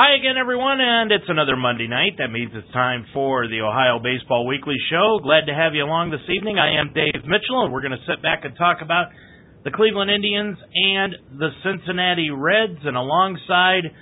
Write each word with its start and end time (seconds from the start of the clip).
Hi 0.00 0.16
again, 0.16 0.40
everyone, 0.40 0.80
and 0.80 1.12
it's 1.12 1.28
another 1.28 1.60
Monday 1.60 1.86
night. 1.86 2.16
That 2.16 2.32
means 2.32 2.52
it's 2.54 2.72
time 2.72 3.04
for 3.12 3.46
the 3.48 3.60
Ohio 3.60 4.00
Baseball 4.00 4.46
Weekly 4.46 4.80
Show. 4.88 5.20
Glad 5.22 5.44
to 5.44 5.52
have 5.52 5.74
you 5.74 5.84
along 5.84 6.08
this 6.08 6.24
evening. 6.24 6.56
I 6.56 6.80
am 6.80 6.96
Dave 6.96 7.20
Mitchell, 7.28 7.68
and 7.68 7.70
we're 7.70 7.84
going 7.84 7.92
to 7.92 8.06
sit 8.08 8.24
back 8.24 8.48
and 8.48 8.56
talk 8.56 8.80
about 8.80 9.12
the 9.62 9.70
Cleveland 9.70 10.08
Indians 10.10 10.56
and 10.72 11.36
the 11.36 11.52
Cincinnati 11.60 12.32
Reds, 12.32 12.80
and 12.80 12.96
alongside 12.96 13.92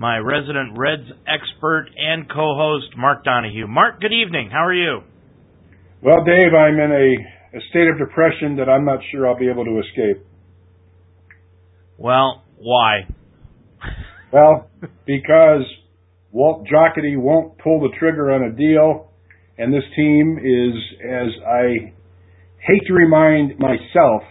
my 0.00 0.16
resident 0.16 0.72
Reds 0.80 1.04
expert 1.28 1.92
and 1.92 2.24
co-host, 2.24 2.96
Mark 2.96 3.22
Donahue. 3.22 3.68
Mark, 3.68 4.00
good 4.00 4.16
evening. 4.16 4.48
How 4.48 4.64
are 4.64 4.72
you? 4.72 5.04
Well, 6.00 6.24
Dave, 6.24 6.56
I'm 6.56 6.80
in 6.80 6.88
a, 6.88 7.58
a 7.58 7.60
state 7.68 7.92
of 7.92 8.00
depression 8.00 8.56
that 8.64 8.72
I'm 8.72 8.86
not 8.88 9.04
sure 9.12 9.28
I'll 9.28 9.36
be 9.36 9.52
able 9.52 9.66
to 9.68 9.76
escape. 9.76 10.24
Well, 11.98 12.48
why? 12.56 13.12
Well, 14.32 14.68
because 15.06 15.64
Walt 16.32 16.66
Jocketty 16.66 17.16
won't 17.16 17.56
pull 17.58 17.80
the 17.80 17.94
trigger 17.98 18.30
on 18.32 18.42
a 18.44 18.52
deal, 18.54 19.10
and 19.56 19.72
this 19.72 19.84
team 19.96 20.38
is, 20.38 20.74
as 21.02 21.28
I 21.46 21.92
hate 22.60 22.86
to 22.86 22.92
remind 22.92 23.58
myself, 23.58 24.22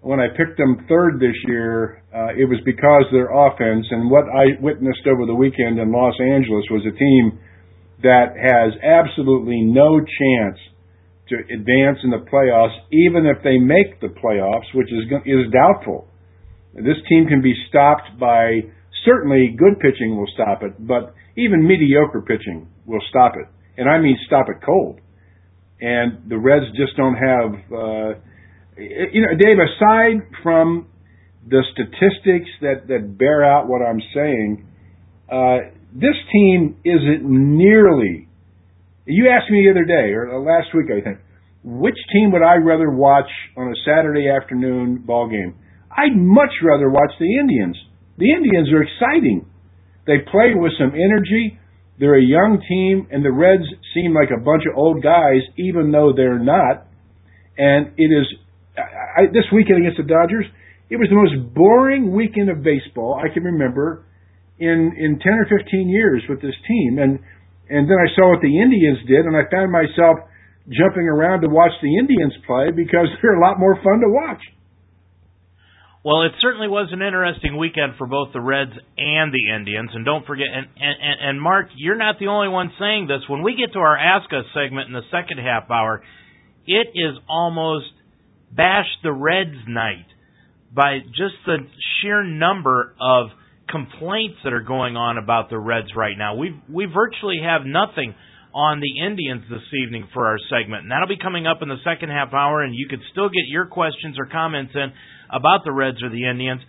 when 0.00 0.20
I 0.20 0.28
picked 0.36 0.58
them 0.58 0.86
third 0.88 1.18
this 1.18 1.34
year, 1.46 2.02
uh, 2.14 2.34
it 2.38 2.48
was 2.48 2.60
because 2.64 3.04
their 3.10 3.30
offense 3.30 3.86
and 3.90 4.10
what 4.10 4.24
I 4.30 4.60
witnessed 4.60 5.06
over 5.06 5.26
the 5.26 5.34
weekend 5.34 5.78
in 5.78 5.90
Los 5.90 6.14
Angeles 6.20 6.64
was 6.70 6.82
a 6.86 6.96
team 6.96 7.38
that 8.02 8.34
has 8.38 8.74
absolutely 8.82 9.62
no 9.62 9.98
chance 9.98 10.58
to 11.28 11.34
advance 11.50 11.98
in 12.04 12.10
the 12.10 12.22
playoffs, 12.30 12.76
even 12.92 13.26
if 13.26 13.42
they 13.42 13.58
make 13.58 14.00
the 14.00 14.14
playoffs, 14.22 14.70
which 14.74 14.86
is 14.92 15.10
is 15.26 15.50
doubtful. 15.50 16.06
This 16.74 17.02
team 17.08 17.26
can 17.26 17.42
be 17.42 17.54
stopped 17.68 18.18
by 18.20 18.62
certainly 19.06 19.54
good 19.56 19.80
pitching 19.80 20.16
will 20.16 20.28
stop 20.34 20.62
it, 20.62 20.74
but 20.78 21.14
even 21.36 21.66
mediocre 21.66 22.20
pitching 22.20 22.68
will 22.84 23.00
stop 23.08 23.34
it, 23.36 23.46
and 23.80 23.88
I 23.88 23.98
mean 23.98 24.18
stop 24.26 24.46
it 24.48 24.64
cold. 24.64 25.00
And 25.80 26.28
the 26.28 26.38
Reds 26.38 26.66
just 26.76 26.96
don't 26.96 27.14
have, 27.14 27.52
uh, 27.72 28.18
you 28.76 29.22
know, 29.22 29.36
Dave. 29.38 29.56
Aside 29.58 30.28
from 30.42 30.88
the 31.46 31.62
statistics 31.72 32.50
that 32.62 32.88
that 32.88 33.16
bear 33.18 33.44
out 33.44 33.68
what 33.68 33.82
I'm 33.82 34.00
saying, 34.14 34.66
uh, 35.30 35.58
this 35.92 36.16
team 36.32 36.76
isn't 36.84 37.22
nearly. 37.24 38.28
You 39.04 39.28
asked 39.30 39.50
me 39.50 39.64
the 39.64 39.70
other 39.70 39.84
day 39.84 40.12
or 40.14 40.40
last 40.40 40.74
week, 40.74 40.86
I 40.90 41.04
think, 41.04 41.18
which 41.62 41.96
team 42.12 42.32
would 42.32 42.42
I 42.42 42.56
rather 42.56 42.90
watch 42.90 43.30
on 43.56 43.68
a 43.68 43.76
Saturday 43.84 44.28
afternoon 44.28 45.04
ball 45.06 45.28
game? 45.28 45.54
I'd 45.90 46.16
much 46.16 46.50
rather 46.62 46.90
watch 46.90 47.12
the 47.18 47.38
Indians 47.38 47.76
the 48.18 48.32
Indians 48.32 48.72
are 48.72 48.82
exciting. 48.82 49.46
They 50.06 50.18
play 50.30 50.54
with 50.54 50.72
some 50.78 50.92
energy. 50.94 51.58
They're 51.98 52.18
a 52.18 52.24
young 52.24 52.60
team, 52.68 53.08
and 53.10 53.24
the 53.24 53.32
Reds 53.32 53.66
seem 53.94 54.14
like 54.14 54.28
a 54.30 54.40
bunch 54.40 54.62
of 54.70 54.76
old 54.76 55.02
guys, 55.02 55.40
even 55.56 55.90
though 55.90 56.12
they're 56.14 56.38
not. 56.38 56.86
And 57.56 57.92
it 57.96 58.12
is 58.12 58.26
I, 58.76 59.32
this 59.32 59.48
weekend 59.52 59.80
against 59.80 59.96
the 59.96 60.08
Dodgers. 60.08 60.44
It 60.88 60.96
was 60.96 61.08
the 61.08 61.16
most 61.16 61.54
boring 61.54 62.12
weekend 62.12 62.50
of 62.50 62.62
baseball 62.62 63.18
I 63.18 63.32
can 63.32 63.42
remember 63.42 64.06
in 64.58 64.92
in 64.96 65.18
ten 65.18 65.34
or 65.34 65.48
fifteen 65.48 65.88
years 65.88 66.22
with 66.28 66.40
this 66.40 66.54
team. 66.68 66.98
And 67.00 67.18
and 67.68 67.88
then 67.90 67.98
I 67.98 68.08
saw 68.14 68.30
what 68.30 68.44
the 68.44 68.52
Indians 68.52 69.00
did, 69.08 69.26
and 69.26 69.34
I 69.34 69.48
found 69.50 69.72
myself 69.72 70.28
jumping 70.68 71.08
around 71.08 71.42
to 71.42 71.48
watch 71.48 71.72
the 71.82 71.96
Indians 71.98 72.34
play 72.46 72.70
because 72.70 73.08
they're 73.22 73.40
a 73.40 73.42
lot 73.42 73.58
more 73.58 73.74
fun 73.82 74.00
to 74.04 74.10
watch. 74.12 74.42
Well, 76.06 76.22
it 76.22 76.38
certainly 76.40 76.68
was 76.68 76.90
an 76.92 77.02
interesting 77.02 77.56
weekend 77.56 77.94
for 77.98 78.06
both 78.06 78.28
the 78.32 78.40
Reds 78.40 78.70
and 78.96 79.34
the 79.34 79.52
Indians. 79.52 79.90
And 79.92 80.04
don't 80.04 80.24
forget, 80.24 80.46
and, 80.54 80.68
and, 80.78 81.18
and 81.20 81.42
Mark, 81.42 81.66
you're 81.74 81.96
not 81.96 82.20
the 82.20 82.28
only 82.28 82.46
one 82.46 82.70
saying 82.78 83.08
this. 83.08 83.28
When 83.28 83.42
we 83.42 83.56
get 83.56 83.72
to 83.72 83.80
our 83.80 83.98
Ask 83.98 84.32
Us 84.32 84.44
segment 84.54 84.86
in 84.86 84.92
the 84.92 85.02
second 85.10 85.38
half 85.38 85.68
hour, 85.68 86.04
it 86.64 86.94
is 86.94 87.18
almost 87.28 87.86
bash 88.52 88.86
the 89.02 89.10
Reds 89.10 89.66
night 89.66 90.06
by 90.72 91.00
just 91.08 91.42
the 91.44 91.58
sheer 92.00 92.22
number 92.22 92.94
of 93.00 93.30
complaints 93.68 94.36
that 94.44 94.52
are 94.52 94.62
going 94.62 94.96
on 94.96 95.18
about 95.18 95.50
the 95.50 95.58
Reds 95.58 95.88
right 95.96 96.16
now. 96.16 96.36
We 96.36 96.54
we 96.72 96.86
virtually 96.86 97.40
have 97.42 97.62
nothing 97.66 98.14
on 98.54 98.78
the 98.78 99.04
Indians 99.04 99.42
this 99.50 99.66
evening 99.82 100.06
for 100.14 100.28
our 100.28 100.38
segment, 100.54 100.84
and 100.84 100.92
that'll 100.92 101.08
be 101.08 101.18
coming 101.18 101.48
up 101.48 101.62
in 101.62 101.68
the 101.68 101.82
second 101.82 102.10
half 102.10 102.32
hour. 102.32 102.62
And 102.62 102.76
you 102.76 102.86
can 102.86 103.02
still 103.10 103.28
get 103.28 103.50
your 103.50 103.66
questions 103.66 104.16
or 104.20 104.26
comments 104.26 104.70
in 104.72 104.92
about 105.30 105.64
the 105.64 105.72
Reds 105.72 106.02
or 106.02 106.10
the 106.10 106.28
Indians 106.28 106.60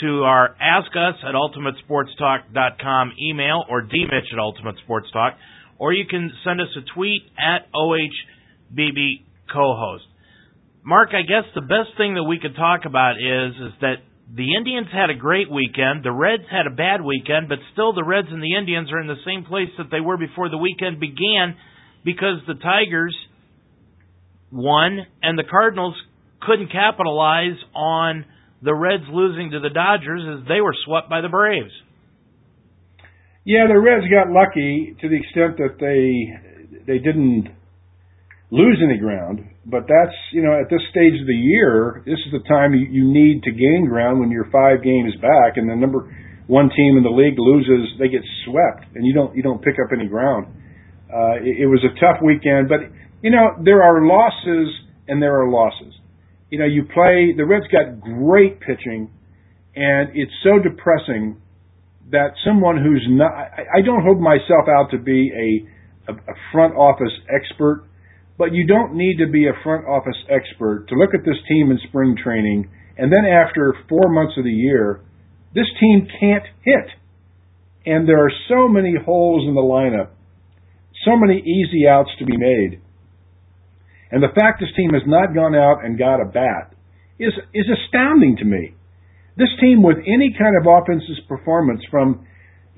to 0.00 0.22
our 0.24 0.56
Ask 0.60 0.90
Us 0.96 1.16
at 1.22 1.34
UltimateSportsTalk.com 1.34 3.12
email 3.20 3.64
or 3.68 3.82
DMitch 3.82 4.32
at 4.32 4.38
Ultimate 4.38 4.76
Sports 4.84 5.08
Talk, 5.12 5.34
or 5.78 5.92
you 5.92 6.04
can 6.08 6.30
send 6.44 6.60
us 6.60 6.68
a 6.76 6.94
tweet 6.94 7.22
at 7.38 7.70
OHBB 7.72 9.24
co-host. 9.52 10.04
Mark, 10.84 11.10
I 11.12 11.22
guess 11.22 11.44
the 11.54 11.60
best 11.60 11.96
thing 11.96 12.14
that 12.14 12.24
we 12.24 12.38
could 12.40 12.56
talk 12.56 12.80
about 12.86 13.12
is 13.12 13.54
is 13.54 13.72
that 13.80 13.96
the 14.34 14.54
Indians 14.56 14.88
had 14.90 15.10
a 15.10 15.14
great 15.14 15.50
weekend. 15.50 16.02
The 16.02 16.12
Reds 16.12 16.44
had 16.50 16.66
a 16.66 16.74
bad 16.74 17.02
weekend, 17.02 17.48
but 17.48 17.58
still 17.72 17.92
the 17.92 18.04
Reds 18.04 18.28
and 18.30 18.42
the 18.42 18.56
Indians 18.56 18.90
are 18.90 19.00
in 19.00 19.06
the 19.06 19.20
same 19.26 19.44
place 19.44 19.68
that 19.78 19.90
they 19.90 20.00
were 20.00 20.16
before 20.16 20.48
the 20.48 20.58
weekend 20.58 20.98
began 20.98 21.54
because 22.04 22.40
the 22.46 22.54
Tigers 22.54 23.16
won 24.50 25.06
and 25.22 25.38
the 25.38 25.44
Cardinals 25.48 25.94
couldn't 26.46 26.70
capitalize 26.70 27.58
on 27.74 28.24
the 28.62 28.74
Reds 28.74 29.04
losing 29.10 29.50
to 29.50 29.60
the 29.60 29.70
Dodgers 29.70 30.22
as 30.22 30.46
they 30.48 30.60
were 30.60 30.74
swept 30.84 31.10
by 31.10 31.20
the 31.20 31.28
Braves. 31.28 31.72
Yeah, 33.44 33.66
the 33.66 33.78
Reds 33.78 34.06
got 34.06 34.30
lucky 34.30 34.94
to 35.00 35.08
the 35.08 35.18
extent 35.18 35.58
that 35.58 35.82
they 35.82 36.86
they 36.86 36.98
didn't 36.98 37.50
lose 38.50 38.78
any 38.82 38.98
ground. 38.98 39.50
But 39.66 39.90
that's 39.90 40.14
you 40.30 40.42
know 40.42 40.54
at 40.54 40.70
this 40.70 40.82
stage 40.90 41.18
of 41.18 41.26
the 41.26 41.34
year, 41.34 42.02
this 42.06 42.18
is 42.26 42.30
the 42.30 42.46
time 42.46 42.74
you, 42.74 42.86
you 42.86 43.04
need 43.10 43.42
to 43.42 43.50
gain 43.50 43.86
ground 43.88 44.20
when 44.20 44.30
you're 44.30 44.50
five 44.50 44.82
games 44.82 45.14
back, 45.18 45.58
and 45.58 45.68
the 45.68 45.74
number 45.74 46.06
one 46.46 46.70
team 46.70 46.96
in 46.96 47.02
the 47.02 47.10
league 47.10 47.38
loses, 47.38 47.98
they 47.98 48.08
get 48.08 48.22
swept, 48.46 48.94
and 48.94 49.06
you 49.06 49.14
don't 49.14 49.34
you 49.34 49.42
don't 49.42 49.62
pick 49.62 49.74
up 49.82 49.90
any 49.90 50.06
ground. 50.06 50.46
Uh, 51.10 51.42
it, 51.42 51.66
it 51.66 51.66
was 51.66 51.82
a 51.82 51.94
tough 51.98 52.22
weekend, 52.22 52.68
but 52.68 52.78
you 53.22 53.30
know 53.30 53.58
there 53.64 53.82
are 53.82 54.06
losses 54.06 54.70
and 55.08 55.20
there 55.20 55.34
are 55.42 55.50
losses 55.50 55.94
you 56.52 56.58
know, 56.58 56.66
you 56.66 56.84
play, 56.84 57.32
the 57.34 57.46
Reds 57.46 57.64
got 57.72 57.98
great 57.98 58.60
pitching, 58.60 59.08
and 59.74 60.10
it's 60.12 60.32
so 60.44 60.60
depressing 60.62 61.40
that 62.10 62.36
someone 62.44 62.76
who's 62.76 63.06
not, 63.08 63.32
I, 63.32 63.78
I 63.78 63.80
don't 63.80 64.02
hold 64.02 64.20
myself 64.20 64.68
out 64.68 64.90
to 64.90 64.98
be 64.98 65.32
a, 65.32 66.12
a, 66.12 66.14
a 66.14 66.34
front 66.52 66.76
office 66.76 67.12
expert, 67.32 67.88
but 68.36 68.52
you 68.52 68.66
don't 68.66 68.92
need 68.94 69.16
to 69.24 69.32
be 69.32 69.48
a 69.48 69.56
front 69.64 69.86
office 69.86 70.18
expert 70.28 70.88
to 70.90 70.94
look 70.94 71.14
at 71.14 71.24
this 71.24 71.40
team 71.48 71.70
in 71.70 71.78
spring 71.88 72.16
training, 72.22 72.68
and 72.98 73.10
then 73.10 73.24
after 73.24 73.74
four 73.88 74.12
months 74.12 74.34
of 74.36 74.44
the 74.44 74.50
year, 74.50 75.00
this 75.54 75.72
team 75.80 76.06
can't 76.20 76.44
hit. 76.66 76.86
And 77.86 78.06
there 78.06 78.22
are 78.26 78.32
so 78.50 78.68
many 78.68 78.92
holes 79.02 79.48
in 79.48 79.54
the 79.54 79.62
lineup, 79.62 80.10
so 81.06 81.16
many 81.16 81.38
easy 81.40 81.88
outs 81.88 82.10
to 82.18 82.26
be 82.26 82.36
made. 82.36 82.82
And 84.12 84.22
the 84.22 84.34
fact 84.36 84.60
this 84.60 84.68
team 84.76 84.92
has 84.92 85.02
not 85.06 85.34
gone 85.34 85.54
out 85.54 85.84
and 85.84 85.98
got 85.98 86.20
a 86.20 86.26
bat 86.26 86.76
is 87.18 87.32
is 87.54 87.66
astounding 87.66 88.36
to 88.36 88.44
me. 88.44 88.74
This 89.36 89.48
team 89.60 89.82
with 89.82 89.96
any 90.04 90.36
kind 90.38 90.54
of 90.60 90.68
offensive 90.68 91.26
performance 91.26 91.80
from 91.90 92.26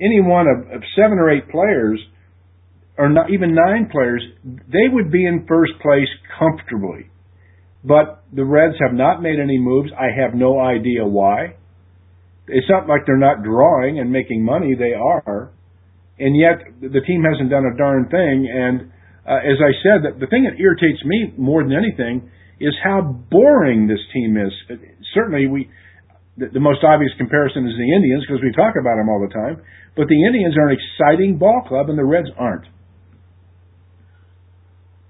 any 0.00 0.20
one 0.20 0.46
of, 0.46 0.70
of 0.70 0.82
seven 0.94 1.18
or 1.18 1.30
eight 1.30 1.50
players, 1.50 2.00
or 2.96 3.08
not 3.08 3.30
even 3.30 3.54
nine 3.54 3.90
players, 3.90 4.22
they 4.44 4.86
would 4.92 5.10
be 5.10 5.26
in 5.26 5.46
first 5.48 5.72
place 5.82 6.08
comfortably. 6.38 7.10
But 7.82 8.22
the 8.32 8.44
Reds 8.44 8.76
have 8.80 8.96
not 8.96 9.20
made 9.20 9.38
any 9.40 9.58
moves. 9.58 9.90
I 9.92 10.08
have 10.22 10.34
no 10.34 10.60
idea 10.60 11.04
why. 11.04 11.56
It's 12.46 12.70
not 12.70 12.86
like 12.86 13.02
they're 13.06 13.16
not 13.16 13.42
drawing 13.42 13.98
and 13.98 14.10
making 14.10 14.44
money. 14.44 14.74
They 14.74 14.94
are. 14.94 15.50
And 16.18 16.36
yet 16.36 16.80
the 16.80 17.00
team 17.00 17.24
hasn't 17.24 17.50
done 17.50 17.64
a 17.66 17.76
darn 17.76 18.08
thing. 18.08 18.48
And 18.50 18.92
uh, 19.26 19.40
as 19.40 19.58
I 19.60 19.72
said, 19.80 19.98
that 20.04 20.20
the 20.20 20.26
thing 20.26 20.44
that 20.44 20.60
irritates 20.60 21.04
me 21.04 21.32
more 21.36 21.62
than 21.62 21.72
anything 21.72 22.30
is 22.60 22.74
how 22.82 23.00
boring 23.02 23.88
this 23.88 24.00
team 24.12 24.36
is. 24.36 24.52
Certainly, 25.14 25.48
we 25.48 25.70
the, 26.36 26.50
the 26.52 26.60
most 26.60 26.82
obvious 26.82 27.12
comparison 27.16 27.66
is 27.66 27.74
the 27.78 27.90
Indians 27.94 28.24
because 28.26 28.42
we 28.42 28.52
talk 28.52 28.74
about 28.74 28.96
them 28.98 29.08
all 29.08 29.22
the 29.22 29.32
time. 29.32 29.62
But 29.96 30.08
the 30.08 30.26
Indians 30.26 30.56
are 30.58 30.68
an 30.68 30.76
exciting 30.76 31.38
ball 31.38 31.62
club, 31.66 31.88
and 31.88 31.98
the 31.98 32.04
Reds 32.04 32.28
aren't. 32.36 32.66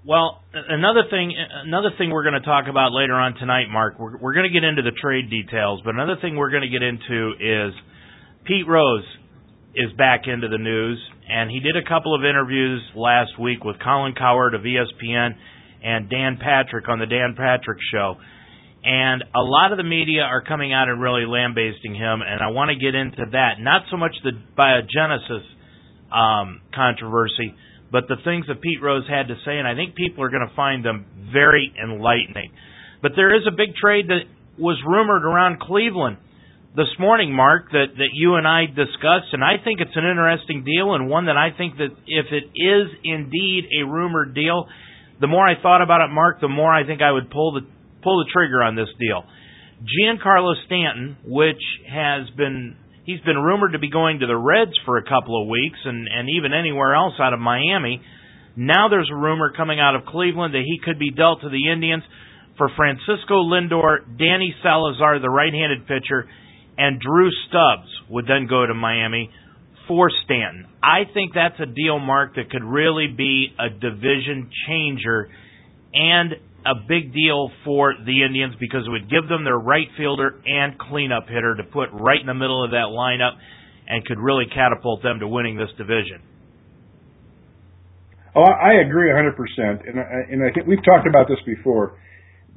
Well, 0.05 0.43
another 0.53 1.09
thing, 1.09 1.33
another 1.65 1.89
thing 1.97 2.11
we're 2.11 2.23
going 2.23 2.37
to 2.39 2.45
talk 2.45 2.65
about 2.69 2.93
later 2.93 3.15
on 3.15 3.33
tonight, 3.35 3.65
Mark. 3.71 3.97
We're, 3.97 4.17
we're 4.17 4.33
going 4.33 4.45
to 4.45 4.53
get 4.53 4.63
into 4.63 4.83
the 4.83 4.93
trade 5.01 5.31
details, 5.31 5.81
but 5.83 5.95
another 5.95 6.17
thing 6.21 6.37
we're 6.37 6.51
going 6.51 6.61
to 6.61 6.69
get 6.69 6.83
into 6.83 7.33
is 7.41 7.73
Pete 8.45 8.67
Rose 8.67 9.03
is 9.73 9.91
back 9.97 10.29
into 10.29 10.47
the 10.47 10.59
news, 10.59 11.01
and 11.27 11.49
he 11.49 11.59
did 11.59 11.75
a 11.75 11.87
couple 11.87 12.13
of 12.15 12.23
interviews 12.23 12.81
last 12.95 13.39
week 13.39 13.63
with 13.63 13.77
Colin 13.83 14.13
Cowherd 14.13 14.53
of 14.53 14.61
ESPN 14.61 15.35
and 15.83 16.09
Dan 16.09 16.37
Patrick 16.41 16.87
on 16.87 16.99
the 16.99 17.05
Dan 17.05 17.35
Patrick 17.37 17.79
Show. 17.91 18.15
And 18.83 19.23
a 19.35 19.41
lot 19.41 19.71
of 19.71 19.77
the 19.77 19.83
media 19.83 20.21
are 20.21 20.43
coming 20.43 20.71
out 20.71 20.89
and 20.89 21.01
really 21.01 21.25
lambasting 21.25 21.95
him, 21.95 22.21
and 22.21 22.41
I 22.41 22.51
want 22.51 22.69
to 22.69 22.77
get 22.77 22.93
into 22.93 23.25
that. 23.31 23.57
Not 23.59 23.83
so 23.89 23.97
much 23.97 24.13
the 24.23 24.31
biogenesis 24.55 25.41
um, 26.13 26.61
controversy, 26.73 27.55
but 27.91 28.07
the 28.07 28.17
things 28.23 28.45
that 28.47 28.61
Pete 28.61 28.81
Rose 28.81 29.07
had 29.09 29.27
to 29.29 29.35
say, 29.43 29.57
and 29.57 29.67
I 29.67 29.73
think 29.73 29.95
people 29.95 30.23
are 30.23 30.29
going 30.29 30.47
to 30.47 30.55
find 30.55 30.85
them 30.85 31.05
very 31.33 31.73
enlightening. 31.81 32.51
But 33.01 33.13
there 33.15 33.35
is 33.35 33.41
a 33.47 33.51
big 33.51 33.75
trade 33.75 34.07
that 34.09 34.29
was 34.59 34.77
rumored 34.85 35.25
around 35.25 35.59
Cleveland 35.59 36.17
this 36.75 36.91
morning, 36.99 37.33
Mark, 37.33 37.71
that, 37.71 37.95
that 37.95 38.11
you 38.13 38.35
and 38.35 38.45
I 38.45 38.65
discussed, 38.65 39.31
and 39.31 39.43
I 39.43 39.63
think 39.63 39.79
it's 39.79 39.95
an 39.95 40.03
interesting 40.03 40.63
deal 40.63 40.93
and 40.93 41.09
one 41.09 41.27
that 41.27 41.37
I 41.37 41.55
think 41.55 41.77
that 41.77 41.95
if 42.05 42.25
it 42.31 42.51
is 42.51 42.87
indeed 43.03 43.63
a 43.79 43.87
rumored 43.87 44.35
deal, 44.35 44.67
the 45.21 45.27
more 45.27 45.47
I 45.47 45.61
thought 45.61 45.81
about 45.81 46.01
it, 46.01 46.11
Mark, 46.11 46.41
the 46.41 46.49
more 46.49 46.73
I 46.73 46.85
think 46.85 47.01
I 47.01 47.11
would 47.11 47.31
pull 47.31 47.53
the 47.53 47.61
pull 48.03 48.23
the 48.23 48.29
trigger 48.31 48.61
on 48.61 48.75
this 48.75 48.89
deal. 48.99 49.23
Giancarlo 49.81 50.53
Stanton, 50.65 51.17
which 51.23 51.63
has 51.87 52.29
been 52.35 52.75
he's 53.05 53.21
been 53.21 53.37
rumored 53.37 53.71
to 53.71 53.79
be 53.79 53.89
going 53.89 54.19
to 54.19 54.27
the 54.27 54.37
Reds 54.37 54.75
for 54.85 54.97
a 54.97 55.03
couple 55.03 55.41
of 55.41 55.47
weeks 55.47 55.79
and 55.85 56.07
and 56.11 56.29
even 56.29 56.51
anywhere 56.51 56.93
else 56.93 57.13
out 57.19 57.33
of 57.33 57.39
Miami. 57.39 58.01
Now 58.57 58.89
there's 58.89 59.09
a 59.11 59.15
rumor 59.15 59.51
coming 59.55 59.79
out 59.79 59.95
of 59.95 60.05
Cleveland 60.05 60.53
that 60.53 60.63
he 60.65 60.79
could 60.83 60.99
be 60.99 61.11
dealt 61.11 61.41
to 61.41 61.49
the 61.49 61.71
Indians 61.71 62.03
for 62.57 62.69
Francisco 62.75 63.43
Lindor, 63.43 63.99
Danny 64.17 64.55
Salazar, 64.63 65.19
the 65.19 65.29
right-handed 65.29 65.87
pitcher, 65.87 66.27
and 66.77 66.99
Drew 66.99 67.29
Stubbs 67.47 67.89
would 68.09 68.25
then 68.27 68.47
go 68.47 68.65
to 68.65 68.73
Miami 68.73 69.31
for 69.87 70.09
Stanton. 70.25 70.67
I 70.81 71.03
think 71.13 71.33
that's 71.33 71.59
a 71.59 71.65
deal, 71.65 71.99
Mark, 71.99 72.35
that 72.35 72.49
could 72.49 72.63
really 72.63 73.07
be 73.07 73.47
a 73.59 73.69
division 73.69 74.49
changer 74.67 75.29
and 75.93 76.33
a 76.65 76.73
big 76.87 77.13
deal 77.13 77.51
for 77.63 77.93
the 77.93 78.23
Indians 78.23 78.55
because 78.59 78.87
it 78.87 78.89
would 78.89 79.09
give 79.09 79.29
them 79.29 79.43
their 79.43 79.57
right 79.57 79.87
fielder 79.97 80.41
and 80.45 80.77
cleanup 80.79 81.27
hitter 81.27 81.55
to 81.55 81.63
put 81.63 81.89
right 81.93 82.19
in 82.19 82.25
the 82.25 82.33
middle 82.33 82.63
of 82.63 82.71
that 82.71 82.89
lineup 82.89 83.37
and 83.87 84.03
could 84.05 84.17
really 84.17 84.45
catapult 84.47 85.03
them 85.03 85.19
to 85.19 85.27
winning 85.27 85.57
this 85.57 85.69
division. 85.77 86.21
Oh, 88.35 88.41
I 88.43 88.81
agree 88.85 89.11
100%. 89.11 89.87
And 89.87 89.99
I, 89.99 90.03
and 90.31 90.43
I 90.43 90.51
think 90.53 90.67
we've 90.67 90.83
talked 90.83 91.07
about 91.07 91.27
this 91.29 91.37
before. 91.45 91.99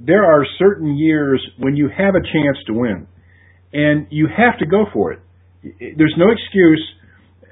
There 0.00 0.24
are 0.24 0.44
certain 0.58 0.96
years 0.96 1.44
when 1.58 1.76
you 1.76 1.88
have 1.88 2.14
a 2.14 2.20
chance 2.20 2.56
to 2.66 2.72
win, 2.72 3.06
and 3.72 4.06
you 4.10 4.28
have 4.28 4.58
to 4.58 4.66
go 4.66 4.86
for 4.92 5.12
it. 5.12 5.20
There's 5.62 6.14
no 6.16 6.30
excuse. 6.30 6.82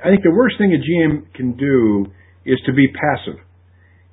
I 0.04 0.10
think 0.10 0.22
the 0.22 0.34
worst 0.34 0.56
thing 0.58 0.72
a 0.72 0.80
GM 0.80 1.34
can 1.34 1.56
do 1.56 2.06
is 2.44 2.60
to 2.66 2.72
be 2.72 2.88
passive. 2.88 3.40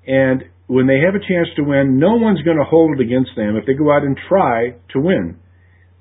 And 0.07 0.43
when 0.67 0.87
they 0.87 0.99
have 1.05 1.15
a 1.15 1.19
chance 1.19 1.47
to 1.55 1.63
win, 1.63 1.99
no 1.99 2.15
one's 2.15 2.41
going 2.41 2.57
to 2.57 2.63
hold 2.63 2.99
it 2.99 3.03
against 3.03 3.31
them 3.35 3.55
if 3.55 3.65
they 3.65 3.73
go 3.73 3.91
out 3.91 4.03
and 4.03 4.17
try 4.27 4.75
to 4.93 4.99
win. 4.99 5.37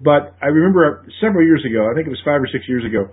But 0.01 0.35
I 0.43 0.47
remember 0.47 1.07
several 1.21 1.45
years 1.47 1.63
ago, 1.69 1.87
I 1.87 1.95
think 1.95 2.07
it 2.07 2.11
was 2.11 2.23
five 2.25 2.43
or 2.43 2.49
six 2.51 2.67
years 2.67 2.85
ago, 2.85 3.11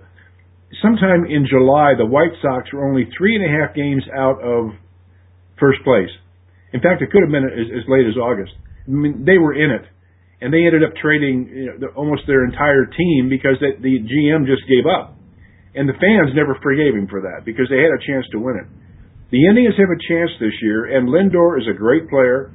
sometime 0.82 1.26
in 1.26 1.46
July, 1.46 1.94
the 1.98 2.06
White 2.06 2.34
Sox 2.42 2.72
were 2.72 2.86
only 2.86 3.08
three 3.16 3.36
and 3.36 3.44
a 3.44 3.50
half 3.50 3.74
games 3.74 4.02
out 4.14 4.42
of 4.42 4.74
first 5.58 5.82
place. 5.84 6.10
In 6.72 6.80
fact, 6.80 7.02
it 7.02 7.10
could 7.10 7.22
have 7.22 7.30
been 7.30 7.46
as, 7.46 7.66
as 7.70 7.84
late 7.88 8.06
as 8.06 8.16
August. 8.16 8.52
I 8.86 8.90
mean, 8.90 9.24
they 9.26 9.38
were 9.38 9.54
in 9.54 9.70
it, 9.70 9.82
and 10.40 10.52
they 10.52 10.64
ended 10.64 10.82
up 10.82 10.96
trading 10.96 11.48
you 11.52 11.78
know, 11.78 11.88
almost 11.96 12.22
their 12.26 12.44
entire 12.44 12.86
team 12.86 13.28
because 13.28 13.60
the, 13.60 13.76
the 13.80 14.00
GM 14.00 14.48
just 14.48 14.64
gave 14.68 14.88
up, 14.88 15.16
and 15.74 15.88
the 15.88 15.96
fans 16.00 16.32
never 16.34 16.56
forgave 16.62 16.96
him 16.96 17.06
for 17.08 17.20
that 17.22 17.44
because 17.44 17.68
they 17.68 17.78
had 17.78 17.92
a 17.92 18.00
chance 18.00 18.24
to 18.32 18.38
win 18.38 18.56
it. 18.56 18.68
The 19.30 19.46
Indians 19.46 19.76
have 19.78 19.92
a 19.92 20.00
chance 20.08 20.30
this 20.40 20.56
year, 20.62 20.96
and 20.96 21.08
Lindor 21.08 21.60
is 21.60 21.66
a 21.70 21.76
great 21.76 22.08
player, 22.08 22.50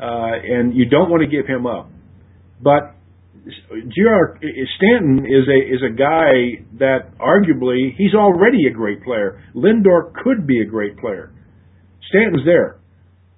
uh, 0.00 0.38
and 0.40 0.74
you 0.74 0.88
don't 0.88 1.10
want 1.10 1.20
to 1.22 1.28
give 1.28 1.46
him 1.46 1.66
up. 1.66 1.90
But 2.62 2.96
Gr 3.44 4.38
Stanton 4.76 5.26
is 5.26 5.46
a 5.46 5.58
is 5.74 5.82
a 5.84 5.94
guy 5.94 6.64
that 6.78 7.16
arguably 7.18 7.94
he's 7.96 8.14
already 8.14 8.66
a 8.66 8.72
great 8.72 9.04
player. 9.04 9.42
Lindor 9.54 10.12
could 10.24 10.46
be 10.46 10.60
a 10.60 10.64
great 10.64 10.96
player. 10.98 11.32
Stanton's 12.08 12.44
there, 12.46 12.78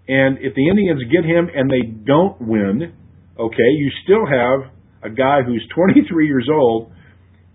and 0.07 0.39
if 0.39 0.55
the 0.55 0.69
Indians 0.69 1.03
get 1.11 1.25
him 1.25 1.49
and 1.55 1.69
they 1.69 1.83
don't 1.83 2.41
win, 2.41 2.95
okay, 3.39 3.71
you 3.77 3.91
still 4.05 4.27
have 4.27 4.71
a 5.03 5.11
guy 5.15 5.43
who's 5.47 5.67
23 5.75 6.27
years 6.27 6.49
old, 6.53 6.91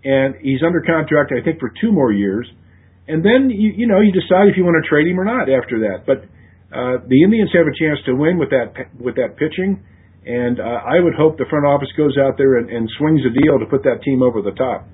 and 0.04 0.34
he's 0.40 0.60
under 0.64 0.80
contract 0.80 1.32
I 1.32 1.44
think 1.44 1.60
for 1.60 1.72
two 1.80 1.92
more 1.92 2.12
years 2.12 2.48
and 3.06 3.24
then 3.24 3.50
you 3.50 3.72
you 3.76 3.86
know 3.86 4.00
you 4.00 4.12
decide 4.12 4.48
if 4.48 4.56
you 4.56 4.64
want 4.64 4.80
to 4.80 4.88
trade 4.88 5.06
him 5.06 5.20
or 5.20 5.24
not 5.24 5.48
after 5.48 5.84
that. 5.88 6.08
But 6.08 6.24
uh, 6.72 7.04
the 7.06 7.22
Indians 7.22 7.50
have 7.52 7.68
a 7.68 7.76
chance 7.76 8.00
to 8.06 8.16
win 8.16 8.38
with 8.38 8.50
that 8.50 8.72
with 8.96 9.16
that 9.16 9.36
pitching, 9.36 9.84
and 10.24 10.58
uh, 10.60 10.80
I 10.84 11.00
would 11.00 11.14
hope 11.14 11.36
the 11.36 11.48
front 11.48 11.66
office 11.66 11.92
goes 11.96 12.16
out 12.16 12.36
there 12.38 12.56
and, 12.56 12.70
and 12.70 12.88
swings 12.98 13.20
a 13.28 13.32
deal 13.32 13.60
to 13.60 13.66
put 13.68 13.84
that 13.84 14.00
team 14.04 14.22
over 14.22 14.40
the 14.40 14.56
top. 14.56 14.88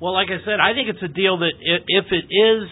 Well, 0.00 0.14
like 0.14 0.28
I 0.30 0.38
said, 0.46 0.62
I 0.62 0.72
think 0.72 0.88
it's 0.88 1.02
a 1.02 1.12
deal 1.12 1.38
that 1.42 1.54
if 1.60 2.06
it 2.10 2.26
is 2.30 2.62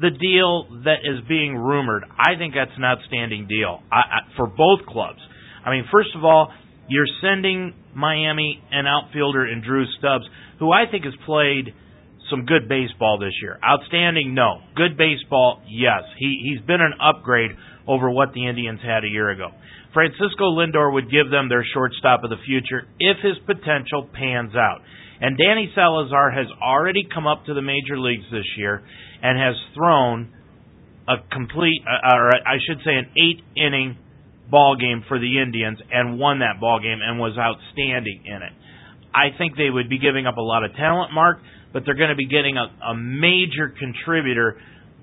the 0.00 0.10
deal 0.10 0.82
that 0.84 1.04
is 1.04 1.22
being 1.28 1.54
rumored, 1.54 2.04
I 2.18 2.36
think 2.36 2.54
that's 2.54 2.74
an 2.76 2.84
outstanding 2.84 3.46
deal 3.46 3.80
I, 3.92 3.96
I, 3.96 4.36
for 4.36 4.46
both 4.46 4.84
clubs. 4.88 5.20
I 5.66 5.70
mean, 5.72 5.84
first 5.92 6.10
of 6.16 6.24
all, 6.24 6.52
you're 6.88 7.08
sending 7.20 7.74
Miami 7.94 8.62
an 8.70 8.86
outfielder 8.86 9.46
in 9.46 9.62
Drew 9.62 9.84
Stubbs, 9.98 10.24
who 10.60 10.70
I 10.70 10.84
think 10.90 11.04
has 11.04 11.14
played– 11.26 11.74
some 12.30 12.44
good 12.44 12.68
baseball 12.68 13.18
this 13.18 13.34
year. 13.40 13.58
Outstanding, 13.62 14.34
no. 14.34 14.60
Good 14.74 14.96
baseball, 14.96 15.62
yes. 15.68 16.02
He 16.18 16.40
he's 16.42 16.64
been 16.66 16.80
an 16.80 16.94
upgrade 17.00 17.50
over 17.86 18.10
what 18.10 18.32
the 18.32 18.46
Indians 18.46 18.80
had 18.82 19.04
a 19.04 19.08
year 19.08 19.30
ago. 19.30 19.50
Francisco 19.92 20.52
Lindor 20.52 20.92
would 20.92 21.10
give 21.10 21.30
them 21.30 21.48
their 21.48 21.64
shortstop 21.72 22.24
of 22.24 22.30
the 22.30 22.42
future 22.44 22.86
if 22.98 23.16
his 23.22 23.38
potential 23.46 24.08
pans 24.12 24.54
out. 24.54 24.82
And 25.20 25.38
Danny 25.38 25.72
Salazar 25.74 26.30
has 26.32 26.46
already 26.60 27.08
come 27.12 27.26
up 27.26 27.46
to 27.46 27.54
the 27.54 27.62
major 27.62 27.98
leagues 27.98 28.26
this 28.30 28.44
year 28.58 28.82
and 29.22 29.38
has 29.38 29.54
thrown 29.74 30.28
a 31.08 31.16
complete, 31.32 31.80
uh, 31.86 32.14
or 32.14 32.28
I 32.28 32.58
should 32.66 32.78
say, 32.84 32.92
an 32.92 33.08
eight 33.16 33.40
inning 33.56 33.96
ball 34.50 34.76
game 34.76 35.04
for 35.08 35.18
the 35.18 35.40
Indians 35.40 35.78
and 35.90 36.18
won 36.18 36.40
that 36.40 36.60
ball 36.60 36.80
game 36.80 36.98
and 37.02 37.18
was 37.18 37.36
outstanding 37.38 38.22
in 38.24 38.42
it. 38.42 38.52
I 39.14 39.36
think 39.36 39.56
they 39.56 39.70
would 39.70 39.88
be 39.88 39.98
giving 39.98 40.26
up 40.26 40.36
a 40.36 40.42
lot 40.42 40.64
of 40.64 40.74
talent, 40.76 41.12
Mark 41.12 41.40
but 41.76 41.84
they're 41.84 41.94
going 41.94 42.08
to 42.08 42.16
be 42.16 42.26
getting 42.26 42.56
a, 42.56 42.72
a 42.88 42.94
major 42.96 43.68
contributor 43.68 44.56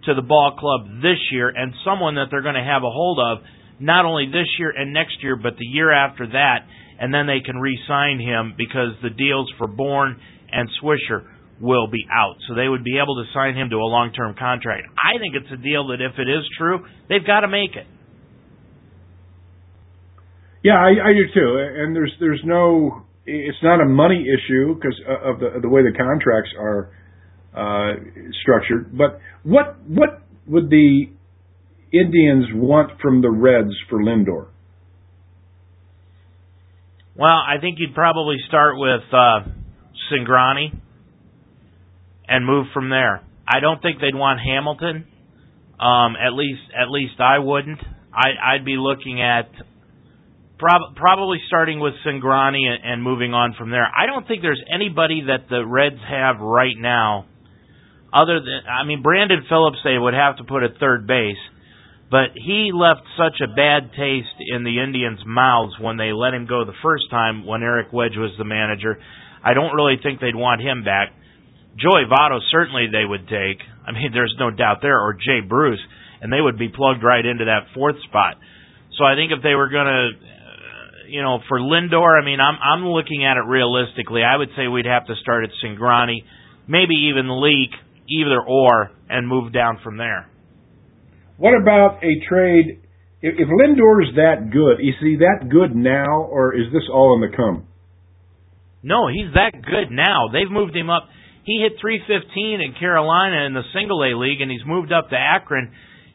to 0.05 0.15
the 0.15 0.23
ball 0.23 0.57
club 0.57 1.03
this 1.03 1.21
year 1.31 1.47
and 1.47 1.71
someone 1.85 2.15
that 2.15 2.27
they're 2.31 2.41
going 2.41 2.57
to 2.57 2.63
have 2.63 2.81
a 2.81 2.89
hold 2.89 3.19
of 3.19 3.45
not 3.79 4.05
only 4.05 4.25
this 4.25 4.47
year 4.57 4.73
and 4.75 4.91
next 4.91 5.21
year, 5.21 5.35
but 5.35 5.53
the 5.59 5.67
year 5.67 5.93
after 5.93 6.25
that, 6.25 6.65
and 6.99 7.13
then 7.13 7.27
they 7.27 7.45
can 7.45 7.57
re-sign 7.57 8.19
him 8.19 8.55
because 8.57 8.97
the 9.03 9.11
deals 9.11 9.53
for 9.59 9.67
Bourn 9.67 10.19
and 10.51 10.67
Swisher 10.81 11.29
will 11.61 11.85
be 11.85 12.07
out. 12.11 12.37
So 12.47 12.55
they 12.55 12.67
would 12.67 12.83
be 12.83 12.97
able 12.97 13.21
to 13.21 13.29
sign 13.35 13.53
him 13.53 13.69
to 13.69 13.75
a 13.75 13.85
long-term 13.85 14.33
contract. 14.39 14.87
I 14.97 15.19
think 15.19 15.35
it's 15.35 15.53
a 15.53 15.61
deal 15.61 15.89
that 15.89 16.01
if 16.01 16.17
it 16.17 16.27
is 16.27 16.41
true, 16.57 16.85
they've 17.07 17.25
got 17.25 17.41
to 17.41 17.47
make 17.47 17.75
it. 17.75 17.85
Yeah, 20.63 20.75
I, 20.75 21.09
I 21.09 21.13
do 21.13 21.25
too. 21.33 21.67
And 21.77 21.95
there's 21.95 22.13
there's 22.19 22.41
no 22.45 23.03
it's 23.25 23.57
not 23.63 23.81
a 23.81 23.85
money 23.85 24.25
issue 24.25 24.75
because 24.75 24.99
of 25.25 25.39
the 25.39 25.59
the 25.61 25.69
way 25.69 25.81
the 25.81 25.95
contracts 25.97 26.51
are 26.57 26.91
uh, 27.53 27.93
structured. 28.41 28.97
But 28.97 29.19
what 29.43 29.77
what 29.87 30.21
would 30.47 30.69
the 30.69 31.07
Indians 31.91 32.45
want 32.53 32.99
from 33.01 33.21
the 33.21 33.29
Reds 33.29 33.75
for 33.89 33.99
Lindor? 34.01 34.47
Well, 37.15 37.29
I 37.29 37.59
think 37.61 37.77
you'd 37.79 37.93
probably 37.93 38.37
start 38.47 38.75
with 38.77 39.01
uh, 39.11 39.41
Cingrani 40.11 40.73
and 42.27 42.45
move 42.45 42.67
from 42.73 42.89
there. 42.89 43.21
I 43.47 43.59
don't 43.59 43.81
think 43.81 43.99
they'd 44.01 44.15
want 44.15 44.39
Hamilton. 44.39 45.05
Um, 45.79 46.15
at 46.15 46.33
least, 46.33 46.61
at 46.79 46.89
least 46.89 47.19
I 47.19 47.39
wouldn't. 47.39 47.79
I, 48.11 48.55
I'd 48.55 48.65
be 48.65 48.77
looking 48.77 49.21
at 49.21 49.49
Prob- 50.63 50.95
probably 50.95 51.39
starting 51.47 51.81
with 51.81 51.93
Cingrani 52.07 52.63
and, 52.71 52.79
and 52.83 53.03
moving 53.03 53.33
on 53.33 53.53
from 53.57 53.69
there. 53.69 53.83
I 53.83 54.05
don't 54.05 54.25
think 54.25 54.41
there's 54.41 54.63
anybody 54.73 55.27
that 55.27 55.49
the 55.49 55.65
Reds 55.67 55.99
have 56.07 56.39
right 56.39 56.79
now, 56.79 57.25
other 58.13 58.39
than 58.39 58.63
I 58.63 58.87
mean 58.87 59.03
Brandon 59.03 59.43
Phillips. 59.49 59.83
They 59.83 59.97
would 59.99 60.13
have 60.13 60.37
to 60.37 60.45
put 60.45 60.63
at 60.63 60.79
third 60.79 61.05
base, 61.05 61.41
but 62.09 62.31
he 62.39 62.71
left 62.71 63.03
such 63.19 63.43
a 63.43 63.51
bad 63.51 63.91
taste 63.91 64.39
in 64.39 64.63
the 64.63 64.79
Indians' 64.79 65.19
mouths 65.27 65.75
when 65.81 65.97
they 65.97 66.15
let 66.15 66.33
him 66.33 66.47
go 66.47 66.63
the 66.63 66.79
first 66.81 67.11
time 67.11 67.45
when 67.45 67.61
Eric 67.61 67.91
Wedge 67.91 68.15
was 68.15 68.31
the 68.37 68.47
manager. 68.47 69.03
I 69.43 69.53
don't 69.53 69.75
really 69.75 69.99
think 70.01 70.21
they'd 70.21 70.31
want 70.33 70.61
him 70.61 70.87
back. 70.87 71.11
Joey 71.75 72.07
Votto 72.07 72.39
certainly 72.51 72.87
they 72.87 73.03
would 73.03 73.27
take. 73.27 73.59
I 73.83 73.91
mean, 73.91 74.11
there's 74.13 74.35
no 74.39 74.49
doubt 74.49 74.79
there, 74.81 74.95
or 74.95 75.11
Jay 75.11 75.43
Bruce, 75.43 75.83
and 76.21 76.31
they 76.31 76.39
would 76.39 76.57
be 76.57 76.69
plugged 76.69 77.03
right 77.03 77.25
into 77.25 77.51
that 77.51 77.67
fourth 77.75 77.99
spot. 78.07 78.39
So 78.95 79.03
I 79.03 79.15
think 79.19 79.33
if 79.35 79.43
they 79.43 79.55
were 79.55 79.67
going 79.67 79.91
to 79.91 80.33
you 81.13 81.21
know, 81.21 81.37
for 81.47 81.59
Lindor, 81.59 82.19
I 82.19 82.25
mean, 82.25 82.39
I'm 82.39 82.57
I'm 82.57 82.87
looking 82.87 83.23
at 83.23 83.37
it 83.37 83.45
realistically. 83.45 84.23
I 84.23 84.35
would 84.35 84.49
say 84.57 84.67
we'd 84.67 84.87
have 84.87 85.05
to 85.05 85.15
start 85.21 85.43
at 85.43 85.51
Cingrani, 85.63 86.23
maybe 86.67 87.13
even 87.13 87.29
Leake, 87.39 87.77
either 88.09 88.41
or, 88.41 88.89
and 89.07 89.27
move 89.27 89.53
down 89.53 89.77
from 89.83 89.97
there. 89.97 90.27
What 91.37 91.53
about 91.53 92.03
a 92.03 92.13
trade 92.27 92.81
if, 93.21 93.35
if 93.37 93.47
Lindor's 93.47 94.15
that 94.15 94.49
good, 94.51 94.81
is 94.81 94.95
he 94.99 95.17
that 95.23 95.49
good 95.49 95.75
now, 95.75 96.23
or 96.23 96.53
is 96.57 96.73
this 96.73 96.89
all 96.91 97.13
in 97.13 97.21
the 97.21 97.35
come? 97.35 97.67
No, 98.81 99.07
he's 99.07 99.31
that 99.35 99.53
good 99.61 99.91
now. 99.91 100.33
They've 100.33 100.49
moved 100.49 100.75
him 100.75 100.89
up. 100.89 101.07
He 101.45 101.61
hit 101.61 101.79
315 101.79 102.59
in 102.59 102.73
Carolina 102.73 103.45
in 103.45 103.53
the 103.53 103.63
single 103.71 104.01
A 104.01 104.17
league, 104.17 104.41
and 104.41 104.49
he's 104.49 104.65
moved 104.65 104.91
up 104.91 105.09
to 105.11 105.15
Akron, 105.15 105.71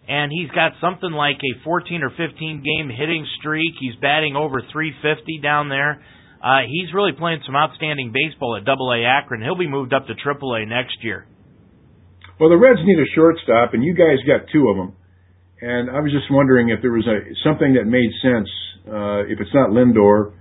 and 0.08 0.32
he's 0.32 0.50
got 0.50 0.72
something 0.80 1.12
like 1.12 1.36
a 1.36 1.62
14 1.62 2.02
or 2.02 2.10
15 2.10 2.64
game 2.64 2.88
hitting 2.88 3.26
streak. 3.38 3.74
He's 3.78 3.94
batting 4.00 4.36
over 4.36 4.64
350 4.72 5.40
down 5.42 5.68
there. 5.68 6.00
Uh, 6.40 6.64
he's 6.66 6.94
really 6.94 7.12
playing 7.12 7.42
some 7.44 7.54
outstanding 7.54 8.14
baseball 8.14 8.56
at 8.56 8.64
Double 8.64 8.90
A 8.90 9.04
Akron. 9.04 9.42
He'll 9.42 9.58
be 9.58 9.68
moved 9.68 9.92
up 9.92 10.06
to 10.06 10.14
Triple 10.14 10.54
A 10.54 10.64
next 10.64 11.04
year. 11.04 11.26
Well, 12.40 12.48
the 12.48 12.56
Reds 12.56 12.80
need 12.84 12.98
a 12.98 13.10
shortstop, 13.14 13.74
and 13.74 13.84
you 13.84 13.94
guys 13.94 14.16
got 14.24 14.48
two 14.50 14.70
of 14.70 14.76
them. 14.76 14.94
And 15.60 15.90
I 15.90 16.00
was 16.00 16.12
just 16.12 16.30
wondering 16.30 16.70
if 16.70 16.80
there 16.80 16.92
was 16.92 17.04
a 17.04 17.18
something 17.42 17.74
that 17.74 17.84
made 17.84 18.08
sense. 18.22 18.48
Uh, 18.86 19.26
if 19.26 19.42
it's 19.42 19.52
not 19.52 19.70
Lindor, 19.70 20.32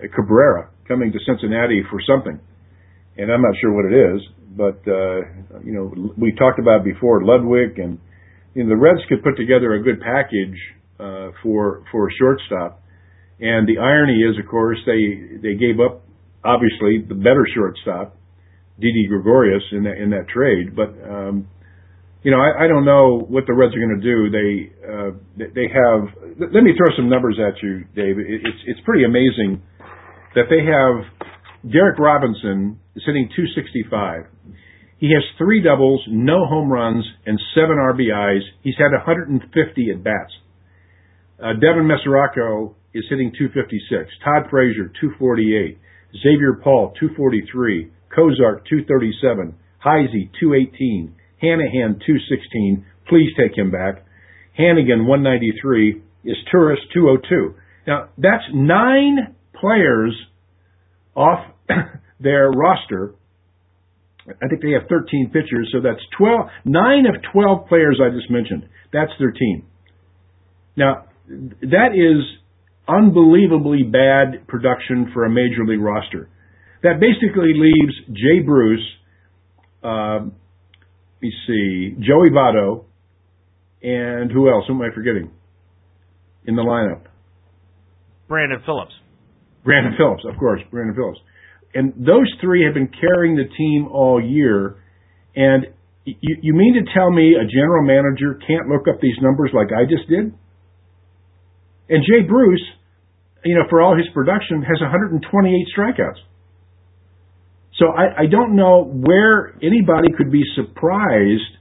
Cabrera 0.00 0.70
coming 0.88 1.12
to 1.12 1.18
Cincinnati 1.28 1.84
for 1.90 2.00
something, 2.08 2.40
and 3.18 3.30
I'm 3.30 3.42
not 3.42 3.54
sure 3.60 3.70
what 3.70 3.84
it 3.84 3.94
is. 3.94 4.20
But 4.56 4.80
uh, 4.88 5.60
you 5.62 5.76
know, 5.76 6.14
we 6.16 6.32
talked 6.32 6.58
about 6.58 6.84
before 6.84 7.22
Ludwick, 7.22 7.78
and 7.78 7.98
you 8.54 8.64
know, 8.64 8.68
the 8.68 8.76
Reds 8.76 9.00
could 9.08 9.22
put 9.22 9.36
together 9.36 9.74
a 9.74 9.82
good 9.82 10.00
package 10.00 10.58
uh, 11.00 11.30
for 11.42 11.84
for 11.90 12.08
a 12.08 12.12
shortstop. 12.18 12.82
And 13.40 13.66
the 13.66 13.78
irony 13.78 14.22
is, 14.22 14.38
of 14.38 14.48
course, 14.50 14.78
they 14.86 15.38
they 15.42 15.54
gave 15.54 15.80
up 15.80 16.02
obviously 16.44 17.02
the 17.06 17.14
better 17.14 17.46
shortstop, 17.54 18.16
Didi 18.78 19.06
Gregorius, 19.08 19.62
in 19.72 19.84
that 19.84 19.96
in 19.96 20.10
that 20.10 20.28
trade. 20.28 20.76
But 20.76 20.94
um, 21.02 21.48
you 22.22 22.30
know, 22.30 22.38
I, 22.38 22.64
I 22.64 22.68
don't 22.68 22.84
know 22.84 23.18
what 23.18 23.46
the 23.46 23.54
Reds 23.54 23.74
are 23.74 23.82
going 23.82 23.98
to 23.98 24.04
do. 24.04 24.30
They 24.30 24.70
uh, 24.86 25.10
they 25.54 25.66
have. 25.72 26.00
Let 26.38 26.62
me 26.62 26.72
throw 26.76 26.94
some 26.96 27.10
numbers 27.10 27.38
at 27.40 27.60
you, 27.62 27.84
Dave. 27.96 28.18
It's 28.18 28.62
it's 28.66 28.80
pretty 28.84 29.04
amazing 29.04 29.62
that 30.34 30.46
they 30.48 30.62
have 30.62 31.02
Derrick 31.70 31.98
Robinson 31.98 32.78
sitting 33.04 33.28
265. 33.34 34.26
He 35.02 35.10
has 35.14 35.24
three 35.36 35.60
doubles, 35.60 36.00
no 36.08 36.46
home 36.46 36.70
runs, 36.70 37.04
and 37.26 37.36
seven 37.56 37.74
RBIs. 37.74 38.42
He's 38.62 38.76
had 38.78 38.92
150 38.94 39.90
at 39.90 40.04
bats. 40.04 40.32
Uh, 41.42 41.54
Devin 41.54 41.90
Mesoraco 41.90 42.76
is 42.94 43.02
hitting 43.10 43.32
256. 43.36 44.08
Todd 44.24 44.46
Frazier 44.48 44.92
248. 45.00 45.76
Xavier 46.22 46.54
Paul 46.62 46.94
243. 47.00 47.90
Cozart 48.14 48.64
237. 48.70 49.58
Heisey 49.84 50.30
218. 50.38 51.16
Hannahan 51.42 51.98
216. 51.98 52.86
Please 53.08 53.30
take 53.36 53.58
him 53.58 53.72
back. 53.72 54.06
Hanigan 54.56 55.06
193 55.10 56.00
is 56.30 56.36
Tourist 56.48 56.82
202. 56.94 57.56
Now 57.88 58.10
that's 58.16 58.44
nine 58.54 59.34
players 59.60 60.14
off 61.16 61.40
their 62.20 62.52
roster. 62.52 63.16
I 64.28 64.46
think 64.48 64.62
they 64.62 64.72
have 64.72 64.88
13 64.88 65.30
pitchers, 65.32 65.70
so 65.72 65.80
that's 65.80 66.00
12, 66.16 66.46
nine 66.64 67.06
of 67.06 67.16
12 67.32 67.66
players 67.68 68.00
I 68.02 68.14
just 68.14 68.30
mentioned. 68.30 68.68
That's 68.92 69.10
their 69.18 69.32
team. 69.32 69.66
Now, 70.76 71.06
that 71.28 71.94
is 71.94 72.22
unbelievably 72.88 73.84
bad 73.84 74.46
production 74.46 75.10
for 75.12 75.24
a 75.24 75.30
major 75.30 75.64
league 75.66 75.80
roster. 75.80 76.28
That 76.82 77.00
basically 77.00 77.52
leaves 77.54 77.94
Jay 78.08 78.40
Bruce, 78.44 78.84
uh, 79.82 80.24
let 80.24 81.22
me 81.22 81.32
see, 81.46 81.96
Joey 82.00 82.30
Votto, 82.30 82.84
and 83.82 84.30
who 84.30 84.48
else? 84.48 84.64
Who 84.68 84.74
am 84.74 84.82
I 84.82 84.94
forgetting 84.94 85.30
in 86.46 86.56
the 86.56 86.62
lineup? 86.62 87.02
Brandon 88.28 88.62
Phillips. 88.64 88.92
Brandon 89.64 89.94
Phillips, 89.96 90.22
of 90.28 90.38
course, 90.38 90.60
Brandon 90.70 90.94
Phillips. 90.94 91.18
And 91.74 91.94
those 91.96 92.30
three 92.40 92.64
have 92.64 92.74
been 92.74 92.90
carrying 92.90 93.36
the 93.36 93.48
team 93.56 93.88
all 93.90 94.22
year. 94.22 94.76
And 95.34 95.66
you, 96.04 96.36
you 96.42 96.54
mean 96.54 96.74
to 96.74 96.92
tell 96.92 97.10
me 97.10 97.34
a 97.34 97.46
general 97.46 97.84
manager 97.84 98.38
can't 98.46 98.68
look 98.68 98.88
up 98.88 99.00
these 99.00 99.16
numbers 99.22 99.50
like 99.54 99.68
I 99.72 99.84
just 99.84 100.08
did? 100.08 100.34
And 101.88 102.04
Jay 102.04 102.26
Bruce, 102.26 102.62
you 103.44 103.54
know, 103.54 103.64
for 103.70 103.80
all 103.80 103.96
his 103.96 104.06
production, 104.14 104.62
has 104.62 104.80
128 104.80 105.22
strikeouts. 105.76 106.20
So 107.78 107.86
I, 107.88 108.22
I 108.22 108.26
don't 108.30 108.54
know 108.54 108.84
where 108.84 109.54
anybody 109.62 110.08
could 110.16 110.30
be 110.30 110.42
surprised 110.54 111.56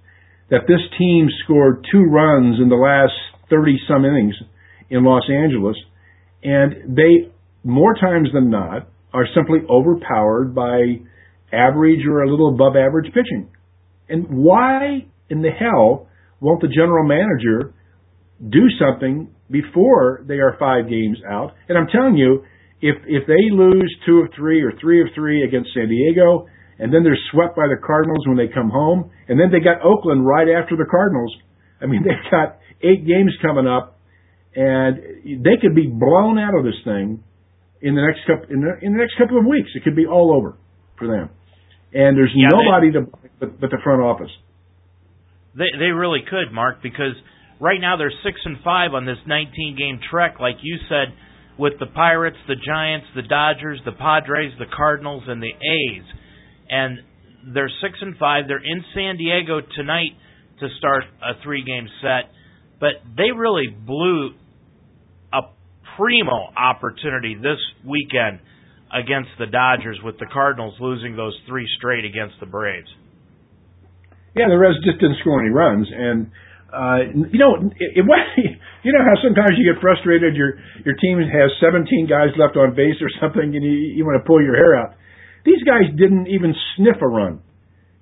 that 0.50 0.68
this 0.68 0.82
team 0.98 1.28
scored 1.44 1.86
two 1.92 2.04
runs 2.04 2.60
in 2.62 2.68
the 2.68 2.76
last 2.76 3.14
30 3.50 3.80
some 3.88 4.06
innings 4.06 4.36
in 4.90 5.04
Los 5.04 5.24
Angeles. 5.32 5.78
And 6.44 6.96
they, 6.96 7.32
more 7.64 7.94
times 7.96 8.30
than 8.34 8.50
not, 8.50 8.90
are 9.14 9.26
simply 9.36 9.60
overpowered 9.70 10.56
by 10.56 11.02
average 11.54 12.06
or 12.08 12.24
a 12.24 12.30
little 12.30 12.54
above 12.54 12.76
average 12.76 13.08
pitching. 13.08 13.50
And 14.08 14.26
why 14.30 15.06
in 15.30 15.42
the 15.42 15.52
hell 15.52 16.08
won't 16.40 16.62
the 16.62 16.68
general 16.68 17.08
manager 17.08 17.74
do 18.42 18.68
something 18.80 19.30
before 19.50 20.24
they 20.28 20.36
are 20.36 20.56
five 20.60 20.90
games 20.90 21.18
out? 21.30 21.52
And 21.68 21.78
I'm 21.78 21.88
telling 21.88 22.16
you, 22.16 22.44
if 22.82 22.96
if 23.06 23.28
they 23.28 23.52
lose 23.52 23.96
two 24.06 24.20
of 24.20 24.30
three 24.36 24.62
or 24.62 24.74
three 24.82 25.02
of 25.02 25.08
three 25.14 25.44
against 25.44 25.70
San 25.74 25.88
Diego, 25.88 26.48
and 26.80 26.92
then 26.92 27.04
they're 27.04 27.20
swept 27.32 27.56
by 27.56 27.68
the 27.68 27.78
Cardinals 27.86 28.26
when 28.28 28.38
they 28.38 28.52
come 28.52 28.70
home, 28.70 29.12
and 29.28 29.40
then 29.40 29.52
they 29.52 29.60
got 29.60 29.86
Oakland 29.86 30.26
right 30.26 30.48
after 30.50 30.76
the 30.76 30.90
Cardinals. 30.90 31.34
I 31.80 31.86
mean, 31.86 32.04
they've 32.08 32.32
got 32.32 32.58
eight 32.82 33.06
games 33.06 33.32
coming 33.42 33.68
up, 33.68 34.00
and 34.56 34.98
they 35.46 35.62
could 35.62 35.76
be 35.76 35.88
blown 35.88 36.40
out 36.40 36.58
of 36.58 36.64
this 36.64 36.80
thing 36.84 37.24
in 37.82 37.96
the 37.96 38.02
next 38.02 38.22
couple 38.28 38.54
in 38.54 38.62
the, 38.62 38.74
in 38.86 38.94
the 38.94 39.00
next 39.00 39.18
couple 39.18 39.38
of 39.38 39.46
weeks. 39.46 39.70
It 39.76 39.84
could 39.84 39.96
be 39.96 40.06
all 40.06 40.36
over 40.36 40.58
for 40.98 41.08
them, 41.08 41.30
and 41.94 42.18
there's 42.18 42.32
yeah, 42.36 42.50
nobody 42.50 42.92
they, 42.92 43.00
to 43.00 43.12
but, 43.40 43.60
but 43.60 43.70
the 43.70 43.80
front 43.84 44.02
office. 44.02 44.32
They 45.56 45.70
they 45.78 45.92
really 45.92 46.22
could, 46.28 46.54
Mark, 46.54 46.82
because 46.82 47.16
right 47.60 47.80
now 47.80 47.98
they're 47.98 48.14
six 48.24 48.40
and 48.46 48.58
five 48.64 48.94
on 48.94 49.06
this 49.06 49.18
19 49.28 49.76
game 49.78 50.00
trek, 50.10 50.40
like 50.40 50.58
you 50.62 50.78
said 50.88 51.14
with 51.62 51.74
the 51.80 51.86
Pirates, 51.86 52.38
the 52.48 52.56
Giants, 52.56 53.06
the 53.16 53.22
Dodgers, 53.22 53.80
the 53.86 53.92
Padres, 53.92 54.52
the 54.58 54.66
Cardinals, 54.76 55.24
and 55.28 55.42
the 55.42 55.54
A's. 55.54 56.04
And 56.70 57.00
they're 57.54 57.72
six 57.82 58.00
and 58.02 58.18
five. 58.18 58.46
They're 58.48 58.58
in 58.58 58.84
San 58.96 59.18
Diego 59.18 59.62
tonight 59.76 60.18
to 60.60 60.68
start 60.80 61.04
a 61.22 61.42
three 61.44 61.64
game 61.64 61.88
set. 62.02 62.32
But 62.80 63.06
they 63.16 63.30
really 63.36 63.68
blew 63.68 64.32
primo 66.02 66.50
opportunity 66.58 67.38
this 67.38 67.62
weekend 67.86 68.42
against 68.90 69.30
the 69.38 69.46
Dodgers 69.46 70.02
with 70.04 70.18
the 70.18 70.26
Cardinals 70.26 70.74
losing 70.82 71.16
those 71.16 71.38
three 71.48 71.70
straight 71.78 72.06
against 72.06 72.42
the 72.42 72.50
Braves. 72.50 72.90
Yeah, 74.34 74.50
the 74.50 74.58
Reds 74.58 74.82
just 74.82 74.98
didn't 74.98 75.22
score 75.22 75.38
any 75.38 75.54
runs, 75.54 75.86
and 75.94 76.32
uh, 76.74 77.14
you 77.30 77.38
know, 77.38 77.54
it, 77.78 77.92
it, 77.94 78.04
you 78.84 78.92
know 78.92 79.04
how 79.06 79.14
sometimes 79.22 79.60
you 79.60 79.68
get 79.68 79.80
frustrated. 79.82 80.34
Your 80.36 80.58
your 80.82 80.96
team 80.98 81.22
has 81.22 81.52
17 81.62 82.10
guys 82.10 82.34
left 82.40 82.58
on 82.58 82.74
base 82.74 82.98
or 82.98 83.12
something, 83.22 83.54
and 83.54 83.62
you, 83.62 83.94
you 83.94 84.04
want 84.04 84.18
to 84.18 84.26
pull 84.26 84.42
your 84.42 84.56
hair 84.56 84.74
out. 84.74 84.96
These 85.46 85.62
guys 85.68 85.86
didn't 85.94 86.28
even 86.28 86.56
sniff 86.76 86.98
a 87.02 87.08
run, 87.08 87.44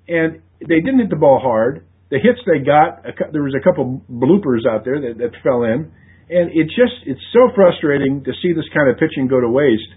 and 0.08 0.40
they 0.60 0.80
didn't 0.80 1.04
hit 1.04 1.10
the 1.10 1.20
ball 1.20 1.40
hard. 1.42 1.84
The 2.10 2.18
hits 2.18 2.40
they 2.46 2.64
got, 2.64 3.06
there 3.32 3.42
was 3.42 3.54
a 3.54 3.62
couple 3.62 4.02
bloopers 4.10 4.66
out 4.66 4.84
there 4.84 4.98
that, 4.98 5.18
that 5.18 5.30
fell 5.44 5.62
in, 5.62 5.92
and 6.30 6.50
it 6.50 6.66
just 6.66 7.02
it's 7.06 7.20
so 7.32 7.50
frustrating 7.54 8.24
to 8.24 8.32
see 8.42 8.52
this 8.52 8.64
kind 8.74 8.90
of 8.90 8.98
pitching 8.98 9.28
go 9.28 9.40
to 9.40 9.48
waste. 9.48 9.90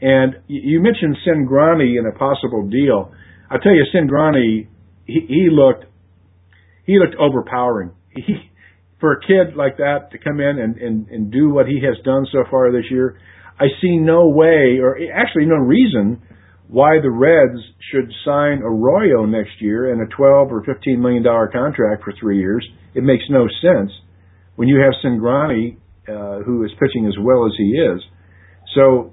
And 0.00 0.36
you 0.48 0.80
mentioned 0.80 1.16
Cingrani 1.26 1.98
and 1.98 2.06
a 2.06 2.18
possible 2.18 2.68
deal. 2.68 3.12
I 3.50 3.56
tell 3.58 3.72
you, 3.72 3.84
Cingrani, 3.94 4.68
he, 5.06 5.20
he 5.26 5.48
looked 5.50 5.84
he 6.84 6.98
looked 6.98 7.16
overpowering 7.18 7.92
he 8.10 8.50
for 9.00 9.12
a 9.12 9.20
kid 9.20 9.54
like 9.54 9.76
that 9.78 10.10
to 10.12 10.18
come 10.18 10.40
in 10.40 10.58
and, 10.58 10.76
and, 10.78 11.08
and 11.08 11.30
do 11.30 11.50
what 11.50 11.66
he 11.66 11.80
has 11.84 12.02
done 12.06 12.26
so 12.32 12.44
far 12.50 12.72
this 12.72 12.90
year, 12.90 13.18
I 13.60 13.66
see 13.82 13.98
no 13.98 14.28
way, 14.28 14.78
or 14.80 14.96
eh, 14.96 15.12
actually 15.14 15.44
no 15.44 15.56
reason, 15.56 16.22
why 16.68 17.00
the 17.02 17.10
Reds 17.10 17.60
should 17.92 18.10
sign 18.24 18.62
Arroyo 18.62 19.26
next 19.26 19.60
year 19.60 19.92
in 19.92 20.00
a 20.00 20.06
12 20.06 20.50
or 20.50 20.64
15 20.64 21.02
million 21.02 21.22
dollar 21.22 21.48
contract 21.48 22.02
for 22.02 22.14
three 22.18 22.38
years. 22.38 22.66
It 22.94 23.02
makes 23.02 23.24
no 23.28 23.46
sense 23.60 23.92
when 24.56 24.68
you 24.68 24.80
have 24.80 24.92
Cingrani, 25.04 25.76
uh, 26.08 26.42
who 26.44 26.64
is 26.64 26.70
pitching 26.78 27.06
as 27.06 27.14
well 27.20 27.46
as 27.46 27.52
he 27.56 27.70
is. 27.72 28.00
So, 28.74 29.12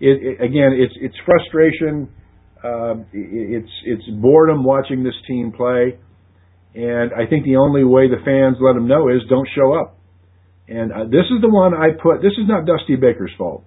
it, 0.00 0.22
it, 0.22 0.42
again, 0.42 0.76
it's 0.78 0.94
it's 1.00 1.16
frustration. 1.24 2.08
Uh, 2.62 2.94
it, 3.12 3.62
it's 3.62 3.72
it's 3.84 4.04
boredom 4.20 4.64
watching 4.64 5.02
this 5.02 5.14
team 5.26 5.52
play. 5.52 5.98
And 6.74 7.12
I 7.12 7.26
think 7.28 7.44
the 7.44 7.56
only 7.56 7.82
way 7.82 8.08
the 8.08 8.22
fans 8.24 8.56
let 8.60 8.74
them 8.74 8.86
know 8.86 9.08
is 9.08 9.22
don't 9.28 9.48
show 9.56 9.72
up. 9.72 9.98
And 10.68 10.92
uh, 10.92 11.04
this 11.04 11.24
is 11.32 11.40
the 11.40 11.48
one 11.48 11.72
I 11.74 11.96
put. 11.96 12.20
This 12.20 12.36
is 12.36 12.46
not 12.46 12.66
Dusty 12.66 12.94
Baker's 12.94 13.32
fault. 13.38 13.64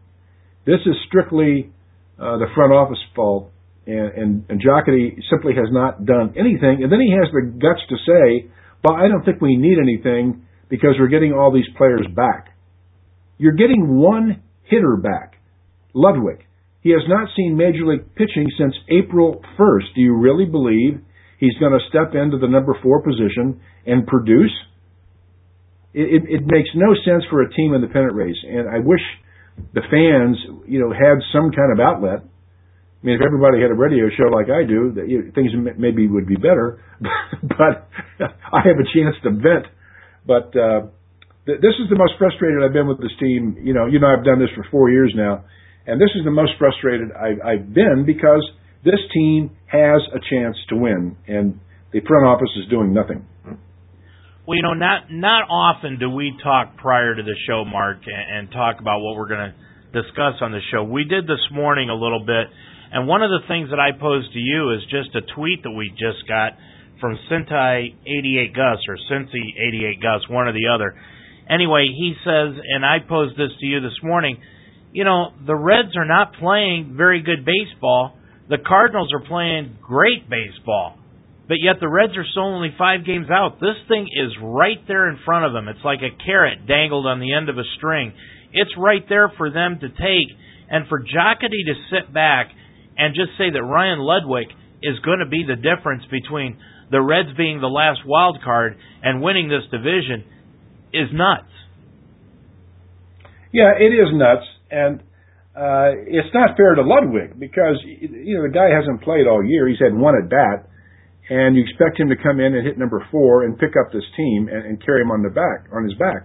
This 0.65 0.79
is 0.85 0.95
strictly 1.07 1.73
uh, 2.19 2.37
the 2.37 2.45
front 2.53 2.71
office 2.71 3.01
fault. 3.15 3.49
And, 3.87 4.13
and, 4.13 4.45
and 4.47 4.61
Jocketty 4.61 5.17
simply 5.29 5.53
has 5.55 5.67
not 5.71 6.05
done 6.05 6.35
anything. 6.37 6.83
And 6.83 6.91
then 6.91 7.01
he 7.01 7.11
has 7.11 7.27
the 7.33 7.49
guts 7.57 7.81
to 7.89 7.97
say, 8.05 8.51
"Well, 8.83 8.95
I 8.95 9.07
don't 9.07 9.25
think 9.25 9.41
we 9.41 9.57
need 9.57 9.79
anything 9.81 10.45
because 10.71 10.95
we're 10.97 11.11
getting 11.11 11.33
all 11.33 11.51
these 11.53 11.67
players 11.77 12.07
back. 12.15 12.55
You're 13.37 13.59
getting 13.59 13.99
one 13.99 14.41
hitter 14.63 14.95
back, 14.95 15.35
Ludwick. 15.93 16.47
He 16.79 16.89
has 16.91 17.03
not 17.07 17.27
seen 17.35 17.57
major 17.57 17.85
league 17.85 18.15
pitching 18.15 18.47
since 18.57 18.73
April 18.89 19.43
1st. 19.59 19.93
Do 19.93 20.01
you 20.01 20.15
really 20.15 20.45
believe 20.45 21.01
he's 21.39 21.53
going 21.59 21.73
to 21.73 21.83
step 21.89 22.15
into 22.15 22.39
the 22.39 22.47
number 22.47 22.73
four 22.81 23.03
position 23.03 23.59
and 23.85 24.07
produce? 24.07 24.53
It, 25.93 26.23
it, 26.23 26.41
it 26.41 26.43
makes 26.47 26.69
no 26.73 26.95
sense 27.05 27.23
for 27.29 27.41
a 27.41 27.53
team 27.53 27.73
in 27.75 27.81
the 27.81 27.87
pennant 27.87 28.15
race, 28.15 28.39
and 28.47 28.69
I 28.69 28.79
wish 28.79 29.01
the 29.75 29.83
fans, 29.91 30.37
you 30.65 30.79
know, 30.79 30.93
had 30.93 31.19
some 31.35 31.51
kind 31.51 31.75
of 31.75 31.79
outlet. 31.83 32.23
I 32.23 33.05
mean, 33.05 33.15
if 33.15 33.21
everybody 33.25 33.61
had 33.61 33.71
a 33.71 33.75
radio 33.75 34.07
show 34.15 34.31
like 34.31 34.47
I 34.47 34.63
do, 34.63 34.93
that 34.95 35.09
you 35.09 35.19
know, 35.19 35.31
things 35.35 35.51
maybe 35.77 36.07
would 36.07 36.27
be 36.27 36.37
better. 36.37 36.79
but 37.43 37.91
I 38.21 38.63
have 38.63 38.79
a 38.79 38.87
chance 38.95 39.19
to 39.23 39.31
vent. 39.31 39.67
But 40.25 40.55
uh, 40.55 40.89
th- 41.45 41.61
this 41.61 41.75
is 41.81 41.89
the 41.89 41.97
most 41.97 42.13
frustrated 42.17 42.63
I've 42.63 42.73
been 42.73 42.87
with 42.87 42.99
this 42.99 43.13
team. 43.19 43.57
You 43.61 43.73
know, 43.73 43.85
you 43.85 43.99
know, 43.99 44.07
I've 44.07 44.25
done 44.25 44.39
this 44.39 44.49
for 44.55 44.65
four 44.71 44.89
years 44.89 45.13
now 45.15 45.45
and 45.85 45.99
this 45.99 46.09
is 46.15 46.23
the 46.23 46.31
most 46.31 46.51
frustrated 46.59 47.11
I've, 47.11 47.41
I've 47.41 47.73
been 47.73 48.03
because 48.05 48.45
this 48.83 48.99
team 49.13 49.51
has 49.67 50.01
a 50.13 50.19
chance 50.29 50.57
to 50.69 50.75
win, 50.75 51.17
and 51.27 51.59
the 51.93 52.01
front 52.01 52.25
office 52.25 52.49
is 52.57 52.69
doing 52.69 52.93
nothing. 52.93 53.25
Well, 54.45 54.57
you 54.57 54.63
know, 54.63 54.73
not 54.73 55.11
not 55.11 55.45
often 55.49 55.99
do 55.99 56.09
we 56.09 56.33
talk 56.43 56.77
prior 56.77 57.15
to 57.15 57.21
the 57.21 57.35
show, 57.47 57.63
Mark, 57.63 58.01
and, 58.05 58.37
and 58.37 58.51
talk 58.51 58.79
about 58.79 58.99
what 59.01 59.15
we're 59.15 59.29
going 59.29 59.53
to 59.53 59.55
discuss 60.01 60.41
on 60.41 60.51
the 60.51 60.61
show. 60.71 60.83
We 60.83 61.03
did 61.03 61.25
this 61.25 61.45
morning 61.51 61.89
a 61.89 61.95
little 61.95 62.25
bit, 62.25 62.49
and 62.91 63.07
one 63.07 63.21
of 63.21 63.29
the 63.29 63.45
things 63.47 63.69
that 63.69 63.79
I 63.79 63.91
posed 63.97 64.33
to 64.33 64.39
you 64.39 64.73
is 64.73 64.81
just 64.89 65.15
a 65.15 65.21
tweet 65.35 65.63
that 65.63 65.71
we 65.71 65.89
just 65.91 66.27
got 66.27 66.57
from 67.01 67.17
Cintai 67.29 67.96
88 68.05 68.53
Gus 68.55 68.77
or 68.88 68.98
Cincy 69.12 69.41
88 69.67 70.01
Gus, 70.01 70.29
one 70.29 70.48
or 70.48 70.53
the 70.53 70.72
other. 70.74 70.96
Anyway, 71.50 71.88
he 71.89 72.13
says, 72.24 72.55
and 72.55 72.86
I 72.86 73.00
posed 73.00 73.36
this 73.36 73.51
to 73.60 73.65
you 73.65 73.81
this 73.81 73.98
morning 74.03 74.39
you 74.93 75.03
know, 75.03 75.31
the 75.46 75.55
Reds 75.55 75.96
are 75.96 76.05
not 76.05 76.34
playing 76.34 76.96
very 76.98 77.22
good 77.22 77.46
baseball. 77.46 78.17
The 78.50 78.58
Cardinals 78.58 79.10
are 79.13 79.25
playing 79.25 79.77
great 79.81 80.29
baseball. 80.29 80.98
But 81.48 81.58
yet 81.63 81.79
the 81.79 81.89
Reds 81.89 82.15
are 82.17 82.25
still 82.29 82.43
only 82.43 82.74
five 82.77 83.05
games 83.05 83.27
out. 83.29 83.60
This 83.60 83.79
thing 83.88 84.08
is 84.08 84.31
right 84.41 84.79
there 84.88 85.10
in 85.10 85.20
front 85.25 85.46
of 85.46 85.53
them. 85.53 85.67
It's 85.67 85.84
like 85.84 86.00
a 86.00 86.15
carrot 86.24 86.67
dangled 86.67 87.05
on 87.05 87.20
the 87.20 87.34
end 87.34 87.50
of 87.50 87.58
a 87.58 87.67
string. 87.77 88.13
It's 88.53 88.72
right 88.77 89.03
there 89.08 89.31
for 89.38 89.50
them 89.50 89.79
to 89.79 89.89
take. 89.89 90.29
And 90.70 90.88
for 90.88 91.01
Jocketty 91.01 91.67
to 91.67 91.75
sit 91.91 92.13
back 92.13 92.51
and 92.98 93.15
just 93.15 93.38
say 93.38 93.50
that 93.51 93.63
Ryan 93.63 94.00
Ludwick 94.00 94.51
is 94.84 95.00
going 95.00 95.20
to 95.20 95.27
be 95.27 95.43
the 95.48 95.55
difference 95.55 96.03
between 96.12 96.60
the 96.91 97.01
Reds 97.01 97.29
being 97.38 97.62
the 97.62 97.67
last 97.67 98.00
wild 98.05 98.39
card 98.43 98.77
and 99.01 99.21
winning 99.21 99.50
this 99.50 99.63
division 99.71 100.25
is 100.93 101.07
nuts. 101.13 101.48
Yeah, 103.53 103.71
it 103.79 103.91
is 103.95 104.10
nuts 104.13 104.45
and 104.69 105.01
uh, 105.51 105.91
it's 106.07 106.31
not 106.33 106.55
fair 106.55 106.75
to 106.75 106.83
Ludwick 106.83 107.36
because 107.36 107.75
you 107.83 108.39
know 108.39 108.48
the 108.48 108.55
guy 108.55 108.71
hasn't 108.71 109.03
played 109.03 109.27
all 109.27 109.43
year. 109.43 109.67
He's 109.67 109.83
had 109.83 109.91
one 109.91 110.15
at 110.15 110.31
bat, 110.31 110.63
and 111.27 111.60
you 111.60 111.63
expect 111.67 112.00
him 112.00 112.07
to 112.07 112.15
come 112.15 112.39
in 112.39 112.55
and 112.55 112.63
hit 112.63 112.79
number 112.79 113.03
four 113.12 113.43
and 113.43 113.60
pick 113.60 113.75
up 113.75 113.91
this 113.91 114.07
team 114.15 114.48
and, 114.48 114.63
and 114.63 114.75
carry 114.79 115.03
him 115.03 115.12
on 115.12 115.24
the 115.24 115.29
back 115.29 115.67
on 115.75 115.83
his 115.83 115.95
back. 116.00 116.24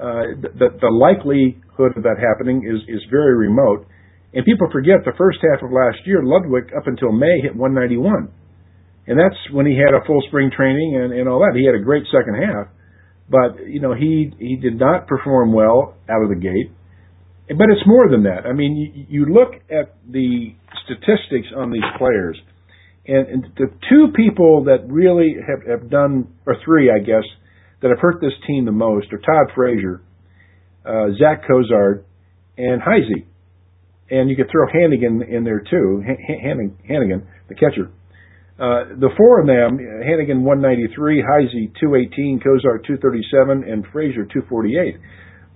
Uh, 0.00 0.40
the, 0.40 0.80
the 0.80 0.88
likelihood 0.88 1.92
of 1.92 2.02
that 2.08 2.16
happening 2.16 2.64
is 2.64 2.80
is 2.88 3.04
very 3.12 3.36
remote. 3.36 3.84
And 4.32 4.44
people 4.48 4.66
forget 4.72 5.04
the 5.04 5.14
first 5.16 5.38
half 5.44 5.62
of 5.62 5.70
last 5.70 6.00
year, 6.08 6.24
Ludwick 6.24 6.72
up 6.74 6.88
until 6.88 7.12
May 7.12 7.44
hit 7.44 7.54
191, 7.54 8.32
and 9.06 9.18
that's 9.18 9.38
when 9.52 9.66
he 9.66 9.76
had 9.76 9.94
a 9.94 10.04
full 10.06 10.22
spring 10.28 10.50
training 10.54 11.00
and, 11.00 11.12
and 11.12 11.28
all 11.28 11.40
that. 11.40 11.56
He 11.56 11.66
had 11.66 11.74
a 11.74 11.84
great 11.84 12.04
second 12.10 12.40
half, 12.40 12.68
but 13.28 13.66
you 13.66 13.80
know 13.80 13.94
he 13.94 14.32
he 14.38 14.56
did 14.56 14.78
not 14.78 15.06
perform 15.06 15.52
well 15.52 15.94
out 16.08 16.22
of 16.22 16.28
the 16.28 16.40
gate 16.40 16.72
but 17.48 17.68
it's 17.70 17.86
more 17.86 18.08
than 18.08 18.22
that. 18.22 18.46
I 18.48 18.52
mean, 18.52 18.76
you, 18.76 19.26
you 19.26 19.32
look 19.32 19.54
at 19.70 19.94
the 20.08 20.54
statistics 20.84 21.48
on 21.54 21.70
these 21.70 21.84
players, 21.98 22.40
and, 23.06 23.28
and 23.28 23.44
the 23.56 23.66
two 23.90 24.08
people 24.16 24.64
that 24.64 24.86
really 24.88 25.36
have, 25.46 25.80
have 25.80 25.90
done, 25.90 26.28
or 26.46 26.56
three, 26.64 26.90
I 26.90 27.00
guess, 27.00 27.24
that 27.82 27.88
have 27.88 28.00
hurt 28.00 28.20
this 28.22 28.32
team 28.46 28.64
the 28.64 28.72
most 28.72 29.12
are 29.12 29.18
Todd 29.18 29.52
Frazier, 29.54 30.00
uh, 30.86 31.12
Zach 31.18 31.42
Cozart, 31.46 32.06
and 32.56 32.80
Heisey. 32.80 33.26
And 34.10 34.30
you 34.30 34.36
could 34.36 34.48
throw 34.50 34.66
Hanigan 34.66 35.26
in 35.28 35.44
there 35.44 35.60
too, 35.60 36.02
Hanigan, 36.02 37.26
the 37.48 37.54
catcher. 37.54 37.90
Uh, 38.54 38.94
the 39.00 39.10
four 39.16 39.40
of 39.40 39.46
them, 39.46 39.78
Hanigan 39.82 40.42
193, 40.42 41.22
Heisey 41.22 41.74
218, 41.80 42.38
Cozart 42.38 42.86
237, 42.86 43.64
and 43.66 43.84
Frazier 43.92 44.24
248. 44.30 44.94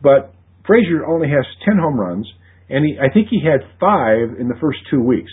But 0.02 0.34
Frazier 0.66 1.06
only 1.06 1.28
has 1.28 1.46
10 1.64 1.78
home 1.78 1.98
runs, 1.98 2.26
and 2.68 2.84
he, 2.84 2.98
I 2.98 3.12
think 3.12 3.28
he 3.30 3.40
had 3.40 3.62
five 3.78 4.34
in 4.38 4.48
the 4.48 4.58
first 4.60 4.78
two 4.90 5.00
weeks. 5.00 5.30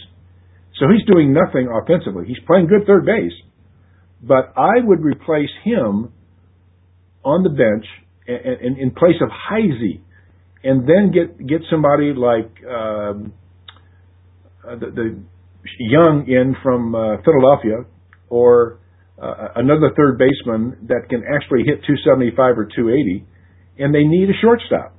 So 0.79 0.85
he's 0.93 1.05
doing 1.11 1.33
nothing 1.33 1.67
offensively. 1.71 2.25
He's 2.27 2.43
playing 2.45 2.67
good 2.67 2.85
third 2.85 3.05
base, 3.05 3.33
but 4.21 4.53
I 4.55 4.83
would 4.83 5.01
replace 5.01 5.49
him 5.63 6.11
on 7.23 7.43
the 7.43 7.49
bench 7.49 7.85
in, 8.27 8.77
in 8.79 8.91
place 8.91 9.17
of 9.21 9.29
Heisey, 9.29 10.01
and 10.63 10.87
then 10.87 11.11
get 11.11 11.45
get 11.45 11.61
somebody 11.69 12.13
like 12.13 12.51
um, 12.65 13.33
uh, 14.67 14.75
the, 14.75 14.91
the 14.93 15.19
Young 15.79 16.25
in 16.27 16.55
from 16.61 16.95
uh, 16.95 17.17
Philadelphia, 17.23 17.85
or 18.29 18.79
uh, 19.21 19.55
another 19.55 19.91
third 19.95 20.17
baseman 20.17 20.87
that 20.87 21.07
can 21.09 21.23
actually 21.23 21.63
hit 21.65 21.85
275 21.87 22.57
or 22.57 22.65
280, 22.65 23.25
and 23.79 23.93
they 23.93 24.03
need 24.03 24.29
a 24.29 24.37
shortstop. 24.41 24.95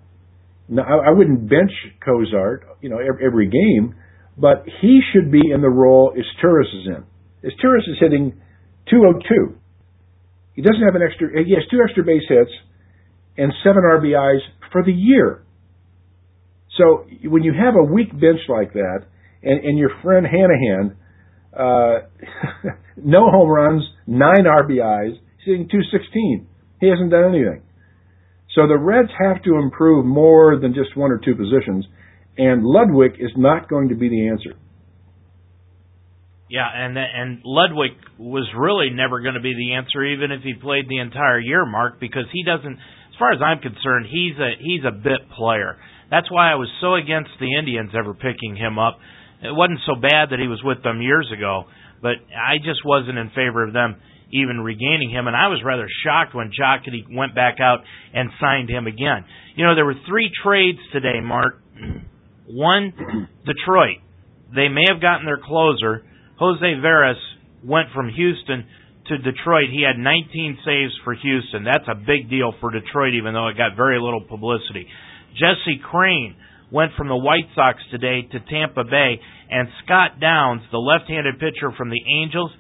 Now, 0.69 0.83
I, 0.83 1.09
I 1.09 1.11
wouldn't 1.11 1.49
bench 1.49 1.71
Cozart, 2.05 2.67
you 2.81 2.89
know, 2.89 2.99
every, 2.99 3.27
every 3.27 3.47
game, 3.47 3.95
but 4.37 4.65
he 4.81 5.01
should 5.13 5.31
be 5.31 5.43
in 5.53 5.61
the 5.61 5.69
role 5.71 6.13
as 6.17 6.25
Izturis 6.25 6.69
is 6.81 6.87
in. 6.87 7.05
As 7.45 7.53
Izturis 7.55 7.89
is 7.89 7.97
hitting 8.01 8.41
202. 8.91 9.57
He 10.55 10.63
doesn't 10.63 10.83
have 10.83 10.95
an 10.95 11.03
extra, 11.03 11.29
he 11.45 11.53
has 11.53 11.65
two 11.71 11.81
extra 11.85 12.05
base 12.05 12.25
hits 12.29 12.51
and 13.37 13.53
seven 13.63 13.83
RBIs 13.83 14.41
for 14.73 14.83
the 14.83 14.93
year. 14.93 15.45
So 16.77 17.07
when 17.25 17.43
you 17.43 17.53
have 17.53 17.75
a 17.75 17.85
weak 17.85 18.11
bench 18.13 18.41
like 18.49 18.73
that, 18.73 19.07
and, 19.47 19.65
and 19.65 19.79
your 19.79 19.91
friend 20.03 20.27
Hannahan, 20.27 20.97
uh, 21.57 22.71
no 22.97 23.31
home 23.31 23.49
runs, 23.49 23.85
nine 24.07 24.45
RBIs, 24.45 25.13
he's 25.39 25.47
hitting 25.47 25.69
216. 25.71 26.47
He 26.81 26.89
hasn't 26.89 27.11
done 27.11 27.35
anything. 27.35 27.63
So 28.55 28.67
the 28.67 28.77
Reds 28.77 29.11
have 29.19 29.43
to 29.45 29.57
improve 29.57 30.05
more 30.05 30.59
than 30.59 30.75
just 30.75 30.97
one 30.97 31.11
or 31.11 31.21
two 31.23 31.35
positions, 31.35 31.87
and 32.37 32.65
Ludwick 32.65 33.15
is 33.21 33.31
not 33.37 33.69
going 33.69 33.91
to 33.91 33.95
be 33.95 34.09
the 34.09 34.29
answer. 34.29 34.59
Yeah, 36.49 36.67
and 36.73 36.97
and 36.97 37.43
Ludwick 37.45 37.97
was 38.19 38.49
really 38.57 38.91
never 38.91 39.21
going 39.21 39.35
to 39.35 39.41
be 39.41 39.55
the 39.55 39.75
answer, 39.75 40.05
even 40.05 40.31
if 40.33 40.43
he 40.43 40.55
played 40.55 40.89
the 40.89 40.99
entire 40.99 41.41
year, 41.41 41.67
Mark, 41.67 42.01
because 42.01 42.25
he 42.33 42.45
doesn't. 42.45 42.73
As 42.73 43.19
far 43.19 43.33
as 43.33 43.41
I'm 43.43 43.61
concerned, 43.61 44.07
he's 44.11 44.39
a 44.39 44.51
he's 44.59 44.85
a 44.87 44.93
bit 44.93 45.29
player. 45.37 45.77
That's 46.11 46.31
why 46.31 46.53
I 46.53 46.55
was 46.55 46.69
so 46.81 46.95
against 46.95 47.31
the 47.41 47.59
Indians 47.59 47.91
ever 47.99 48.15
picking 48.15 48.57
him 48.57 48.79
up. 48.79 48.99
It 49.43 49.55
wasn't 49.55 49.81
so 49.87 49.95
bad 49.95 50.31
that 50.31 50.39
he 50.39 50.49
was 50.49 50.63
with 50.65 50.83
them 50.83 51.03
years 51.03 51.31
ago, 51.33 51.65
but 52.01 52.17
I 52.33 52.59
just 52.59 52.85
wasn't 52.85 53.19
in 53.19 53.31
favor 53.31 53.67
of 53.67 53.73
them 53.73 53.97
even 54.33 54.61
regaining 54.61 55.11
him. 55.11 55.27
And 55.27 55.37
I 55.37 55.49
was 55.49 55.63
rather 55.65 55.87
shocked 56.05 56.35
when 56.35 56.51
Jocketty 56.51 57.05
went 57.15 57.35
back 57.35 57.59
out 57.61 57.81
and 58.13 58.31
signed 58.41 58.69
him 58.69 58.87
again. 58.87 59.25
You 59.55 59.65
know, 59.65 59.75
there 59.75 59.85
were 59.85 59.99
three 60.09 60.31
trades 60.43 60.79
today, 60.93 61.21
Mark. 61.23 61.63
One, 62.49 63.29
Detroit. 63.45 63.99
They 64.55 64.69
may 64.69 64.85
have 64.89 65.01
gotten 65.01 65.27
their 65.27 65.41
closer. 65.43 66.05
Jose 66.39 66.61
Veras 66.61 67.21
went 67.65 67.89
from 67.95 68.09
Houston 68.09 68.67
to 69.09 69.19
Detroit. 69.19 69.71
He 69.71 69.83
had 69.87 69.99
19 69.99 70.59
saves 70.65 70.93
for 71.05 71.15
Houston. 71.15 71.65
That's 71.65 71.87
a 71.89 71.95
big 71.95 72.29
deal 72.31 72.53
for 72.61 72.71
Detroit, 72.71 73.15
even 73.15 73.35
though 73.35 73.49
it 73.49 73.57
got 73.57 73.77
very 73.77 74.01
little 74.01 74.21
publicity. 74.21 74.87
Jesse 75.35 75.81
Crain 75.83 76.37
went 76.71 76.93
from 76.97 77.09
the 77.09 77.17
White 77.17 77.49
Sox 77.55 77.79
today 77.91 78.23
to 78.33 78.41
Tampa 78.41 78.85
Bay, 78.85 79.21
and 79.51 79.69
Scott 79.85 80.19
Downs, 80.21 80.63
the 80.73 80.79
left-handed 80.79 81.39
pitcher 81.39 81.73
from 81.77 81.91
the 81.91 82.01
Angels, 82.23 82.51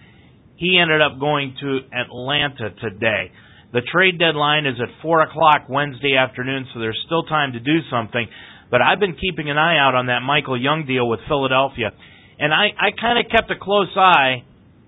he 0.56 0.78
ended 0.80 1.02
up 1.02 1.18
going 1.20 1.54
to 1.60 1.80
Atlanta 1.92 2.70
today. 2.80 3.32
The 3.72 3.82
trade 3.92 4.18
deadline 4.18 4.64
is 4.64 4.80
at 4.80 5.02
4 5.02 5.22
o'clock 5.22 5.68
Wednesday 5.68 6.16
afternoon, 6.16 6.66
so 6.72 6.80
there's 6.80 7.00
still 7.04 7.24
time 7.24 7.52
to 7.52 7.60
do 7.60 7.78
something. 7.90 8.26
But 8.70 8.80
I've 8.80 9.00
been 9.00 9.16
keeping 9.16 9.50
an 9.50 9.58
eye 9.58 9.78
out 9.78 9.94
on 9.94 10.06
that 10.06 10.20
Michael 10.20 10.60
Young 10.60 10.86
deal 10.86 11.08
with 11.08 11.20
Philadelphia. 11.28 11.90
And 12.38 12.54
I, 12.54 12.68
I 12.78 12.90
kind 12.98 13.18
of 13.18 13.30
kept 13.30 13.50
a 13.50 13.58
close 13.60 13.90
eye 13.96 14.44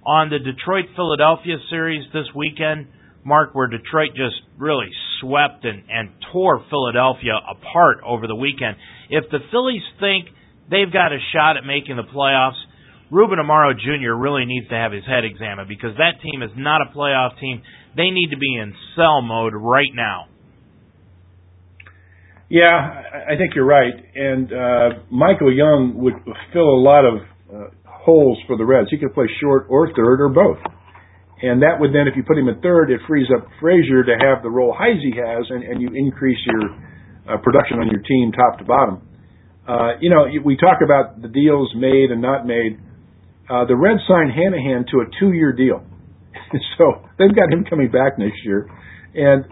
on 0.07 0.31
the 0.31 0.39
Detroit 0.39 0.87
Philadelphia 0.97 1.57
series 1.71 2.07
this 2.13 2.27
weekend, 2.35 2.87
Mark, 3.25 3.55
where 3.55 3.69
Detroit 3.69 4.11
just 4.17 4.37
really 4.57 4.89
swept 5.21 5.65
and, 5.65 5.83
and 5.89 6.11
tore 6.33 6.65
Philadelphia 6.71 7.35
apart 7.35 7.99
over 8.07 8.27
the 8.27 8.35
weekend. 8.35 8.77
If 9.11 9.25
the 9.31 9.39
Phillies 9.51 9.83
think 10.01 10.29
they've 10.71 10.93
got 10.93 11.13
a 11.13 11.19
shot 11.33 11.57
at 11.57 11.65
making 11.65 11.97
the 11.97 12.05
playoffs, 12.05 12.59
Ruben 13.11 13.39
Amaro 13.39 13.73
Jr. 13.73 14.13
really 14.15 14.45
needs 14.45 14.69
to 14.69 14.75
have 14.75 14.93
his 14.93 15.05
head 15.07 15.25
examined 15.25 15.69
because 15.69 15.97
that 15.97 16.21
team 16.23 16.43
is 16.43 16.51
not 16.57 16.81
a 16.83 16.93
playoff 16.97 17.39
team. 17.41 17.63
They 17.97 18.11
need 18.11 18.31
to 18.31 18.39
be 18.39 18.55
in 18.55 18.75
sell 18.97 19.23
mode 19.23 19.55
right 19.55 19.91
now. 19.95 20.27
Yeah, 22.51 22.69
I 23.29 23.37
think 23.37 23.55
you're 23.55 23.67
right. 23.67 23.93
And 24.15 24.53
uh, 24.53 25.01
Michael 25.11 25.55
Young 25.55 25.93
would 25.97 26.15
fill 26.53 26.69
a 26.69 26.81
lot 26.81 27.05
of 27.05 27.15
uh, 27.53 27.71
holes 27.85 28.39
for 28.47 28.57
the 28.57 28.65
Reds. 28.65 28.89
He 28.91 28.97
could 28.99 29.13
play 29.15 29.27
short 29.41 29.67
or 29.69 29.89
third 29.95 30.21
or 30.21 30.29
both. 30.31 30.59
And 31.41 31.63
that 31.63 31.79
would 31.79 31.95
then, 31.95 32.11
if 32.11 32.17
you 32.17 32.25
put 32.27 32.37
him 32.37 32.49
at 32.49 32.63
third, 32.63 32.91
it 32.91 33.01
frees 33.07 33.29
up 33.31 33.47
Frazier 33.61 34.03
to 34.03 34.15
have 34.19 34.43
the 34.43 34.51
role 34.51 34.75
Heisey 34.75 35.15
has, 35.15 35.47
and, 35.51 35.63
and 35.63 35.81
you 35.81 35.89
increase 35.95 36.39
your 36.47 36.75
uh, 37.31 37.39
production 37.39 37.79
on 37.79 37.87
your 37.87 38.03
team 38.03 38.33
top 38.33 38.59
to 38.59 38.65
bottom. 38.65 39.07
Uh, 39.69 40.01
you 40.01 40.11
know, 40.11 40.27
we 40.43 40.57
talk 40.57 40.79
about 40.83 41.21
the 41.23 41.29
deals 41.29 41.71
made 41.77 42.11
and 42.11 42.23
not 42.23 42.47
made. 42.47 42.81
Uh, 43.49 43.65
the 43.67 43.77
Reds 43.77 44.01
signed 44.09 44.33
Hannahan 44.33 44.85
to 44.91 45.01
a 45.01 45.07
two-year 45.21 45.53
deal, 45.53 45.85
so 46.79 47.07
they've 47.19 47.35
got 47.35 47.53
him 47.53 47.65
coming 47.69 47.91
back 47.91 48.19
next 48.19 48.43
year. 48.45 48.67
And 49.15 49.45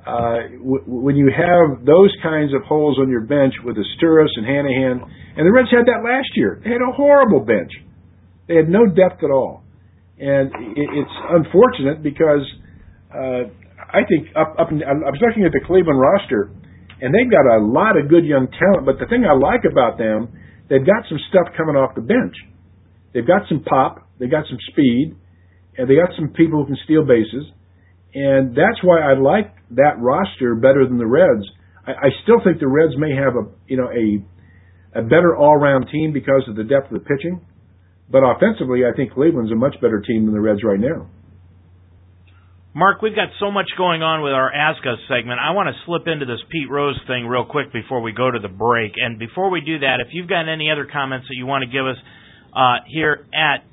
uh, 0.00 0.48
w- 0.58 0.84
when 0.86 1.16
you 1.16 1.30
have 1.30 1.84
those 1.84 2.10
kinds 2.22 2.54
of 2.54 2.62
holes 2.64 2.98
on 2.98 3.08
your 3.08 3.20
bench 3.20 3.54
with 3.62 3.76
Izturis 3.76 4.32
and 4.36 4.46
Hannahan, 4.46 5.04
and 5.36 5.46
the 5.46 5.52
Reds 5.52 5.68
had 5.70 5.86
that 5.86 6.02
last 6.02 6.30
year. 6.34 6.60
They 6.64 6.70
had 6.70 6.82
a 6.82 6.92
horrible 6.92 7.40
bench. 7.40 7.70
They 8.48 8.56
had 8.56 8.68
no 8.68 8.86
depth 8.86 9.22
at 9.22 9.30
all, 9.30 9.59
and 10.20 10.52
it, 10.76 10.88
it's 10.92 11.16
unfortunate 11.32 12.04
because 12.04 12.44
uh, 13.10 13.48
I 13.80 14.04
think 14.04 14.28
up 14.36 14.54
up. 14.60 14.70
In, 14.70 14.84
I 14.84 15.10
was 15.10 15.20
looking 15.24 15.48
at 15.48 15.52
the 15.52 15.64
Cleveland 15.64 15.98
roster, 15.98 16.52
and 17.00 17.10
they've 17.10 17.32
got 17.32 17.48
a 17.48 17.64
lot 17.64 17.96
of 17.96 18.12
good 18.12 18.28
young 18.28 18.46
talent. 18.52 18.84
But 18.84 19.00
the 19.00 19.08
thing 19.08 19.24
I 19.24 19.32
like 19.32 19.64
about 19.64 19.98
them, 19.98 20.28
they've 20.68 20.84
got 20.84 21.08
some 21.08 21.18
stuff 21.32 21.56
coming 21.56 21.74
off 21.74 21.96
the 21.96 22.04
bench. 22.04 22.36
They've 23.16 23.26
got 23.26 23.48
some 23.48 23.64
pop. 23.64 24.06
They 24.20 24.28
got 24.28 24.44
some 24.46 24.60
speed, 24.70 25.16
and 25.80 25.88
they 25.88 25.96
got 25.96 26.12
some 26.14 26.36
people 26.36 26.62
who 26.62 26.76
can 26.76 26.78
steal 26.84 27.02
bases 27.02 27.50
and 28.14 28.50
that's 28.56 28.82
why 28.82 29.00
I 29.00 29.14
like 29.14 29.54
that 29.70 29.98
roster 29.98 30.54
better 30.54 30.86
than 30.86 30.98
the 30.98 31.06
Reds. 31.06 31.46
I, 31.86 31.92
I 31.92 32.08
still 32.22 32.42
think 32.42 32.58
the 32.58 32.68
Reds 32.68 32.94
may 32.98 33.14
have 33.14 33.34
a 33.34 33.46
you 33.68 33.76
know 33.76 33.88
a 33.88 34.98
a 34.98 35.02
better 35.02 35.36
all 35.36 35.56
round 35.56 35.86
team 35.92 36.12
because 36.12 36.42
of 36.48 36.56
the 36.56 36.64
depth 36.64 36.92
of 36.92 37.02
the 37.02 37.06
pitching, 37.06 37.40
but 38.10 38.22
offensively, 38.24 38.82
I 38.84 38.94
think 38.94 39.12
Cleveland's 39.12 39.52
a 39.52 39.56
much 39.56 39.74
better 39.80 40.00
team 40.00 40.26
than 40.26 40.34
the 40.34 40.40
Reds 40.40 40.64
right 40.64 40.80
now. 40.80 41.08
Mark, 42.72 43.02
we've 43.02 43.16
got 43.16 43.28
so 43.40 43.50
much 43.50 43.66
going 43.76 44.02
on 44.02 44.22
with 44.22 44.32
our 44.32 44.52
Ask 44.52 44.78
Us 44.86 44.98
segment. 45.08 45.40
I 45.42 45.50
want 45.50 45.74
to 45.74 45.74
slip 45.86 46.06
into 46.06 46.24
this 46.24 46.38
Pete 46.50 46.70
Rose 46.70 46.98
thing 47.08 47.26
real 47.26 47.44
quick 47.44 47.72
before 47.72 48.00
we 48.00 48.12
go 48.12 48.30
to 48.30 48.38
the 48.38 48.48
break. 48.48 48.92
And 48.96 49.18
before 49.18 49.50
we 49.50 49.60
do 49.60 49.80
that, 49.80 49.98
if 49.98 50.14
you've 50.14 50.28
got 50.28 50.48
any 50.48 50.70
other 50.70 50.86
comments 50.86 51.26
that 51.28 51.34
you 51.34 51.46
want 51.46 51.64
to 51.64 51.70
give 51.70 51.84
us 51.84 51.96
uh, 52.54 52.86
here 52.86 53.26
at 53.34 53.66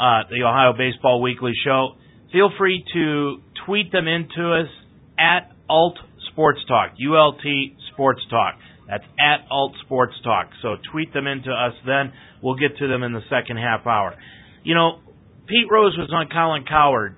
uh, 0.00 0.24
the 0.30 0.40
Ohio 0.42 0.72
Baseball 0.72 1.20
Weekly 1.20 1.52
Show, 1.64 1.96
feel 2.32 2.50
free 2.56 2.82
to 2.94 3.42
tweet 3.66 3.92
them 3.92 4.08
into 4.08 4.52
us 4.52 4.72
at 5.18 5.52
Alt 5.68 5.98
Sports 6.32 6.60
Talk, 6.66 6.92
ULT 6.96 7.44
Sports 7.92 8.22
Talk. 8.30 8.56
That's 8.90 9.04
at 9.20 9.46
Alt 9.50 9.74
Sports 9.86 10.14
Talk. 10.24 10.50
So 10.62 10.74
tweet 10.90 11.14
them 11.14 11.28
into 11.28 11.50
us 11.50 11.74
then. 11.86 12.12
We'll 12.42 12.58
get 12.58 12.76
to 12.78 12.88
them 12.88 13.04
in 13.04 13.12
the 13.12 13.22
second 13.30 13.56
half 13.56 13.86
hour. 13.86 14.16
You 14.64 14.74
know, 14.74 14.98
Pete 15.46 15.70
Rose 15.70 15.96
was 15.96 16.10
on 16.12 16.26
Colin 16.28 16.64
Cowherd, 16.66 17.14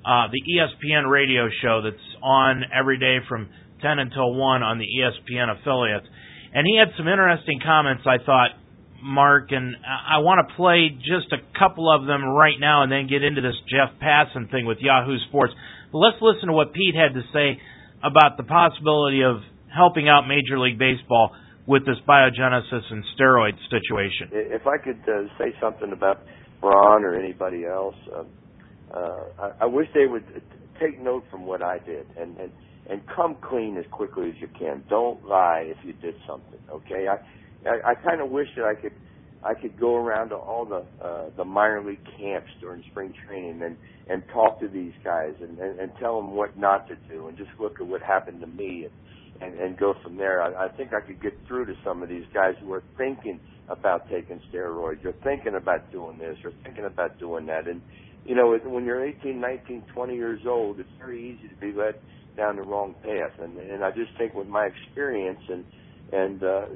uh, 0.00 0.32
the 0.32 0.40
ESPN 0.40 1.10
radio 1.10 1.48
show 1.60 1.82
that's 1.84 2.08
on 2.22 2.64
every 2.72 2.98
day 2.98 3.18
from 3.28 3.50
10 3.82 3.98
until 3.98 4.34
1 4.34 4.62
on 4.62 4.78
the 4.78 4.88
ESPN 4.88 5.60
affiliates. 5.60 6.06
And 6.54 6.66
he 6.66 6.78
had 6.78 6.88
some 6.96 7.06
interesting 7.06 7.60
comments, 7.62 8.02
I 8.06 8.16
thought, 8.24 8.56
Mark, 9.02 9.52
and 9.52 9.76
I 9.84 10.18
want 10.20 10.46
to 10.48 10.54
play 10.56 10.88
just 10.88 11.32
a 11.32 11.40
couple 11.58 11.92
of 11.92 12.06
them 12.06 12.24
right 12.24 12.58
now 12.58 12.82
and 12.82 12.90
then 12.90 13.08
get 13.08 13.22
into 13.22 13.40
this 13.40 13.56
Jeff 13.68 13.96
Passan 14.00 14.50
thing 14.50 14.66
with 14.66 14.78
Yahoo 14.80 15.16
Sports. 15.28 15.52
But 15.92 15.98
let's 15.98 16.20
listen 16.20 16.48
to 16.48 16.52
what 16.52 16.72
Pete 16.72 16.94
had 16.94 17.14
to 17.14 17.22
say 17.32 17.60
about 18.02 18.36
the 18.36 18.44
possibility 18.44 19.22
of 19.22 19.40
helping 19.74 20.08
out 20.08 20.26
Major 20.26 20.58
League 20.58 20.78
Baseball 20.78 21.30
with 21.66 21.86
this 21.86 21.96
biogenesis 22.08 22.82
and 22.90 23.04
steroid 23.16 23.52
situation. 23.70 24.28
If 24.32 24.66
I 24.66 24.76
could 24.78 25.00
uh, 25.08 25.28
say 25.38 25.54
something 25.60 25.92
about 25.92 26.22
Ron 26.62 27.04
or 27.04 27.14
anybody 27.14 27.64
else, 27.64 27.94
uh, 28.12 28.24
uh, 28.92 29.24
I, 29.38 29.52
I 29.62 29.66
wish 29.66 29.86
they 29.94 30.06
would 30.06 30.24
take 30.80 31.00
note 31.00 31.24
from 31.30 31.46
what 31.46 31.62
I 31.62 31.78
did 31.78 32.06
and, 32.18 32.36
and 32.38 32.50
and 32.88 33.02
come 33.14 33.36
clean 33.40 33.76
as 33.76 33.84
quickly 33.92 34.30
as 34.30 34.34
you 34.40 34.48
can. 34.58 34.82
Don't 34.88 35.24
lie 35.24 35.64
if 35.66 35.76
you 35.84 35.92
did 35.92 36.14
something. 36.26 36.58
Okay, 36.70 37.06
I 37.06 37.68
I, 37.68 37.90
I 37.90 37.94
kind 37.94 38.20
of 38.20 38.30
wish 38.30 38.48
that 38.56 38.64
I 38.64 38.74
could 38.74 38.92
I 39.44 39.54
could 39.54 39.78
go 39.78 39.96
around 39.96 40.30
to 40.30 40.36
all 40.36 40.64
the 40.64 40.84
uh, 41.04 41.30
the 41.36 41.44
minor 41.44 41.82
league 41.84 42.04
camps 42.18 42.50
during 42.60 42.82
spring 42.90 43.14
training 43.26 43.62
and 43.62 43.76
and 44.08 44.22
talk 44.32 44.58
to 44.60 44.68
these 44.68 44.92
guys 45.04 45.34
and, 45.40 45.58
and 45.58 45.78
and 45.78 45.92
tell 46.00 46.20
them 46.20 46.34
what 46.34 46.58
not 46.58 46.88
to 46.88 46.96
do 47.08 47.28
and 47.28 47.36
just 47.36 47.50
look 47.60 47.80
at 47.80 47.86
what 47.86 48.02
happened 48.02 48.40
to 48.40 48.46
me 48.46 48.84
and 48.84 48.92
and, 49.40 49.58
and 49.58 49.76
go 49.78 49.94
from 50.02 50.16
there. 50.16 50.42
I, 50.42 50.66
I 50.66 50.68
think 50.68 50.92
I 50.92 51.00
could 51.00 51.22
get 51.22 51.32
through 51.46 51.66
to 51.66 51.74
some 51.84 52.02
of 52.02 52.08
these 52.08 52.24
guys 52.32 52.54
who 52.60 52.72
are 52.72 52.82
thinking 52.96 53.40
about 53.68 54.08
taking 54.10 54.40
steroids 54.52 55.04
or 55.04 55.12
thinking 55.24 55.54
about 55.54 55.90
doing 55.92 56.18
this 56.18 56.36
or 56.44 56.52
thinking 56.64 56.84
about 56.84 57.18
doing 57.18 57.46
that. 57.46 57.68
And 57.68 57.80
you 58.24 58.34
know, 58.34 58.56
when 58.64 58.84
you're 58.84 59.04
18, 59.04 59.40
19, 59.40 59.84
20 59.94 60.14
years 60.14 60.40
old, 60.46 60.78
it's 60.78 60.88
very 60.98 61.30
easy 61.30 61.48
to 61.48 61.54
be 61.56 61.72
led 61.72 61.94
down 62.36 62.56
the 62.56 62.62
wrong 62.62 62.94
path. 63.02 63.32
And 63.40 63.56
and 63.58 63.84
I 63.84 63.90
just 63.90 64.10
think 64.18 64.34
with 64.34 64.48
my 64.48 64.66
experience 64.66 65.40
and 65.48 65.64
and 66.12 66.42
uh, 66.42 66.66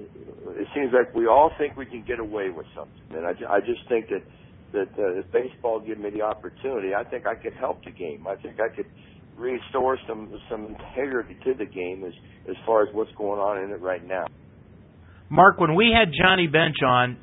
it 0.50 0.68
seems 0.74 0.92
like 0.92 1.14
we 1.14 1.26
all 1.26 1.50
think 1.58 1.76
we 1.76 1.86
can 1.86 2.04
get 2.06 2.20
away 2.20 2.50
with 2.50 2.66
something. 2.74 3.16
And 3.16 3.26
I, 3.26 3.32
I 3.50 3.60
just 3.60 3.86
think 3.88 4.08
that 4.08 4.22
that 4.72 4.90
uh, 4.98 5.20
if 5.20 5.30
baseball 5.32 5.80
gave 5.80 5.98
me 5.98 6.10
the 6.10 6.22
opportunity, 6.22 6.94
I 6.94 7.04
think 7.04 7.26
I 7.26 7.34
could 7.34 7.54
help 7.54 7.84
the 7.84 7.90
game. 7.90 8.26
I 8.26 8.36
think 8.36 8.58
I 8.60 8.74
could 8.74 8.86
restore 9.36 9.98
some 10.08 10.32
some 10.50 10.66
integrity 10.66 11.36
to 11.44 11.54
the 11.54 11.66
game 11.66 12.04
as 12.04 12.12
as 12.48 12.56
far 12.66 12.82
as 12.82 12.94
what's 12.94 13.12
going 13.16 13.40
on 13.40 13.62
in 13.64 13.70
it 13.70 13.80
right 13.80 14.06
now. 14.06 14.26
Mark, 15.30 15.58
when 15.58 15.74
we 15.74 15.90
had 15.96 16.12
Johnny 16.12 16.46
Bench 16.46 16.76
on 16.86 17.16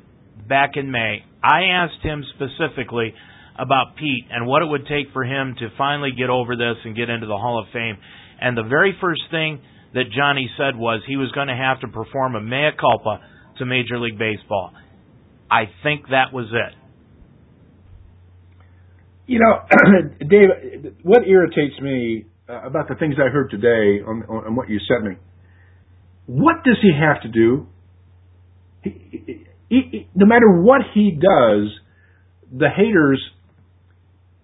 back 0.48 0.72
in 0.76 0.90
May, 0.90 1.24
I 1.42 1.64
asked 1.72 2.02
him 2.02 2.24
specifically 2.34 3.14
about 3.58 3.96
Pete 3.96 4.26
and 4.30 4.46
what 4.46 4.62
it 4.62 4.66
would 4.66 4.86
take 4.86 5.12
for 5.12 5.24
him 5.24 5.54
to 5.58 5.68
finally 5.78 6.10
get 6.16 6.30
over 6.30 6.56
this 6.56 6.76
and 6.84 6.96
get 6.96 7.08
into 7.08 7.26
the 7.26 7.36
Hall 7.36 7.60
of 7.60 7.66
Fame. 7.72 7.96
And 8.40 8.56
the 8.56 8.64
very 8.64 8.96
first 9.00 9.22
thing 9.30 9.60
that 9.94 10.04
Johnny 10.16 10.50
said 10.56 10.76
was 10.76 11.02
he 11.06 11.16
was 11.16 11.30
going 11.32 11.48
to 11.48 11.56
have 11.56 11.80
to 11.80 11.88
perform 11.88 12.34
a 12.34 12.40
mea 12.40 12.70
culpa 12.78 13.20
to 13.58 13.66
Major 13.66 13.98
League 13.98 14.18
Baseball. 14.18 14.72
I 15.50 15.64
think 15.82 16.08
that 16.08 16.32
was 16.32 16.46
it. 16.50 16.74
You 19.32 19.38
know, 19.38 19.64
Dave, 20.28 20.92
what 21.04 21.26
irritates 21.26 21.80
me 21.80 22.26
uh, 22.50 22.66
about 22.66 22.88
the 22.88 22.96
things 22.96 23.14
I 23.16 23.30
heard 23.30 23.48
today 23.48 24.04
on, 24.06 24.24
on, 24.28 24.54
what 24.54 24.68
you 24.68 24.78
sent 24.86 25.04
me, 25.08 25.16
what 26.26 26.56
does 26.64 26.76
he 26.82 26.92
have 26.92 27.22
to 27.22 27.28
do? 27.28 27.66
He, 28.82 29.46
he, 29.70 29.80
he, 29.90 30.08
no 30.14 30.26
matter 30.26 30.60
what 30.60 30.82
he 30.92 31.12
does, 31.12 31.72
the 32.52 32.68
haters 32.76 33.22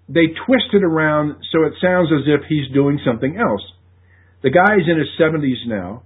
they 0.09 0.33
twist 0.47 0.73
it 0.73 0.83
around 0.83 1.37
so 1.53 1.65
it 1.65 1.75
sounds 1.83 2.09
as 2.11 2.25
if 2.25 2.49
he's 2.49 2.73
doing 2.73 2.99
something 3.05 3.37
else. 3.37 3.61
The 4.43 4.49
guy's 4.49 4.89
in 4.89 4.99
his 4.99 5.09
70s 5.21 5.69
now. 5.69 6.05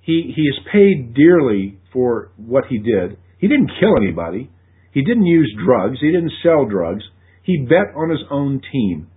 He 0.00 0.32
he 0.34 0.42
is 0.44 0.58
paid 0.72 1.12
dearly 1.12 1.78
for 1.92 2.30
what 2.38 2.64
he 2.70 2.78
did. 2.78 3.18
He 3.36 3.48
didn't 3.48 3.72
kill 3.78 3.98
anybody. 3.98 4.50
He 4.92 5.02
didn't 5.02 5.26
use 5.26 5.54
drugs. 5.62 5.98
He 6.00 6.10
didn't 6.10 6.32
sell 6.42 6.64
drugs. 6.64 7.04
He 7.48 7.64
bet 7.64 7.96
on 7.96 8.10
his 8.10 8.20
own 8.30 8.60
team. 8.70 9.08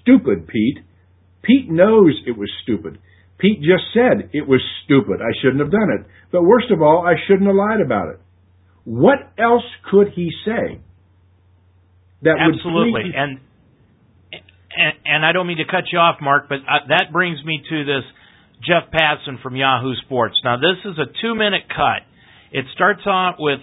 Stupid, 0.00 0.48
Pete. 0.48 0.78
Pete 1.42 1.70
knows 1.70 2.18
it 2.26 2.34
was 2.34 2.50
stupid. 2.62 2.96
Pete 3.36 3.58
just 3.58 3.92
said 3.92 4.30
it 4.32 4.48
was 4.48 4.62
stupid. 4.82 5.20
I 5.20 5.36
shouldn't 5.42 5.60
have 5.60 5.70
done 5.70 5.90
it. 6.00 6.06
But 6.32 6.44
worst 6.44 6.70
of 6.70 6.80
all, 6.80 7.06
I 7.06 7.12
shouldn't 7.28 7.46
have 7.46 7.54
lied 7.54 7.82
about 7.84 8.08
it. 8.08 8.20
What 8.84 9.18
else 9.36 9.68
could 9.90 10.08
he 10.16 10.30
say? 10.46 10.80
That 12.22 12.36
Absolutely. 12.40 13.02
Would 13.04 13.14
and 13.14 13.38
and, 14.32 14.94
and 15.04 15.26
I 15.26 15.32
don't 15.32 15.46
mean 15.46 15.58
to 15.58 15.70
cut 15.70 15.84
you 15.92 15.98
off, 15.98 16.16
Mark, 16.22 16.48
but 16.48 16.60
uh, 16.60 16.88
that 16.88 17.12
brings 17.12 17.44
me 17.44 17.62
to 17.68 17.84
this 17.84 18.04
Jeff 18.66 18.90
Passan 18.90 19.42
from 19.42 19.56
Yahoo 19.56 19.94
Sports. 20.06 20.40
Now, 20.42 20.56
this 20.56 20.80
is 20.90 20.96
a 20.96 21.04
two 21.20 21.34
minute 21.34 21.68
cut. 21.68 22.00
It 22.50 22.64
starts 22.74 23.02
off 23.04 23.36
with 23.38 23.60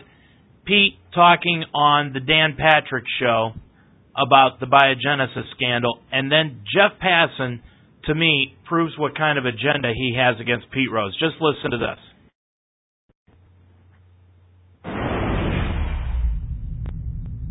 Pete 0.63 0.99
talking 1.11 1.63
on 1.73 2.13
the 2.13 2.19
Dan 2.19 2.55
Patrick 2.55 3.05
show 3.19 3.53
about 4.15 4.59
the 4.59 4.65
biogenesis 4.65 5.49
scandal, 5.55 5.99
and 6.11 6.31
then 6.31 6.61
Jeff 6.73 6.99
Passan, 6.99 7.61
to 8.05 8.15
me, 8.15 8.55
proves 8.67 8.97
what 8.97 9.17
kind 9.17 9.37
of 9.37 9.45
agenda 9.45 9.93
he 9.95 10.15
has 10.17 10.39
against 10.39 10.69
Pete 10.71 10.91
Rose. 10.91 11.17
Just 11.19 11.35
listen 11.39 11.71
to 11.71 11.77
this. 11.77 11.99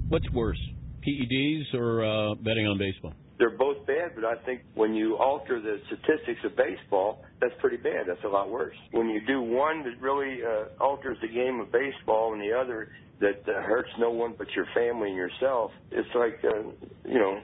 What's 0.08 0.28
worse, 0.32 0.58
PEDs 1.06 1.72
or 1.72 2.04
uh, 2.04 2.34
betting 2.34 2.66
on 2.66 2.78
baseball? 2.78 3.14
They're 3.40 3.56
both 3.56 3.84
bad, 3.86 4.12
but 4.14 4.24
I 4.24 4.36
think 4.44 4.60
when 4.74 4.94
you 4.94 5.16
alter 5.16 5.60
the 5.60 5.78
statistics 5.86 6.40
of 6.44 6.54
baseball, 6.56 7.24
that's 7.40 7.54
pretty 7.58 7.78
bad. 7.78 8.04
That's 8.06 8.22
a 8.24 8.28
lot 8.28 8.50
worse. 8.50 8.76
When 8.92 9.08
you 9.08 9.20
do 9.26 9.40
one 9.40 9.82
that 9.82 9.98
really 9.98 10.44
uh, 10.44 10.82
alters 10.84 11.16
the 11.22 11.28
game 11.28 11.58
of 11.58 11.72
baseball 11.72 12.34
and 12.34 12.42
the 12.42 12.52
other 12.52 12.90
that 13.20 13.40
uh, 13.48 13.62
hurts 13.62 13.88
no 13.98 14.10
one 14.10 14.34
but 14.36 14.46
your 14.54 14.66
family 14.74 15.08
and 15.08 15.16
yourself, 15.16 15.70
it's 15.90 16.08
like 16.14 16.38
uh, 16.44 16.68
you 17.08 17.18
know, 17.18 17.40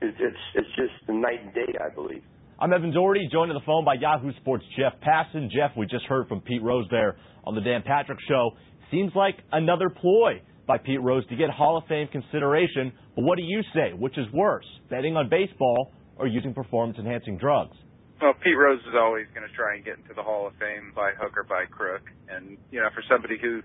it, 0.00 0.14
it's 0.18 0.36
it's 0.54 0.68
just 0.76 1.08
night 1.10 1.44
and 1.44 1.54
day. 1.54 1.78
I 1.78 1.94
believe. 1.94 2.22
I'm 2.58 2.72
Evan 2.72 2.92
Doherty, 2.92 3.28
joined 3.30 3.50
on 3.50 3.56
the 3.56 3.66
phone 3.66 3.84
by 3.84 3.94
Yahoo 3.94 4.32
Sports' 4.40 4.64
Jeff 4.78 4.94
Passan. 5.06 5.50
Jeff, 5.50 5.76
we 5.76 5.86
just 5.86 6.06
heard 6.06 6.26
from 6.26 6.40
Pete 6.40 6.62
Rose 6.62 6.86
there 6.90 7.16
on 7.44 7.54
the 7.54 7.60
Dan 7.60 7.82
Patrick 7.84 8.18
Show. 8.26 8.52
Seems 8.90 9.12
like 9.14 9.34
another 9.52 9.90
ploy 9.90 10.40
by 10.66 10.78
Pete 10.78 11.02
Rose 11.02 11.26
to 11.28 11.36
get 11.36 11.50
Hall 11.50 11.76
of 11.76 11.84
Fame 11.88 12.08
consideration. 12.08 12.92
But 13.14 13.24
what 13.24 13.36
do 13.36 13.44
you 13.44 13.62
say? 13.74 13.92
Which 13.92 14.18
is 14.18 14.26
worse, 14.32 14.66
betting 14.90 15.16
on 15.16 15.28
baseball 15.28 15.92
or 16.16 16.26
using 16.26 16.54
performance 16.54 16.98
enhancing 16.98 17.38
drugs? 17.38 17.76
Well, 18.22 18.34
Pete 18.42 18.56
Rose 18.56 18.80
is 18.88 18.94
always 18.96 19.26
going 19.34 19.46
to 19.46 19.54
try 19.54 19.74
and 19.74 19.84
get 19.84 19.98
into 19.98 20.14
the 20.14 20.22
Hall 20.22 20.46
of 20.46 20.54
Fame 20.56 20.92
by 20.94 21.12
hook 21.20 21.36
or 21.36 21.44
by 21.44 21.66
crook. 21.66 22.02
And, 22.30 22.56
you 22.70 22.80
know, 22.80 22.88
for 22.94 23.02
somebody 23.10 23.36
who 23.36 23.60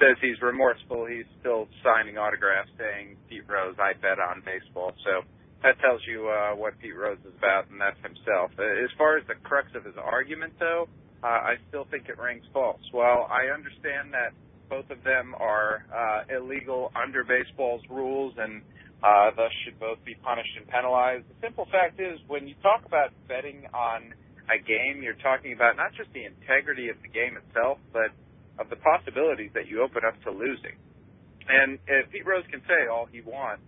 says 0.00 0.16
he's 0.20 0.40
remorseful, 0.40 1.06
he's 1.06 1.28
still 1.38 1.68
signing 1.84 2.16
autographs 2.16 2.72
saying, 2.80 3.16
Pete 3.28 3.46
Rose, 3.46 3.76
I 3.78 3.92
bet 4.00 4.18
on 4.18 4.42
baseball. 4.42 4.96
So 5.04 5.22
that 5.62 5.78
tells 5.84 6.00
you 6.08 6.26
uh, 6.26 6.56
what 6.56 6.80
Pete 6.80 6.96
Rose 6.96 7.20
is 7.22 7.36
about, 7.36 7.68
and 7.68 7.78
that's 7.78 8.00
himself. 8.00 8.50
As 8.56 8.90
far 8.96 9.20
as 9.20 9.24
the 9.28 9.36
crux 9.44 9.68
of 9.76 9.84
his 9.84 9.94
argument, 10.00 10.56
though, 10.58 10.88
uh, 11.22 11.52
I 11.52 11.60
still 11.68 11.84
think 11.92 12.08
it 12.08 12.16
rings 12.16 12.42
false. 12.52 12.80
While 12.92 13.28
I 13.28 13.52
understand 13.52 14.10
that 14.16 14.32
both 14.70 14.88
of 14.90 15.02
them 15.02 15.34
are 15.34 15.84
uh, 15.90 16.36
illegal 16.38 16.92
under 16.94 17.24
baseball's 17.24 17.82
rules 17.90 18.32
and 18.38 18.62
uh, 19.02 19.32
thus 19.34 19.50
should 19.64 19.78
both 19.80 19.98
be 20.04 20.14
punished 20.22 20.52
and 20.56 20.68
penalized, 20.68 21.24
the 21.28 21.38
simple 21.40 21.66
fact 21.72 21.98
is 21.98 22.20
when 22.28 22.46
you 22.46 22.54
talk 22.62 22.84
about 22.84 23.10
betting 23.28 23.64
on 23.72 24.12
a 24.52 24.60
game, 24.60 25.00
you're 25.02 25.18
talking 25.24 25.52
about 25.52 25.76
not 25.76 25.92
just 25.96 26.12
the 26.12 26.24
integrity 26.24 26.88
of 26.88 27.00
the 27.00 27.08
game 27.08 27.36
itself, 27.36 27.78
but 27.92 28.12
of 28.60 28.68
the 28.68 28.76
possibilities 28.76 29.50
that 29.54 29.68
you 29.68 29.80
open 29.80 30.04
up 30.04 30.20
to 30.22 30.30
losing. 30.30 30.76
And 31.48 31.78
if 31.88 32.12
Pete 32.12 32.26
Rose 32.26 32.44
can 32.50 32.60
say 32.68 32.86
all 32.92 33.08
he 33.08 33.22
wants 33.22 33.64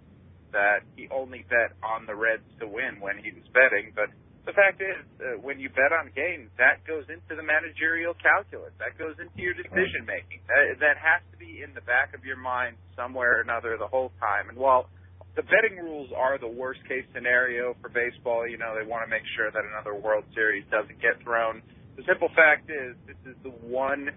that 0.52 0.84
he 0.96 1.08
only 1.08 1.46
bet 1.48 1.72
on 1.80 2.04
the 2.04 2.14
Reds 2.14 2.44
to 2.60 2.68
win 2.68 3.00
when 3.00 3.16
he 3.16 3.32
was 3.32 3.48
betting, 3.56 3.96
but 3.96 4.12
the 4.44 4.52
fact 4.52 4.82
is, 4.82 4.98
uh, 5.22 5.38
when 5.38 5.62
you 5.62 5.70
bet 5.70 5.94
on 5.94 6.10
games, 6.14 6.50
that 6.58 6.82
goes 6.82 7.06
into 7.06 7.38
the 7.38 7.46
managerial 7.46 8.14
calculus. 8.18 8.74
That 8.82 8.98
goes 8.98 9.14
into 9.22 9.38
your 9.38 9.54
decision 9.54 10.02
making. 10.02 10.42
That, 10.50 10.82
that 10.82 10.96
has 10.98 11.22
to 11.30 11.36
be 11.38 11.62
in 11.62 11.70
the 11.78 11.84
back 11.86 12.10
of 12.14 12.26
your 12.26 12.36
mind 12.36 12.74
somewhere 12.98 13.38
or 13.38 13.40
another 13.46 13.78
the 13.78 13.86
whole 13.86 14.10
time. 14.18 14.50
And 14.50 14.58
while 14.58 14.90
the 15.38 15.46
betting 15.46 15.78
rules 15.78 16.10
are 16.10 16.38
the 16.38 16.50
worst 16.50 16.82
case 16.90 17.06
scenario 17.14 17.76
for 17.80 17.88
baseball, 17.88 18.42
you 18.48 18.58
know, 18.58 18.74
they 18.74 18.86
want 18.86 19.06
to 19.06 19.10
make 19.10 19.22
sure 19.38 19.50
that 19.50 19.62
another 19.62 19.94
World 19.94 20.24
Series 20.34 20.64
doesn't 20.74 21.00
get 21.00 21.22
thrown. 21.22 21.62
The 21.96 22.02
simple 22.02 22.28
fact 22.34 22.66
is, 22.66 22.98
this 23.06 23.20
is 23.24 23.36
the 23.46 23.54
one 23.62 24.10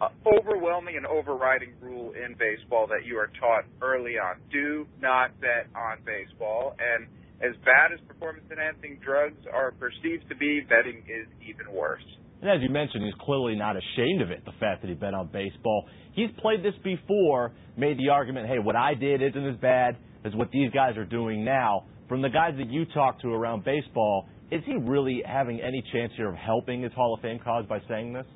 uh, 0.00 0.08
overwhelming 0.26 0.96
and 0.96 1.06
overriding 1.06 1.70
rule 1.80 2.12
in 2.18 2.34
baseball 2.34 2.86
that 2.88 3.06
you 3.06 3.18
are 3.18 3.30
taught 3.38 3.64
early 3.82 4.18
on. 4.18 4.36
Do 4.50 4.86
not 5.00 5.38
bet 5.40 5.70
on 5.74 5.98
baseball. 6.04 6.74
And 6.78 7.06
as 7.40 7.54
bad 7.64 7.92
as 7.94 8.00
performance 8.06 8.46
enhancing 8.50 8.98
drugs 9.04 9.38
are 9.52 9.72
perceived 9.72 10.28
to 10.28 10.36
be, 10.36 10.60
betting 10.68 11.04
is 11.06 11.26
even 11.42 11.72
worse. 11.72 12.04
And 12.40 12.50
as 12.50 12.62
you 12.62 12.68
mentioned, 12.68 13.04
he's 13.04 13.18
clearly 13.20 13.56
not 13.56 13.76
ashamed 13.76 14.22
of 14.22 14.30
it, 14.30 14.44
the 14.44 14.54
fact 14.60 14.82
that 14.82 14.88
he 14.88 14.94
bet 14.94 15.14
on 15.14 15.28
baseball. 15.32 15.86
He's 16.14 16.30
played 16.38 16.62
this 16.62 16.74
before, 16.84 17.52
made 17.76 17.98
the 17.98 18.10
argument, 18.10 18.48
hey, 18.48 18.58
what 18.58 18.76
I 18.76 18.94
did 18.94 19.22
isn't 19.22 19.46
as 19.46 19.56
bad 19.56 19.96
as 20.24 20.34
what 20.34 20.50
these 20.50 20.70
guys 20.70 20.96
are 20.96 21.04
doing 21.04 21.44
now. 21.44 21.86
From 22.08 22.22
the 22.22 22.30
guys 22.30 22.54
that 22.58 22.70
you 22.70 22.86
talk 22.86 23.20
to 23.22 23.28
around 23.28 23.64
baseball, 23.64 24.28
is 24.50 24.62
he 24.64 24.74
really 24.74 25.22
having 25.26 25.60
any 25.60 25.82
chance 25.92 26.12
here 26.16 26.28
of 26.28 26.36
helping 26.36 26.82
his 26.82 26.92
Hall 26.92 27.14
of 27.14 27.20
Fame 27.20 27.38
cause 27.38 27.66
by 27.68 27.80
saying 27.88 28.12
this? 28.12 28.26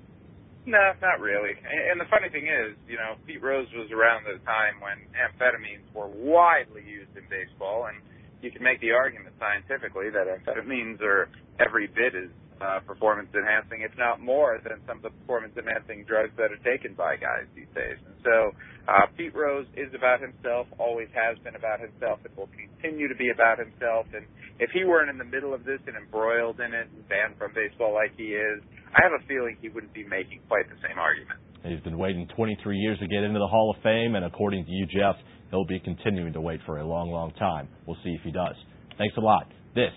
No, 0.67 0.79
not 1.03 1.19
really. 1.19 1.59
And 1.59 1.99
the 1.99 2.07
funny 2.07 2.31
thing 2.31 2.47
is, 2.47 2.79
you 2.87 2.95
know, 2.95 3.19
Pete 3.27 3.43
Rose 3.43 3.67
was 3.75 3.91
around 3.91 4.27
at 4.31 4.39
a 4.39 4.45
time 4.47 4.79
when 4.79 4.95
amphetamines 5.17 5.83
were 5.91 6.07
widely 6.07 6.87
used 6.87 7.11
in 7.17 7.27
baseball, 7.27 7.91
and 7.91 7.99
you 8.43 8.51
can 8.51 8.63
make 8.63 8.81
the 8.81 8.91
argument 8.91 9.35
scientifically 9.39 10.11
that 10.11 10.27
amphetamines 10.27 11.01
are 11.01 11.31
every 11.63 11.87
bit 11.87 12.15
as 12.15 12.31
uh, 12.63 12.79
performance 12.87 13.29
enhancing, 13.35 13.83
if 13.83 13.91
not 13.99 14.21
more, 14.23 14.61
than 14.63 14.79
some 14.87 14.99
of 14.99 15.03
the 15.03 15.15
performance 15.23 15.55
enhancing 15.59 16.05
drugs 16.07 16.31
that 16.39 16.55
are 16.55 16.63
taken 16.63 16.95
by 16.95 17.17
guys 17.19 17.47
these 17.55 17.71
days. 17.75 17.99
And 18.07 18.15
so, 18.23 18.55
uh, 18.87 19.07
Pete 19.19 19.35
Rose 19.35 19.67
is 19.75 19.91
about 19.95 20.23
himself, 20.23 20.67
always 20.79 21.11
has 21.11 21.39
been 21.43 21.59
about 21.59 21.83
himself, 21.83 22.23
and 22.23 22.31
will 22.37 22.51
continue 22.55 23.11
to 23.11 23.19
be 23.19 23.31
about 23.35 23.59
himself. 23.59 24.07
And 24.15 24.27
if 24.63 24.71
he 24.71 24.85
weren't 24.85 25.11
in 25.11 25.19
the 25.19 25.27
middle 25.27 25.55
of 25.55 25.67
this 25.67 25.83
and 25.87 25.97
embroiled 25.99 26.63
in 26.63 26.71
it 26.71 26.87
and 26.87 27.03
banned 27.11 27.35
from 27.39 27.51
baseball 27.55 27.95
like 27.95 28.15
he 28.15 28.35
is, 28.39 28.63
I 28.95 29.03
have 29.03 29.15
a 29.15 29.23
feeling 29.27 29.59
he 29.59 29.69
wouldn't 29.69 29.95
be 29.95 30.07
making 30.07 30.47
quite 30.47 30.71
the 30.71 30.79
same 30.87 30.99
argument. 30.99 31.43
He's 31.65 31.83
been 31.83 31.99
waiting 31.99 32.27
23 32.35 32.59
years 32.79 32.99
to 32.99 33.07
get 33.07 33.23
into 33.23 33.39
the 33.39 33.47
Hall 33.47 33.75
of 33.75 33.83
Fame, 33.83 34.15
and 34.15 34.25
according 34.25 34.67
to 34.67 34.71
you, 34.71 34.87
Jeff, 34.87 35.15
he'll 35.53 35.67
be 35.67 35.79
continuing 35.79 36.33
to 36.33 36.41
wait 36.41 36.61
for 36.67 36.79
a 36.79 36.85
long, 36.85 37.13
long 37.13 37.31
time. 37.35 37.69
We'll 37.87 37.99
see 38.03 38.11
if 38.11 38.23
he 38.23 38.33
does. 38.33 38.57
Thanks 38.99 39.15
a 39.17 39.21
lot. 39.21 39.47
This. 39.75 39.93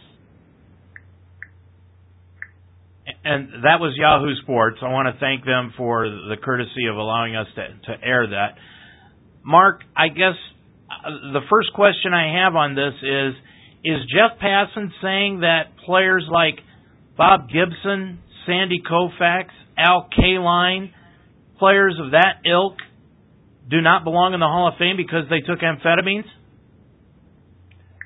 And 3.24 3.63
that 3.63 3.80
was 3.80 3.96
Yahoo 3.98 4.36
Sports. 4.44 4.78
I 4.82 4.91
want 4.91 5.13
to 5.13 5.20
thank 5.20 5.46
them 5.46 5.74
for 5.78 6.08
the 6.08 6.36
courtesy 6.44 6.88
of 6.91 6.98
allowing 6.98 7.36
us 7.36 7.48
to, 7.56 7.96
to 7.96 8.06
air 8.06 8.28
that. 8.28 8.56
Mark, 9.44 9.82
I 9.96 10.10
guess 10.10 10.36
uh, 10.89 11.34
the 11.34 11.41
first 11.50 11.70
question 11.74 12.13
I 12.13 12.44
have 12.44 12.56
on 12.56 12.76
this 12.76 12.94
is 13.02 13.34
Is 13.84 13.98
Jeff 14.12 14.39
Passan 14.39 14.89
saying 15.02 15.39
that 15.41 15.78
players 15.86 16.28
like 16.30 16.60
Bob 17.18 17.48
Gibson, 17.48 18.20
Sandy 18.46 18.82
Koufax, 18.82 19.46
Al 19.78 20.10
Kaline, 20.18 20.91
players 21.60 21.96
of 22.04 22.12
that 22.12 22.41
ilk 22.46 22.76
do 23.69 23.82
not 23.82 24.04
belong 24.04 24.34
in 24.34 24.39
the 24.39 24.47
Hall 24.47 24.67
of 24.67 24.78
Fame 24.78 24.97
because 24.97 25.25
they 25.30 25.41
took 25.41 25.60
amphetamines? 25.60 26.30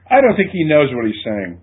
I 0.10 0.22
don't 0.22 0.36
think 0.36 0.52
he 0.52 0.64
knows 0.64 0.90
what 0.94 1.06
he's 1.06 1.24
saying. 1.24 1.62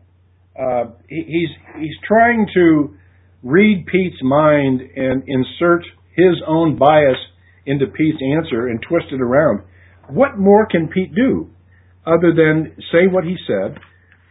Uh, 0.59 0.85
he, 1.09 1.25
he's 1.27 1.51
he's 1.81 1.97
trying 2.07 2.47
to 2.55 2.97
read 3.43 3.87
Pete's 3.87 4.23
mind 4.23 4.81
and 4.81 5.25
insert 5.27 5.85
his 6.15 6.43
own 6.47 6.79
bias 6.79 7.19
into 7.67 7.87
Pete's 7.87 8.19
answer 8.37 8.69
and 8.69 8.81
twist 8.89 9.07
it 9.13 9.21
around. 9.21 9.63
What 10.09 10.39
more 10.39 10.67
can 10.67 10.89
Pete 10.89 11.15
do 11.15 11.51
other 12.07 12.33
than 12.35 12.77
say 12.93 13.07
what 13.11 13.25
he 13.25 13.37
said? 13.47 13.79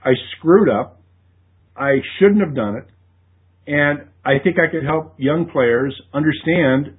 I 0.04 0.12
screwed 0.38 0.70
up. 0.70 1.02
I 1.76 1.98
shouldn't 2.18 2.42
have 2.42 2.56
done 2.56 2.78
it. 2.78 2.88
And 3.68 4.08
I 4.24 4.40
think 4.44 4.58
I 4.60 4.72
could 4.72 4.86
help 4.86 5.16
young 5.18 5.50
players 5.52 5.94
understand 6.14 6.98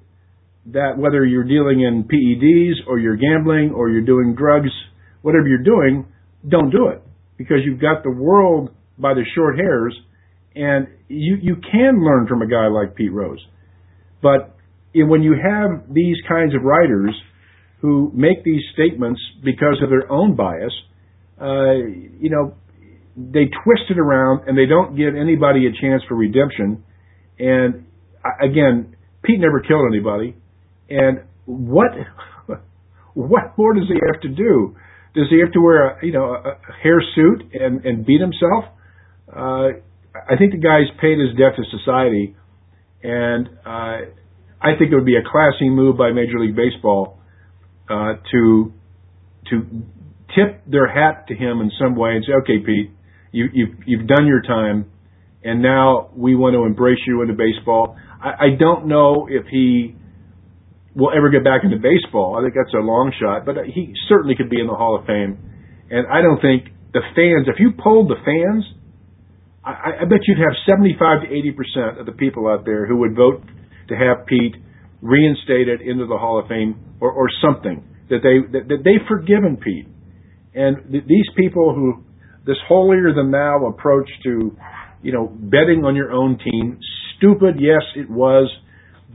that 0.72 0.98
whether 0.98 1.24
you're 1.24 1.44
dealing 1.44 1.80
in 1.80 2.04
PEDs 2.04 2.88
or 2.88 2.98
you're 2.98 3.16
gambling 3.16 3.72
or 3.74 3.88
you're 3.88 4.04
doing 4.04 4.34
drugs, 4.36 4.70
whatever 5.22 5.46
you're 5.46 5.62
doing, 5.62 6.06
don't 6.48 6.70
do 6.70 6.88
it 6.88 7.02
because 7.36 7.58
you've 7.64 7.80
got 7.80 8.02
the 8.02 8.10
world 8.10 8.70
by 8.98 9.14
the 9.14 9.24
short 9.34 9.58
hairs 9.58 9.96
and 10.54 10.88
you, 11.08 11.36
you 11.40 11.56
can 11.56 12.02
learn 12.02 12.26
from 12.26 12.42
a 12.42 12.46
guy 12.46 12.66
like 12.68 12.96
Pete 12.96 13.12
Rose. 13.12 13.44
But 14.22 14.56
when 14.94 15.22
you 15.22 15.34
have 15.34 15.92
these 15.92 16.16
kinds 16.28 16.54
of 16.54 16.62
writers 16.62 17.14
who 17.80 18.10
make 18.14 18.42
these 18.42 18.62
statements 18.72 19.20
because 19.44 19.80
of 19.82 19.90
their 19.90 20.10
own 20.10 20.34
bias, 20.34 20.72
uh, 21.40 21.74
you 22.18 22.30
know, 22.30 22.54
they 23.16 23.44
twist 23.64 23.82
it 23.90 23.98
around 23.98 24.48
and 24.48 24.56
they 24.56 24.66
don't 24.66 24.96
give 24.96 25.14
anybody 25.14 25.66
a 25.66 25.70
chance 25.80 26.02
for 26.08 26.16
redemption. 26.16 26.82
And 27.38 27.86
again, 28.42 28.96
Pete 29.22 29.38
never 29.38 29.60
killed 29.60 29.84
anybody. 29.92 30.36
And 30.88 31.20
what 31.44 31.92
what 33.14 33.56
more 33.56 33.74
does 33.74 33.88
he 33.88 33.98
have 34.12 34.20
to 34.22 34.28
do? 34.28 34.76
Does 35.14 35.26
he 35.30 35.40
have 35.40 35.52
to 35.52 35.60
wear 35.60 35.90
a 35.90 36.06
you 36.06 36.12
know 36.12 36.34
a, 36.34 36.58
hair 36.82 37.02
suit 37.14 37.42
and 37.54 37.84
and 37.84 38.04
beat 38.04 38.20
himself? 38.20 38.64
Uh, 39.28 39.80
I 40.14 40.36
think 40.38 40.52
the 40.52 40.58
guy's 40.58 40.88
paid 41.00 41.18
his 41.18 41.30
debt 41.36 41.56
to 41.56 41.78
society, 41.78 42.36
and 43.02 43.48
uh, 43.64 44.12
I 44.60 44.76
think 44.78 44.92
it 44.92 44.94
would 44.94 45.06
be 45.06 45.16
a 45.16 45.24
classy 45.30 45.68
move 45.68 45.96
by 45.96 46.12
Major 46.12 46.38
League 46.38 46.56
Baseball 46.56 47.18
uh, 47.88 48.14
to 48.32 48.72
to 49.50 49.62
tip 50.34 50.62
their 50.66 50.86
hat 50.86 51.26
to 51.28 51.34
him 51.34 51.60
in 51.60 51.70
some 51.80 51.96
way 51.96 52.16
and 52.16 52.24
say, 52.24 52.32
"Okay, 52.42 52.58
Pete, 52.64 52.90
you, 53.32 53.46
you've 53.52 53.74
you've 53.86 54.06
done 54.06 54.26
your 54.26 54.42
time, 54.42 54.90
and 55.42 55.62
now 55.62 56.10
we 56.14 56.34
want 56.34 56.54
to 56.54 56.64
embrace 56.64 56.98
you 57.06 57.22
into 57.22 57.34
baseball. 57.34 57.96
I, 58.22 58.28
I 58.28 58.48
don't 58.58 58.86
know 58.86 59.28
if 59.30 59.46
he 59.46 59.96
will 60.96 61.12
ever 61.14 61.28
get 61.28 61.44
back 61.44 61.60
into 61.62 61.76
baseball. 61.76 62.40
I 62.40 62.42
think 62.42 62.56
that's 62.56 62.72
a 62.72 62.80
long 62.80 63.12
shot, 63.20 63.44
but 63.44 63.68
he 63.68 63.92
certainly 64.08 64.34
could 64.34 64.48
be 64.48 64.60
in 64.60 64.66
the 64.66 64.74
Hall 64.74 64.96
of 64.98 65.04
Fame. 65.04 65.36
And 65.92 66.08
I 66.08 66.24
don't 66.24 66.40
think 66.40 66.72
the 66.96 67.04
fans, 67.14 67.46
if 67.46 67.60
you 67.60 67.76
polled 67.76 68.08
the 68.08 68.18
fans, 68.24 68.64
I, 69.62 70.02
I 70.02 70.04
bet 70.08 70.24
you'd 70.26 70.40
have 70.40 70.56
75 70.66 71.22
to 71.22 71.28
80 71.28 71.52
percent 71.52 71.92
of 72.00 72.06
the 72.06 72.16
people 72.16 72.48
out 72.48 72.64
there 72.64 72.86
who 72.86 72.96
would 73.04 73.14
vote 73.14 73.44
to 73.88 73.94
have 73.94 74.26
Pete 74.26 74.56
reinstated 75.02 75.82
into 75.84 76.06
the 76.06 76.16
Hall 76.16 76.40
of 76.40 76.48
Fame 76.48 76.96
or, 76.98 77.12
or 77.12 77.28
something 77.44 77.84
that 78.08 78.24
they 78.24 78.40
that, 78.50 78.66
that 78.68 78.80
they've 78.82 79.04
forgiven 79.06 79.60
Pete. 79.60 79.86
And 80.54 80.90
th- 80.90 81.04
these 81.06 81.28
people 81.36 81.74
who 81.74 82.06
this 82.46 82.56
holier 82.68 83.12
than 83.12 83.30
thou 83.30 83.66
approach 83.66 84.08
to, 84.22 84.56
you 85.02 85.12
know, 85.12 85.26
betting 85.26 85.84
on 85.84 85.96
your 85.96 86.12
own 86.12 86.38
team. 86.38 86.78
Stupid, 87.18 87.56
yes, 87.58 87.82
it 87.96 88.08
was, 88.08 88.48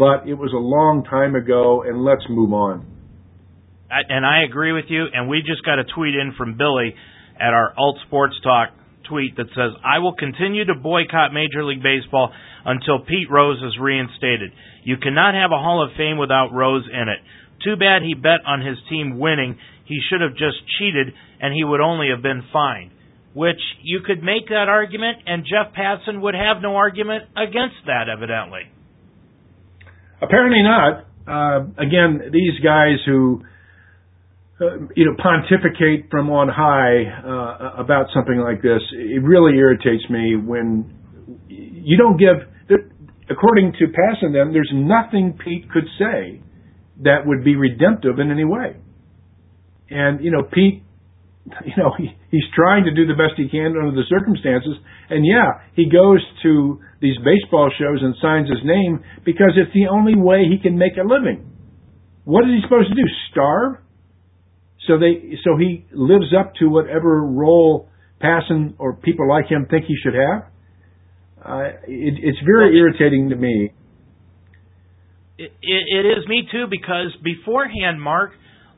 but 0.02 0.26
it 0.26 0.34
was 0.34 0.50
a 0.50 0.58
long 0.58 1.06
time 1.06 1.38
ago, 1.38 1.86
and 1.86 2.02
let's 2.02 2.26
move 2.26 2.50
on. 2.58 2.90
And 3.86 4.26
I 4.26 4.42
agree 4.50 4.74
with 4.74 4.90
you. 4.90 5.06
And 5.14 5.30
we 5.30 5.46
just 5.46 5.62
got 5.62 5.78
a 5.78 5.86
tweet 5.86 6.18
in 6.18 6.34
from 6.34 6.58
Billy 6.58 6.98
at 7.38 7.54
our 7.54 7.70
Alt 7.78 8.02
Sports 8.08 8.34
Talk 8.42 8.74
tweet 9.06 9.38
that 9.38 9.54
says, 9.54 9.78
I 9.86 10.00
will 10.02 10.18
continue 10.18 10.66
to 10.66 10.74
boycott 10.74 11.38
Major 11.38 11.62
League 11.62 11.86
Baseball 11.86 12.34
until 12.66 13.06
Pete 13.06 13.30
Rose 13.30 13.62
is 13.62 13.78
reinstated. 13.78 14.50
You 14.82 14.98
cannot 14.98 15.38
have 15.38 15.54
a 15.54 15.62
Hall 15.62 15.86
of 15.86 15.94
Fame 15.94 16.18
without 16.18 16.50
Rose 16.50 16.90
in 16.90 17.06
it. 17.06 17.22
Too 17.62 17.78
bad 17.78 18.02
he 18.02 18.18
bet 18.18 18.42
on 18.50 18.66
his 18.66 18.82
team 18.90 19.20
winning. 19.20 19.60
He 19.86 20.02
should 20.10 20.26
have 20.26 20.34
just 20.34 20.66
cheated 20.82 21.14
and 21.38 21.54
he 21.54 21.64
would 21.64 21.82
only 21.82 22.10
have 22.10 22.26
been 22.26 22.42
fined. 22.52 22.90
Which 23.38 23.62
you 23.84 24.02
could 24.02 24.26
make 24.26 24.50
that 24.50 24.66
argument, 24.68 25.30
and 25.30 25.46
Jeff 25.46 25.78
Passan 25.78 26.22
would 26.26 26.34
have 26.34 26.58
no 26.60 26.76
argument 26.76 27.30
against 27.38 27.86
that, 27.86 28.10
evidently. 28.10 28.66
Apparently 30.22 30.62
not. 30.64 31.06
Uh, 31.28 31.66
again, 31.78 32.32
these 32.32 32.60
guys 32.64 32.98
who 33.06 33.42
uh, 34.60 34.78
you 34.96 35.06
know 35.06 35.16
pontificate 35.22 36.10
from 36.12 36.30
on 36.30 36.48
high 36.50 37.04
uh, 37.26 37.82
about 37.82 38.08
something 38.14 38.40
like 38.40 38.62
this, 38.62 38.82
it 38.92 39.24
really 39.24 39.58
irritates 39.58 40.04
me 40.10 40.36
when 40.36 40.94
you 41.48 41.98
don't 41.98 42.18
give. 42.18 42.48
According 43.30 43.74
to 43.80 43.86
Passan, 43.86 44.34
them, 44.34 44.52
there's 44.52 44.72
nothing 44.74 45.40
Pete 45.42 45.72
could 45.72 45.86
say 45.98 46.42
that 47.04 47.26
would 47.26 47.46
be 47.46 47.56
redemptive 47.56 48.20
in 48.20 48.30
any 48.30 48.44
way. 48.44 48.76
And 49.90 50.24
you 50.24 50.32
know, 50.32 50.44
Pete 50.44 50.84
you 51.66 51.74
know, 51.78 51.92
he, 51.98 52.10
he's 52.30 52.46
trying 52.56 52.86
to 52.86 52.94
do 52.94 53.08
the 53.08 53.14
best 53.14 53.34
he 53.38 53.50
can 53.50 53.74
under 53.78 53.92
the 53.92 54.08
circumstances. 54.10 54.78
And 55.10 55.26
yeah, 55.26 55.66
he 55.76 55.90
goes 55.90 56.22
to 56.44 56.80
these 57.02 57.18
baseball 57.26 57.72
shows 57.78 58.00
and 58.02 58.16
signs 58.22 58.50
his 58.50 58.62
name 58.64 59.04
because 59.26 59.58
it's 59.58 59.74
the 59.74 59.88
only 59.90 60.16
way 60.16 60.46
he 60.50 60.62
can 60.62 60.78
make 60.78 60.98
a 60.98 61.08
living. 61.08 61.50
What 62.24 62.46
is 62.46 62.52
he 62.56 62.62
supposed 62.64 62.90
to 62.90 62.96
do? 62.96 63.08
Starve? 63.32 63.82
So 64.88 64.98
they, 64.98 65.38
so 65.44 65.58
he 65.58 65.86
lives 65.92 66.34
up 66.38 66.54
to 66.60 66.70
whatever 66.70 67.24
role 67.24 67.90
Passan 68.22 68.76
or 68.78 68.94
people 68.94 69.28
like 69.28 69.48
him 69.48 69.68
think 69.70 69.86
he 69.86 69.96
should 70.04 70.14
have. 70.14 70.52
Uh, 71.44 71.64
it, 71.88 72.22
it's 72.22 72.38
very 72.46 72.78
irritating 72.78 73.30
to 73.30 73.36
me. 73.36 73.74
It, 75.38 75.52
it, 75.62 75.84
it 75.90 76.06
is 76.06 76.28
me 76.28 76.48
too 76.52 76.68
because 76.70 77.16
beforehand, 77.24 78.00
Mark, 78.00 78.32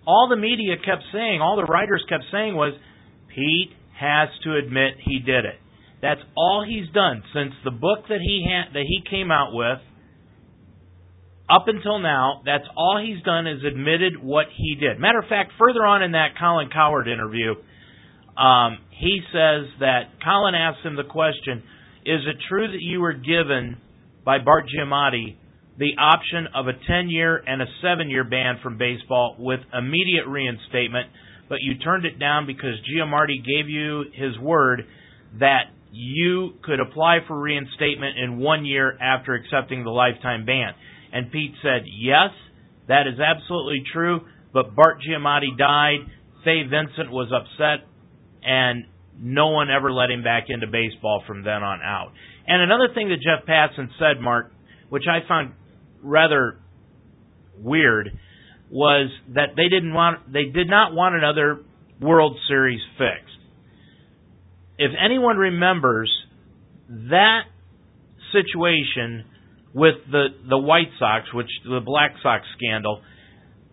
all 0.05 0.27
the 0.29 0.35
media 0.35 0.75
kept 0.77 1.03
saying, 1.11 1.41
all 1.41 1.55
the 1.55 1.65
writers 1.65 2.03
kept 2.09 2.25
saying 2.31 2.55
was, 2.55 2.73
Pete 3.33 3.71
has 3.99 4.29
to 4.43 4.55
admit 4.55 4.95
he 5.03 5.19
did 5.19 5.45
it. 5.45 5.55
That's 6.01 6.21
all 6.35 6.65
he's 6.67 6.91
done 6.93 7.23
since 7.33 7.53
the 7.63 7.71
book 7.71 8.07
that 8.09 8.19
he 8.19 8.45
ha- 8.47 8.69
that 8.73 8.83
he 8.85 9.01
came 9.09 9.31
out 9.31 9.53
with. 9.53 9.79
Up 11.49 11.67
until 11.67 11.99
now, 11.99 12.41
that's 12.45 12.67
all 12.75 13.01
he's 13.03 13.23
done 13.23 13.47
is 13.47 13.63
admitted 13.63 14.21
what 14.21 14.47
he 14.55 14.75
did. 14.75 14.99
Matter 14.99 15.19
of 15.19 15.29
fact, 15.29 15.51
further 15.57 15.85
on 15.85 16.03
in 16.03 16.11
that 16.11 16.37
Colin 16.39 16.69
Cowherd 16.71 17.07
interview, 17.07 17.55
um, 18.37 18.79
he 18.91 19.21
says 19.31 19.67
that 19.79 20.19
Colin 20.23 20.55
asked 20.55 20.85
him 20.85 20.95
the 20.95 21.03
question: 21.03 21.63
Is 22.05 22.21
it 22.27 22.35
true 22.49 22.67
that 22.67 22.81
you 22.81 22.99
were 22.99 23.13
given 23.13 23.77
by 24.25 24.39
Bart 24.39 24.65
Giamatti 24.67 25.37
the 25.77 25.91
option 25.99 26.47
of 26.53 26.67
a 26.67 26.73
10 26.73 27.09
year 27.09 27.38
and 27.38 27.62
a 27.62 27.65
7 27.81 28.09
year 28.09 28.23
ban 28.23 28.59
from 28.62 28.77
baseball 28.77 29.36
with 29.39 29.59
immediate 29.73 30.27
reinstatement, 30.27 31.09
but 31.49 31.59
you 31.62 31.77
turned 31.79 32.05
it 32.05 32.19
down 32.19 32.45
because 32.45 32.75
Giamatti 32.89 33.43
gave 33.43 33.69
you 33.69 34.05
his 34.13 34.38
word 34.39 34.86
that 35.39 35.71
you 35.91 36.53
could 36.63 36.79
apply 36.79 37.19
for 37.27 37.39
reinstatement 37.39 38.17
in 38.17 38.39
one 38.39 38.65
year 38.65 38.97
after 38.99 39.33
accepting 39.33 39.83
the 39.83 39.91
lifetime 39.91 40.45
ban. 40.45 40.73
And 41.12 41.31
Pete 41.31 41.53
said, 41.62 41.83
Yes, 41.86 42.31
that 42.88 43.07
is 43.07 43.19
absolutely 43.19 43.83
true, 43.91 44.21
but 44.53 44.75
Bart 44.75 44.97
Giamatti 45.07 45.57
died. 45.57 45.99
Fay 46.43 46.63
Vincent 46.63 47.12
was 47.12 47.31
upset, 47.31 47.88
and 48.43 48.86
no 49.19 49.49
one 49.49 49.69
ever 49.69 49.91
let 49.91 50.09
him 50.09 50.23
back 50.23 50.45
into 50.49 50.67
baseball 50.67 51.23
from 51.25 51.43
then 51.43 51.63
on 51.63 51.79
out. 51.81 52.12
And 52.47 52.62
another 52.62 52.93
thing 52.93 53.09
that 53.09 53.21
Jeff 53.21 53.47
Passan 53.47 53.88
said, 53.99 54.21
Mark, 54.21 54.51
which 54.89 55.03
I 55.09 55.25
found 55.27 55.53
rather 56.03 56.59
weird 57.57 58.09
was 58.69 59.09
that 59.35 59.55
they 59.55 59.69
didn't 59.69 59.93
want 59.93 60.31
they 60.31 60.45
did 60.45 60.67
not 60.67 60.93
want 60.93 61.15
another 61.15 61.59
World 62.01 62.37
Series 62.47 62.81
fixed. 62.97 63.37
If 64.77 64.91
anyone 64.99 65.37
remembers 65.37 66.11
that 66.89 67.43
situation 68.31 69.25
with 69.73 69.95
the 70.11 70.27
the 70.49 70.57
White 70.57 70.89
Sox, 70.99 71.31
which 71.33 71.49
the 71.63 71.81
Black 71.85 72.15
Sox 72.21 72.43
scandal, 72.57 73.01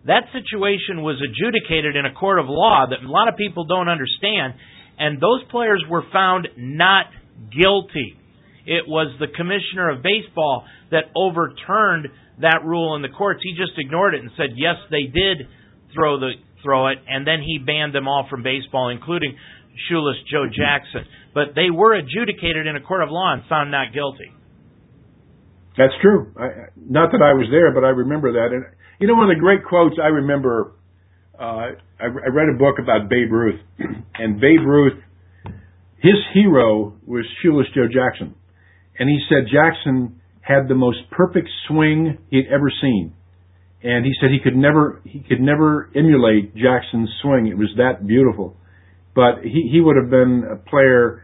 that 0.05 0.25
situation 0.33 1.03
was 1.03 1.21
adjudicated 1.21 1.95
in 1.95 2.05
a 2.05 2.13
court 2.13 2.39
of 2.39 2.45
law 2.47 2.85
that 2.89 3.05
a 3.05 3.11
lot 3.11 3.27
of 3.27 3.37
people 3.37 3.65
don't 3.65 3.89
understand, 3.89 4.53
and 4.97 5.19
those 5.19 5.43
players 5.49 5.83
were 5.89 6.03
found 6.13 6.47
not 6.57 7.05
guilty. 7.51 8.17
It 8.65 8.87
was 8.87 9.15
the 9.19 9.27
commissioner 9.27 9.89
of 9.89 10.03
baseball 10.03 10.65
that 10.91 11.05
overturned 11.15 12.07
that 12.41 12.65
rule 12.65 12.95
in 12.95 13.01
the 13.01 13.09
courts. 13.09 13.41
He 13.43 13.53
just 13.55 13.73
ignored 13.77 14.15
it 14.15 14.21
and 14.21 14.31
said, 14.37 14.55
yes, 14.55 14.75
they 14.89 15.03
did 15.03 15.47
throw 15.93 16.19
the 16.19 16.31
throw 16.63 16.87
it, 16.87 16.99
and 17.07 17.25
then 17.25 17.41
he 17.41 17.57
banned 17.57 17.93
them 17.93 18.07
all 18.07 18.27
from 18.29 18.43
baseball, 18.43 18.89
including 18.89 19.35
shoeless 19.89 20.17
Joe 20.31 20.45
Jackson. 20.45 21.09
But 21.33 21.55
they 21.55 21.69
were 21.73 21.95
adjudicated 21.95 22.67
in 22.67 22.75
a 22.75 22.81
court 22.81 23.01
of 23.01 23.09
law 23.09 23.33
and 23.33 23.41
found 23.49 23.71
not 23.71 23.93
guilty. 23.93 24.31
That's 25.77 25.93
true. 26.01 26.31
I, 26.37 26.69
not 26.77 27.11
that 27.11 27.21
I 27.23 27.33
was 27.33 27.47
there, 27.49 27.73
but 27.73 27.83
I 27.83 27.89
remember 27.89 28.33
that. 28.33 28.53
And 28.53 28.65
you 28.99 29.07
know, 29.07 29.15
one 29.15 29.29
of 29.31 29.35
the 29.35 29.39
great 29.39 29.65
quotes 29.65 29.95
I 30.01 30.07
remember. 30.07 30.73
Uh, 31.39 31.73
I, 31.97 32.05
I 32.05 32.29
read 32.29 32.53
a 32.53 32.57
book 32.57 32.77
about 32.77 33.09
Babe 33.09 33.31
Ruth, 33.31 33.59
and 34.13 34.39
Babe 34.39 34.61
Ruth, 34.63 35.01
his 35.97 36.17
hero 36.33 36.93
was 37.05 37.25
shoeless 37.41 37.65
Joe 37.73 37.87
Jackson, 37.87 38.35
and 38.99 39.09
he 39.09 39.19
said 39.29 39.49
Jackson 39.51 40.20
had 40.41 40.67
the 40.67 40.75
most 40.75 40.97
perfect 41.11 41.47
swing 41.67 42.17
he'd 42.29 42.47
ever 42.51 42.71
seen. 42.81 43.13
And 43.83 44.05
he 44.05 44.11
said 44.19 44.29
he 44.29 44.39
could 44.43 44.55
never 44.55 45.01
he 45.05 45.23
could 45.27 45.41
never 45.41 45.89
emulate 45.95 46.55
Jackson's 46.55 47.09
swing. 47.21 47.47
It 47.47 47.57
was 47.57 47.69
that 47.77 48.05
beautiful. 48.05 48.57
But 49.15 49.41
he 49.43 49.69
he 49.71 49.81
would 49.81 49.95
have 49.97 50.09
been 50.09 50.43
a 50.51 50.55
player 50.69 51.23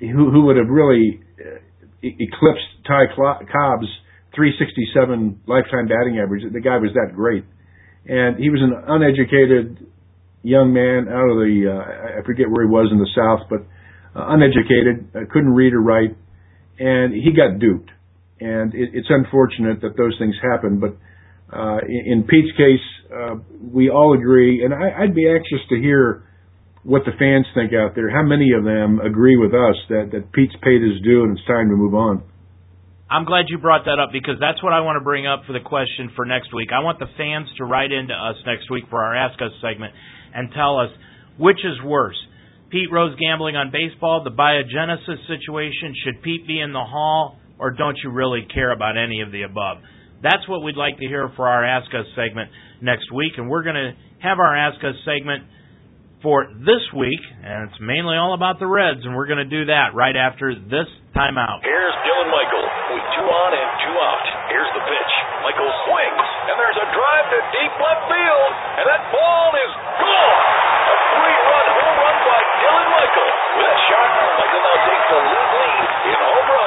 who 0.00 0.30
who 0.30 0.46
would 0.46 0.56
have 0.56 0.68
really 0.68 1.20
uh, 1.38 1.58
eclipsed 2.02 2.70
Ty 2.86 3.14
Cobb's 3.14 3.90
367 4.34 5.42
lifetime 5.46 5.86
batting 5.86 6.18
average. 6.18 6.42
The 6.52 6.60
guy 6.60 6.78
was 6.78 6.90
that 6.94 7.14
great. 7.14 7.44
And 8.06 8.36
he 8.38 8.50
was 8.50 8.60
an 8.60 8.74
uneducated 8.88 9.86
young 10.42 10.74
man 10.74 11.08
out 11.08 11.30
of 11.30 11.38
the 11.38 11.70
uh, 11.70 12.20
I 12.20 12.26
forget 12.26 12.50
where 12.50 12.66
he 12.66 12.70
was 12.70 12.90
in 12.90 12.98
the 12.98 13.08
South, 13.14 13.48
but 13.48 13.60
uh, 14.18 14.34
uneducated, 14.34 15.08
uh, 15.14 15.30
couldn't 15.32 15.54
read 15.54 15.72
or 15.72 15.80
write, 15.80 16.16
and 16.78 17.14
he 17.14 17.32
got 17.32 17.58
duped 17.58 17.90
and 18.40 18.74
it, 18.74 18.90
it's 18.92 19.08
unfortunate 19.10 19.80
that 19.82 19.96
those 19.96 20.16
things 20.18 20.34
happen. 20.42 20.80
But 20.80 20.96
uh, 21.54 21.78
in, 21.86 22.12
in 22.12 22.22
Pete's 22.24 22.56
case, 22.56 22.86
uh, 23.14 23.36
we 23.72 23.90
all 23.90 24.14
agree, 24.14 24.64
and 24.64 24.74
I, 24.74 25.04
I'd 25.04 25.14
be 25.14 25.28
anxious 25.28 25.66
to 25.70 25.76
hear 25.76 26.24
what 26.82 27.02
the 27.04 27.12
fans 27.18 27.46
think 27.54 27.72
out 27.72 27.94
there. 27.94 28.10
How 28.10 28.22
many 28.22 28.52
of 28.52 28.64
them 28.64 29.00
agree 29.00 29.36
with 29.36 29.54
us 29.54 29.76
that 29.88 30.10
that 30.12 30.32
Pete's 30.32 30.54
paid 30.62 30.82
his 30.82 31.00
due 31.02 31.24
and 31.24 31.36
it's 31.36 31.46
time 31.46 31.68
to 31.68 31.76
move 31.76 31.94
on? 31.94 32.22
I'm 33.10 33.24
glad 33.24 33.46
you 33.48 33.58
brought 33.58 33.84
that 33.84 34.00
up 34.00 34.10
because 34.12 34.36
that's 34.40 34.62
what 34.62 34.72
I 34.72 34.80
want 34.80 34.96
to 34.96 35.04
bring 35.04 35.26
up 35.26 35.44
for 35.46 35.52
the 35.52 35.60
question 35.60 36.10
for 36.16 36.24
next 36.24 36.52
week. 36.54 36.70
I 36.72 36.80
want 36.80 36.98
the 36.98 37.08
fans 37.16 37.48
to 37.58 37.64
write 37.64 37.92
into 37.92 38.14
us 38.14 38.36
next 38.44 38.70
week 38.70 38.84
for 38.88 39.04
our 39.04 39.14
Ask 39.14 39.40
Us 39.40 39.52
segment 39.60 39.92
and 40.34 40.50
tell 40.52 40.80
us 40.80 40.90
which 41.38 41.60
is 41.64 41.76
worse. 41.84 42.16
Pete 42.70 42.90
Rose 42.90 43.14
gambling 43.20 43.56
on 43.56 43.70
baseball, 43.70 44.24
the 44.24 44.34
biogenesis 44.34 45.20
situation. 45.28 45.94
Should 46.04 46.22
Pete 46.22 46.46
be 46.46 46.58
in 46.60 46.72
the 46.72 46.82
hall? 46.82 47.38
Or 47.64 47.72
don't 47.72 47.96
you 48.04 48.12
really 48.12 48.44
care 48.52 48.76
about 48.76 49.00
any 49.00 49.24
of 49.24 49.32
the 49.32 49.48
above? 49.48 49.80
That's 50.20 50.44
what 50.44 50.60
we'd 50.60 50.76
like 50.76 51.00
to 51.00 51.08
hear 51.08 51.32
for 51.32 51.48
our 51.48 51.64
Ask 51.64 51.88
Us 51.96 52.04
segment 52.12 52.52
next 52.84 53.08
week, 53.08 53.40
and 53.40 53.48
we're 53.48 53.64
going 53.64 53.80
to 53.80 53.96
have 54.20 54.36
our 54.36 54.52
Ask 54.52 54.84
Us 54.84 55.00
segment 55.08 55.48
for 56.20 56.44
this 56.60 56.84
week, 56.92 57.24
and 57.40 57.68
it's 57.68 57.80
mainly 57.80 58.20
all 58.20 58.36
about 58.36 58.60
the 58.60 58.68
Reds, 58.68 59.00
and 59.04 59.16
we're 59.16 59.28
going 59.28 59.40
to 59.40 59.48
do 59.48 59.72
that 59.72 59.96
right 59.96 60.16
after 60.16 60.52
this 60.52 60.88
timeout. 61.16 61.64
Here's 61.64 61.96
Dylan 62.04 62.28
Michael 62.28 62.68
with 62.92 63.04
two 63.16 63.28
on 63.32 63.50
and 63.56 63.70
two 63.80 63.96
out. 63.96 64.24
Here's 64.52 64.72
the 64.76 64.84
pitch. 64.84 65.12
Michael 65.40 65.72
swings, 65.88 66.28
and 66.52 66.56
there's 66.60 66.80
a 66.84 66.88
drive 66.92 67.26
to 67.32 67.38
deep 67.48 67.72
left 67.80 68.04
field, 68.12 68.52
and 68.76 68.84
that 68.92 69.02
ball 69.08 69.48
is 69.56 69.72
gone. 70.04 70.40
A 70.84 70.96
three-run 71.16 71.66
home 71.80 71.96
run 71.96 72.16
by 72.28 72.40
Dylan 72.60 72.88
Michael. 72.92 73.30
With 73.56 73.66
that 73.68 73.80
shot, 73.88 74.08
Michael 74.40 74.62
now 74.64 74.78
takes 74.84 75.06
the 75.08 75.20
lead 75.32 75.76
in 76.12 76.20
home 76.28 76.48
RBI. 76.48 76.63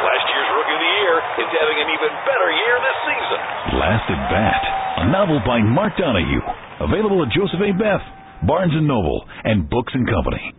Last 0.00 0.24
year's 0.32 0.48
Rookie 0.56 0.72
of 0.72 0.80
the 0.80 0.92
Year 1.04 1.20
is 1.44 1.48
having 1.60 1.76
an 1.76 1.92
even 1.92 2.08
better 2.24 2.48
year 2.48 2.80
this 2.80 2.96
season. 3.04 3.36
Last 3.76 4.08
at 4.08 4.16
Bat, 4.32 4.64
a 5.04 5.12
novel 5.12 5.44
by 5.44 5.60
Mark 5.60 5.92
Donahue. 6.00 6.40
Available 6.80 7.20
at 7.20 7.28
Joseph 7.36 7.60
A. 7.60 7.76
Beth, 7.76 8.00
Barnes 8.48 8.72
& 8.80 8.82
Noble, 8.82 9.28
and 9.44 9.68
Books 9.68 9.92
& 10.00 10.08
Company. 10.08 10.56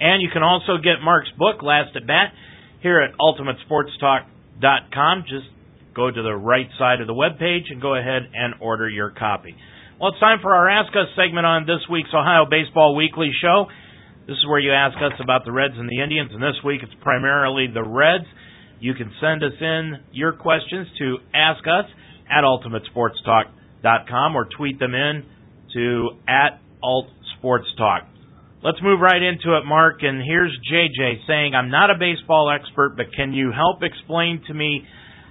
And 0.00 0.24
you 0.24 0.32
can 0.32 0.40
also 0.42 0.78
get 0.80 1.04
Mark's 1.04 1.28
book, 1.36 1.60
Last 1.62 1.94
at 1.94 2.06
Bat, 2.08 2.32
here 2.80 3.04
at 3.04 3.12
UltimateSportsTalk.com. 3.20 5.24
Just 5.28 5.52
go 5.92 6.10
to 6.10 6.22
the 6.22 6.32
right 6.32 6.70
side 6.78 7.02
of 7.02 7.06
the 7.06 7.12
web 7.12 7.38
page 7.38 7.68
and 7.68 7.82
go 7.82 7.94
ahead 7.94 8.22
and 8.32 8.54
order 8.60 8.88
your 8.88 9.10
copy. 9.10 9.54
Well, 10.00 10.12
it's 10.12 10.20
time 10.20 10.38
for 10.40 10.54
our 10.54 10.66
Ask 10.66 10.96
Us 10.96 11.08
segment 11.14 11.44
on 11.44 11.66
this 11.66 11.86
week's 11.90 12.14
Ohio 12.14 12.46
Baseball 12.48 12.96
Weekly 12.96 13.32
show. 13.42 13.66
This 14.26 14.36
is 14.36 14.46
where 14.48 14.60
you 14.60 14.72
ask 14.72 14.96
us 14.98 15.18
about 15.22 15.44
the 15.44 15.52
Reds 15.52 15.74
and 15.76 15.88
the 15.88 16.02
Indians, 16.02 16.30
and 16.32 16.42
this 16.42 16.60
week 16.64 16.82
it's 16.82 16.92
primarily 17.00 17.66
the 17.72 17.82
Reds. 17.82 18.26
You 18.78 18.94
can 18.94 19.10
send 19.20 19.42
us 19.42 19.56
in 19.60 19.98
your 20.12 20.32
questions 20.32 20.86
to 20.98 21.18
ask 21.34 21.64
us 21.66 21.90
at 22.30 22.44
ultimatesportstalk.com 22.44 24.36
or 24.36 24.48
tweet 24.56 24.78
them 24.78 24.94
in 24.94 25.24
to 25.74 26.10
at 26.28 26.60
altsportstalk. 26.82 28.06
Let's 28.62 28.78
move 28.82 29.00
right 29.00 29.22
into 29.22 29.56
it, 29.56 29.64
Mark. 29.64 30.02
And 30.02 30.22
here's 30.22 30.56
JJ 30.70 31.26
saying, 31.26 31.54
I'm 31.54 31.70
not 31.70 31.90
a 31.90 31.98
baseball 31.98 32.52
expert, 32.54 32.94
but 32.96 33.06
can 33.16 33.32
you 33.32 33.50
help 33.52 33.82
explain 33.82 34.42
to 34.48 34.54
me 34.54 34.84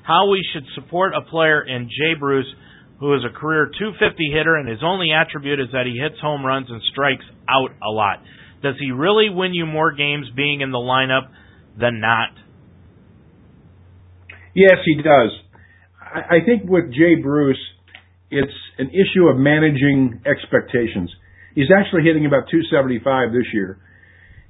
how 0.03 0.29
we 0.29 0.43
should 0.51 0.65
support 0.73 1.13
a 1.13 1.21
player 1.21 1.61
in 1.61 1.87
Jay 1.87 2.17
Bruce 2.19 2.51
who 2.99 3.13
is 3.13 3.21
a 3.23 3.31
career 3.31 3.67
250 3.67 4.31
hitter 4.33 4.57
and 4.57 4.67
his 4.67 4.79
only 4.83 5.11
attribute 5.13 5.59
is 5.59 5.67
that 5.71 5.85
he 5.85 5.97
hits 5.97 6.19
home 6.19 6.43
runs 6.43 6.67
and 6.69 6.81
strikes 6.91 7.25
out 7.47 7.71
a 7.81 7.91
lot? 7.91 8.17
Does 8.61 8.75
he 8.79 8.91
really 8.91 9.29
win 9.29 9.53
you 9.53 9.65
more 9.65 9.91
games 9.91 10.27
being 10.35 10.61
in 10.61 10.71
the 10.71 10.77
lineup 10.77 11.31
than 11.79 12.01
not? 12.01 12.29
Yes, 14.53 14.77
he 14.85 14.95
does. 14.95 15.31
I 16.01 16.43
think 16.45 16.69
with 16.69 16.91
Jay 16.91 17.15
Bruce, 17.21 17.59
it's 18.31 18.53
an 18.77 18.89
issue 18.89 19.27
of 19.27 19.37
managing 19.37 20.21
expectations. 20.25 21.11
He's 21.53 21.69
actually 21.75 22.03
hitting 22.03 22.25
about 22.25 22.49
275 22.49 23.31
this 23.31 23.45
year. 23.53 23.79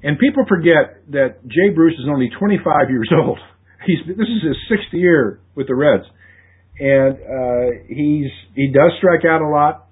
And 0.01 0.17
people 0.17 0.45
forget 0.47 1.03
that 1.11 1.45
Jay 1.47 1.69
Bruce 1.75 1.95
is 1.99 2.07
only 2.09 2.29
25 2.39 2.89
years 2.89 3.11
old. 3.23 3.39
He's 3.85 3.99
this 4.07 4.27
is 4.27 4.43
his 4.43 4.57
sixth 4.69 4.93
year 4.93 5.39
with 5.55 5.67
the 5.67 5.75
Reds, 5.75 6.03
and 6.79 7.15
uh, 7.15 7.83
he's 7.87 8.29
he 8.53 8.67
does 8.73 8.91
strike 8.97 9.23
out 9.23 9.41
a 9.41 9.47
lot, 9.47 9.87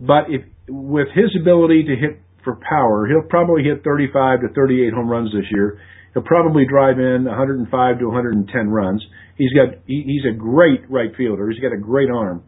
but 0.00 0.30
if 0.30 0.42
with 0.66 1.08
his 1.14 1.36
ability 1.38 1.84
to 1.84 1.96
hit 1.96 2.20
for 2.44 2.58
power, 2.68 3.06
he'll 3.06 3.28
probably 3.28 3.62
hit 3.64 3.84
35 3.84 4.40
to 4.40 4.48
38 4.54 4.92
home 4.92 5.08
runs 5.08 5.32
this 5.32 5.46
year. 5.50 5.80
He'll 6.14 6.22
probably 6.22 6.64
drive 6.68 6.98
in 6.98 7.24
105 7.24 7.98
to 7.98 8.04
110 8.06 8.68
runs. 8.68 9.04
He's 9.36 9.52
got 9.52 9.78
he, 9.86 10.02
he's 10.06 10.24
a 10.28 10.36
great 10.36 10.90
right 10.90 11.14
fielder. 11.16 11.48
He's 11.50 11.60
got 11.60 11.72
a 11.72 11.80
great 11.80 12.10
arm, 12.10 12.42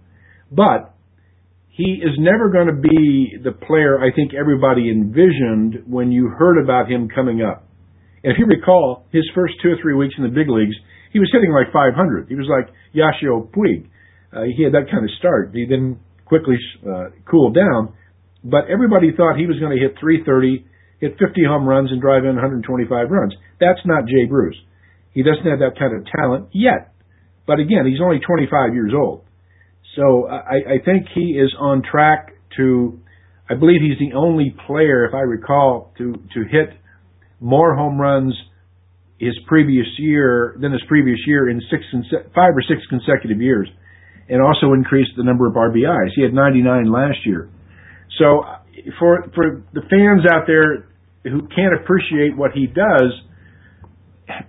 but 0.50 0.94
he 1.68 2.02
is 2.04 2.12
never 2.18 2.50
going 2.50 2.66
to 2.66 2.76
be 2.76 3.38
the 3.42 3.52
player 3.52 3.98
I 3.98 4.12
think 4.14 4.34
everybody 4.34 4.90
envisioned 4.90 5.88
when 5.88 6.12
you 6.12 6.28
heard 6.28 6.62
about 6.62 6.90
him 6.90 7.08
coming 7.08 7.40
up. 7.40 7.64
And 8.22 8.32
if 8.32 8.38
you 8.38 8.46
recall, 8.46 9.06
his 9.10 9.24
first 9.34 9.54
two 9.62 9.70
or 9.70 9.78
three 9.80 9.94
weeks 9.94 10.14
in 10.18 10.24
the 10.24 10.30
big 10.30 10.48
leagues, 10.48 10.76
he 11.12 11.18
was 11.18 11.30
hitting 11.32 11.50
like 11.50 11.72
500. 11.72 12.28
He 12.28 12.34
was 12.34 12.46
like 12.46 12.72
Yasiel 12.94 13.50
Puig. 13.50 13.88
Uh, 14.32 14.44
he 14.56 14.64
had 14.64 14.72
that 14.72 14.90
kind 14.90 15.04
of 15.04 15.10
start. 15.18 15.50
He 15.54 15.66
then 15.68 15.98
quickly 16.24 16.56
uh, 16.86 17.12
cooled 17.28 17.54
down, 17.54 17.94
but 18.44 18.68
everybody 18.68 19.12
thought 19.16 19.36
he 19.36 19.46
was 19.46 19.58
going 19.58 19.76
to 19.76 19.80
hit 19.80 19.98
330, 20.00 20.66
hit 20.98 21.18
50 21.18 21.44
home 21.46 21.66
runs, 21.66 21.90
and 21.90 22.00
drive 22.00 22.24
in 22.24 22.34
125 22.34 22.90
runs. 23.10 23.34
That's 23.60 23.80
not 23.84 24.06
Jay 24.06 24.26
Bruce. 24.28 24.56
He 25.12 25.22
doesn't 25.22 25.46
have 25.46 25.60
that 25.60 25.78
kind 25.78 25.94
of 25.94 26.06
talent 26.06 26.48
yet. 26.52 26.94
But 27.46 27.58
again, 27.60 27.86
he's 27.86 28.00
only 28.02 28.18
25 28.18 28.74
years 28.74 28.92
old. 28.96 29.24
So 29.96 30.28
I, 30.28 30.78
I 30.80 30.84
think 30.84 31.06
he 31.14 31.38
is 31.38 31.54
on 31.58 31.82
track 31.82 32.34
to. 32.56 32.98
I 33.50 33.54
believe 33.54 33.80
he's 33.82 33.98
the 33.98 34.16
only 34.16 34.54
player, 34.66 35.04
if 35.04 35.12
I 35.12 35.20
recall, 35.20 35.92
to 35.98 36.14
to 36.14 36.40
hit 36.48 36.70
more 37.40 37.74
home 37.76 38.00
runs 38.00 38.34
his 39.18 39.34
previous 39.46 39.86
year 39.98 40.56
than 40.60 40.72
his 40.72 40.80
previous 40.88 41.18
year 41.26 41.50
in 41.50 41.60
six 41.70 41.84
five 42.34 42.56
or 42.56 42.62
six 42.62 42.80
consecutive 42.88 43.42
years, 43.42 43.68
and 44.28 44.40
also 44.40 44.72
increased 44.72 45.10
the 45.16 45.24
number 45.24 45.46
of 45.46 45.54
RBIs. 45.54 46.10
He 46.16 46.22
had 46.22 46.32
99 46.32 46.90
last 46.90 47.18
year. 47.26 47.50
So 48.18 48.44
for 48.98 49.30
for 49.34 49.64
the 49.72 49.82
fans 49.88 50.26
out 50.30 50.46
there 50.46 50.88
who 51.24 51.46
can't 51.48 51.74
appreciate 51.80 52.36
what 52.36 52.52
he 52.52 52.66
does, 52.66 53.12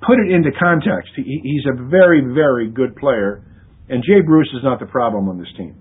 put 0.01 0.19
it 0.19 0.31
into 0.31 0.49
context. 0.59 1.11
He, 1.15 1.39
he's 1.43 1.65
a 1.71 1.89
very 1.89 2.21
very 2.21 2.69
good 2.69 2.95
player 2.95 3.43
and 3.89 4.03
Jay 4.03 4.21
Bruce 4.25 4.49
is 4.55 4.63
not 4.63 4.79
the 4.79 4.85
problem 4.85 5.27
on 5.29 5.37
this 5.37 5.51
team. 5.57 5.75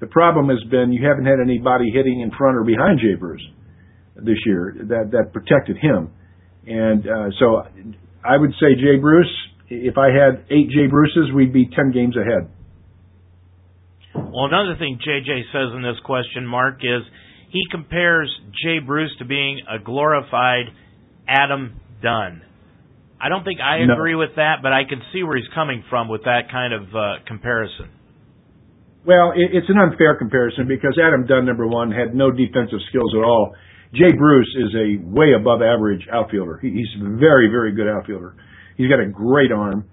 The 0.00 0.06
problem 0.06 0.48
has 0.50 0.62
been 0.70 0.92
you 0.92 1.06
haven't 1.08 1.24
had 1.24 1.40
anybody 1.40 1.90
hitting 1.90 2.20
in 2.20 2.30
front 2.36 2.56
or 2.56 2.64
behind 2.64 3.00
Jay 3.00 3.14
Bruce 3.18 3.44
this 4.14 4.36
year 4.44 4.74
that 4.88 5.10
that 5.12 5.32
protected 5.32 5.76
him. 5.78 6.12
And 6.66 7.06
uh, 7.06 7.30
so 7.38 7.62
I 8.24 8.36
would 8.36 8.52
say 8.60 8.74
Jay 8.76 8.96
Bruce. 9.00 9.32
If 9.68 9.98
I 9.98 10.14
had 10.14 10.44
eight 10.50 10.70
Jay 10.70 10.86
Bruces, 10.86 11.32
we'd 11.34 11.52
be 11.52 11.66
ten 11.66 11.90
games 11.92 12.14
ahead. 12.16 12.50
Well, 14.14 14.46
another 14.46 14.76
thing 14.78 14.98
JJ 15.00 15.50
says 15.50 15.74
in 15.74 15.82
this 15.82 15.98
question, 16.04 16.46
Mark, 16.46 16.80
is 16.82 17.02
he 17.56 17.64
compares 17.70 18.28
Jay 18.62 18.80
Bruce 18.84 19.12
to 19.18 19.24
being 19.24 19.62
a 19.64 19.82
glorified 19.82 20.66
Adam 21.26 21.80
Dunn. 22.02 22.42
I 23.18 23.30
don't 23.30 23.44
think 23.44 23.60
I 23.60 23.78
agree 23.80 24.12
no. 24.12 24.18
with 24.18 24.36
that, 24.36 24.56
but 24.62 24.74
I 24.74 24.84
can 24.84 25.00
see 25.12 25.22
where 25.22 25.38
he's 25.38 25.48
coming 25.54 25.82
from 25.88 26.08
with 26.08 26.24
that 26.24 26.52
kind 26.52 26.74
of 26.74 26.82
uh, 26.94 27.24
comparison. 27.26 27.88
Well, 29.06 29.32
it, 29.32 29.56
it's 29.56 29.70
an 29.70 29.78
unfair 29.78 30.16
comparison 30.18 30.68
because 30.68 31.00
Adam 31.00 31.24
Dunn, 31.26 31.46
number 31.46 31.66
one, 31.66 31.90
had 31.90 32.14
no 32.14 32.30
defensive 32.30 32.80
skills 32.90 33.14
at 33.16 33.24
all. 33.24 33.54
Jay 33.94 34.12
Bruce 34.12 34.52
is 34.60 34.74
a 34.76 35.00
way 35.08 35.32
above 35.32 35.62
average 35.62 36.06
outfielder. 36.12 36.58
He, 36.60 36.68
he's 36.68 36.92
a 37.00 37.16
very, 37.16 37.48
very 37.48 37.72
good 37.72 37.88
outfielder. 37.88 38.36
He's 38.76 38.90
got 38.90 39.00
a 39.00 39.08
great 39.08 39.50
arm. 39.50 39.88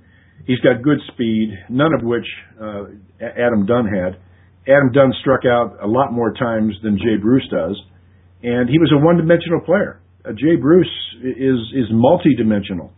He's 0.46 0.60
got 0.60 0.84
good 0.84 1.00
speed, 1.14 1.56
none 1.70 1.94
of 1.94 2.04
which 2.04 2.28
uh, 2.60 2.92
Adam 3.22 3.66
Dunn 3.66 3.88
had. 3.88 4.20
Adam 4.68 4.92
Dunn 4.94 5.14
struck 5.22 5.42
out 5.46 5.78
a 5.84 5.88
lot 5.88 6.14
more 6.14 6.34
times 6.34 6.74
than 6.84 6.98
Jay 6.98 7.18
Bruce 7.22 7.48
does, 7.52 7.80
and 8.44 8.70
he 8.70 8.80
was 8.80 8.92
a 8.94 9.04
one-dimensional 9.04 9.62
player. 9.66 10.02
Uh, 10.26 10.32
Jay 10.32 10.56
Bruce 10.56 10.92
is 11.22 11.60
is 11.76 11.88
multi-dimensional. 11.92 12.92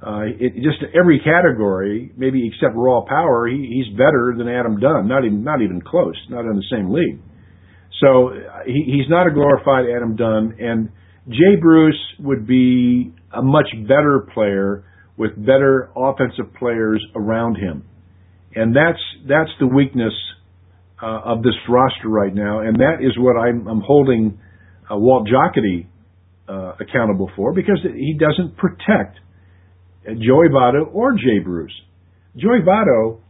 Uh, 0.00 0.32
it, 0.38 0.54
just 0.62 0.78
every 0.98 1.20
category, 1.20 2.12
maybe 2.16 2.46
except 2.46 2.74
raw 2.74 3.02
power, 3.06 3.48
he, 3.48 3.58
he's 3.58 3.96
better 3.98 4.34
than 4.38 4.48
Adam 4.48 4.78
Dunn. 4.78 5.08
Not 5.08 5.24
even 5.24 5.42
not 5.42 5.62
even 5.62 5.82
close. 5.82 6.16
Not 6.30 6.44
in 6.46 6.54
the 6.56 6.64
same 6.70 6.90
league. 6.92 7.20
So 8.00 8.28
uh, 8.28 8.64
he, 8.66 8.84
he's 8.86 9.10
not 9.10 9.26
a 9.26 9.30
glorified 9.30 9.86
Adam 9.94 10.16
Dunn, 10.16 10.56
and 10.58 10.90
Jay 11.28 11.56
Bruce 11.60 12.00
would 12.20 12.46
be 12.46 13.12
a 13.32 13.42
much 13.42 13.68
better 13.86 14.26
player 14.32 14.84
with 15.16 15.36
better 15.36 15.90
offensive 15.96 16.54
players 16.58 17.04
around 17.14 17.56
him, 17.56 17.84
and 18.54 18.74
that's 18.74 19.02
that's 19.28 19.50
the 19.58 19.66
weakness 19.66 20.14
uh, 21.02 21.20
of 21.24 21.42
this 21.42 21.54
roster 21.68 22.08
right 22.08 22.34
now, 22.34 22.60
and 22.60 22.76
that 22.80 22.98
is 23.00 23.16
what 23.18 23.36
I'm, 23.36 23.66
I'm 23.66 23.80
holding 23.80 24.38
uh, 24.90 24.96
Walt 24.96 25.28
Jocketty 25.28 25.86
uh, 26.48 26.74
accountable 26.80 27.30
for 27.36 27.52
because 27.54 27.78
he 27.82 28.16
doesn't 28.18 28.56
protect 28.56 29.18
Joey 30.04 30.48
Votto 30.48 30.92
or 30.92 31.12
Jay 31.12 31.38
Bruce. 31.42 31.72
Joey 32.36 32.60
Votto 32.66 33.20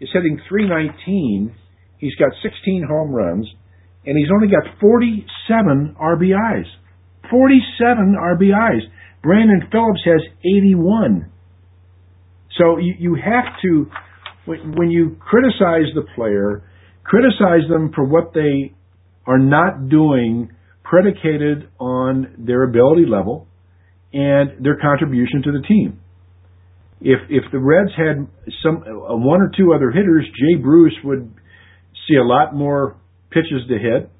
is 0.00 0.08
hitting 0.12 0.40
319. 0.48 1.54
He's 1.98 2.14
got 2.14 2.30
16 2.42 2.86
home 2.88 3.10
runs, 3.10 3.48
and 4.06 4.16
he's 4.16 4.28
only 4.32 4.48
got 4.48 4.78
47 4.80 5.96
RBIs. 6.00 6.66
47 7.30 8.16
RBIs. 8.18 8.80
Brandon 9.22 9.62
Phillips 9.70 10.00
has 10.04 10.22
81. 10.40 11.30
So 12.56 12.78
you, 12.78 12.94
you 12.98 13.14
have 13.16 13.44
to, 13.62 13.86
when, 14.46 14.74
when 14.76 14.90
you 14.90 15.16
criticize 15.20 15.92
the 15.94 16.04
player, 16.14 16.62
criticize 17.08 17.66
them 17.68 17.90
for 17.94 18.04
what 18.04 18.34
they 18.34 18.74
are 19.26 19.38
not 19.38 19.88
doing 19.88 20.50
predicated 20.84 21.68
on 21.80 22.34
their 22.38 22.64
ability 22.64 23.04
level 23.08 23.46
and 24.12 24.64
their 24.64 24.76
contribution 24.80 25.42
to 25.44 25.52
the 25.52 25.62
team. 25.66 26.00
If 27.00 27.20
if 27.28 27.44
the 27.52 27.58
Reds 27.58 27.92
had 27.96 28.26
some 28.62 28.82
uh, 28.82 29.16
one 29.16 29.40
or 29.40 29.50
two 29.56 29.72
other 29.72 29.90
hitters, 29.90 30.24
Jay 30.26 30.60
Bruce 30.60 30.96
would 31.04 31.32
see 32.08 32.16
a 32.16 32.24
lot 32.24 32.54
more 32.54 32.96
pitches 33.30 33.62
to 33.68 33.78
hit. 33.78 34.10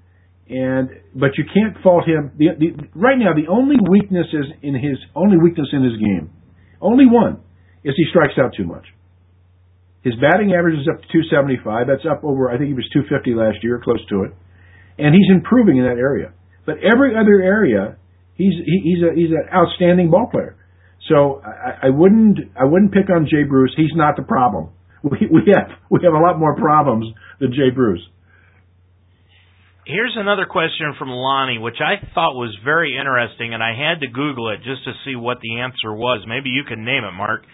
And 0.48 0.88
but 1.14 1.36
you 1.36 1.44
can't 1.44 1.82
fault 1.82 2.04
him. 2.06 2.32
The, 2.38 2.46
the, 2.58 2.68
right 2.94 3.18
now, 3.18 3.34
the 3.34 3.50
only 3.50 3.76
weakness 3.90 4.26
is 4.32 4.46
in 4.62 4.74
his 4.74 4.96
only 5.14 5.36
weakness 5.36 5.68
in 5.72 5.82
his 5.82 5.98
game, 5.98 6.30
only 6.80 7.04
one, 7.06 7.40
is 7.84 7.94
he 7.96 8.04
strikes 8.10 8.34
out 8.38 8.52
too 8.56 8.64
much. 8.64 8.86
His 10.08 10.16
batting 10.16 10.56
average 10.56 10.80
is 10.80 10.88
up 10.88 11.04
to 11.04 11.08
275. 11.12 11.84
That's 11.84 12.08
up 12.08 12.24
over 12.24 12.48
I 12.48 12.56
think 12.56 12.72
he 12.72 12.78
was 12.78 12.88
250 12.96 13.36
last 13.36 13.60
year, 13.60 13.76
close 13.76 14.00
to 14.08 14.24
it, 14.24 14.32
and 14.96 15.12
he's 15.12 15.28
improving 15.28 15.76
in 15.76 15.84
that 15.84 16.00
area. 16.00 16.32
But 16.64 16.80
every 16.80 17.12
other 17.12 17.44
area, 17.44 18.00
he's 18.32 18.56
he, 18.64 18.76
he's 18.88 19.02
a 19.04 19.12
he's 19.12 19.28
an 19.36 19.52
outstanding 19.52 20.08
ball 20.08 20.32
player. 20.32 20.56
So 21.12 21.44
I, 21.44 21.88
I 21.88 21.90
wouldn't 21.92 22.56
I 22.56 22.64
wouldn't 22.64 22.92
pick 22.92 23.12
on 23.12 23.28
Jay 23.28 23.44
Bruce. 23.44 23.74
He's 23.76 23.92
not 23.94 24.16
the 24.16 24.24
problem. 24.24 24.72
We 24.98 25.30
we 25.30 25.54
have 25.54 25.70
we 25.90 26.00
have 26.02 26.12
a 26.12 26.18
lot 26.18 26.40
more 26.40 26.56
problems 26.56 27.06
than 27.38 27.52
Jay 27.52 27.70
Bruce. 27.70 28.02
Here's 29.86 30.16
another 30.18 30.44
question 30.44 30.92
from 30.98 31.08
Lonnie, 31.08 31.58
which 31.58 31.78
I 31.80 32.02
thought 32.12 32.34
was 32.34 32.50
very 32.64 32.98
interesting, 32.98 33.54
and 33.54 33.62
I 33.62 33.72
had 33.78 34.00
to 34.00 34.08
Google 34.08 34.50
it 34.50 34.58
just 34.58 34.84
to 34.84 34.92
see 35.04 35.14
what 35.14 35.38
the 35.40 35.60
answer 35.60 35.94
was. 35.94 36.26
Maybe 36.26 36.50
you 36.50 36.64
can 36.64 36.84
name 36.84 37.04
it, 37.04 37.12
Mark. 37.12 37.44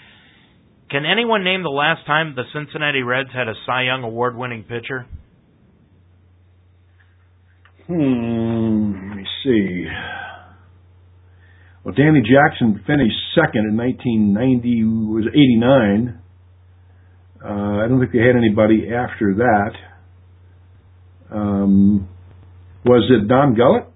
Can 0.91 1.05
anyone 1.07 1.45
name 1.45 1.63
the 1.63 1.71
last 1.71 2.07
time 2.07 2.35
the 2.37 2.45
Cincinnati 2.53 3.03
Reds 3.03 3.31
had 3.33 3.49
a 3.49 3.55
Cy 3.67 3.85
Young 3.85 4.03
award 4.05 4.37
winning 4.37 4.63
pitcher? 4.63 5.07
Hmm, 7.87 9.09
let 9.09 9.17
me 9.17 9.27
see. 9.43 9.87
Well, 11.85 11.95
Danny 11.95 12.23
Jackson 12.23 12.83
finished 12.87 13.17
second 13.35 13.67
in 13.69 13.77
1990 13.77 14.85
was 14.85 15.25
89. 15.29 16.21
Uh, 17.45 17.49
I 17.49 17.89
don't 17.89 18.01
think 18.01 18.13
they 18.13 18.21
had 18.21 18.37
anybody 18.37 18.89
after 18.89 19.35
that. 19.35 19.73
Um, 21.31 22.09
was 22.87 23.11
it 23.11 23.29
Don 23.29 23.55
Gullett? 23.55 23.87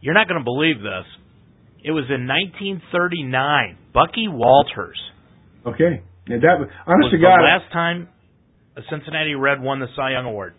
You're 0.00 0.14
not 0.14 0.26
going 0.26 0.40
to 0.40 0.44
believe 0.44 0.78
this. 0.80 1.04
It 1.84 1.90
was 1.90 2.06
in 2.08 2.30
1939. 2.30 3.78
Bucky 3.92 4.28
Walters. 4.28 5.00
Okay. 5.66 6.02
That 6.26 6.70
honest 6.86 7.10
was 7.10 7.12
to 7.12 7.18
God, 7.18 7.42
the 7.42 7.50
last 7.50 7.72
time 7.72 8.08
a 8.76 8.82
Cincinnati 8.88 9.34
Red 9.34 9.60
won 9.60 9.80
the 9.80 9.88
Cy 9.96 10.12
Young 10.12 10.26
Award. 10.26 10.54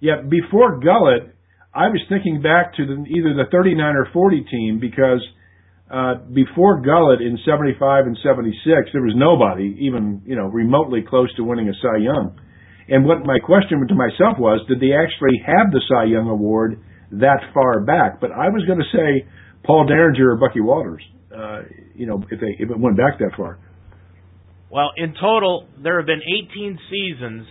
Yeah, 0.00 0.22
before 0.24 0.80
Gullett, 0.80 1.36
I 1.74 1.92
was 1.92 2.00
thinking 2.08 2.40
back 2.40 2.74
to 2.76 2.86
the, 2.86 3.04
either 3.06 3.36
the 3.36 3.44
39 3.52 3.78
or 3.94 4.08
40 4.12 4.44
team 4.50 4.80
because 4.80 5.20
uh, 5.92 6.24
before 6.32 6.80
Gullett 6.80 7.20
in 7.20 7.38
75 7.44 8.06
and 8.06 8.16
76, 8.22 8.56
there 8.92 9.02
was 9.02 9.14
nobody 9.14 9.76
even 9.84 10.22
you 10.24 10.36
know 10.36 10.46
remotely 10.46 11.04
close 11.06 11.28
to 11.36 11.44
winning 11.44 11.68
a 11.68 11.76
Cy 11.82 12.00
Young. 12.00 12.40
And 12.88 13.04
what 13.04 13.24
my 13.24 13.38
question 13.38 13.78
to 13.86 13.94
myself 13.94 14.38
was, 14.38 14.66
did 14.66 14.80
they 14.80 14.96
actually 14.96 15.38
have 15.46 15.70
the 15.70 15.82
Cy 15.86 16.10
Young 16.10 16.26
Award 16.26 16.80
that 17.12 17.38
far 17.54 17.84
back? 17.84 18.20
But 18.20 18.32
I 18.32 18.48
was 18.48 18.64
going 18.66 18.80
to 18.80 18.90
say 18.90 19.28
Paul 19.64 19.86
Derringer 19.86 20.32
or 20.32 20.36
Bucky 20.36 20.60
Walters. 20.60 21.02
Uh, 21.34 21.62
you 21.94 22.06
know, 22.06 22.22
if 22.30 22.40
they 22.40 22.56
if 22.58 22.70
it 22.70 22.78
went 22.78 22.96
back 22.96 23.18
that 23.18 23.30
far. 23.36 23.58
Well, 24.70 24.90
in 24.96 25.14
total, 25.14 25.66
there 25.82 25.98
have 25.98 26.06
been 26.06 26.22
18 26.22 26.78
seasons 26.90 27.46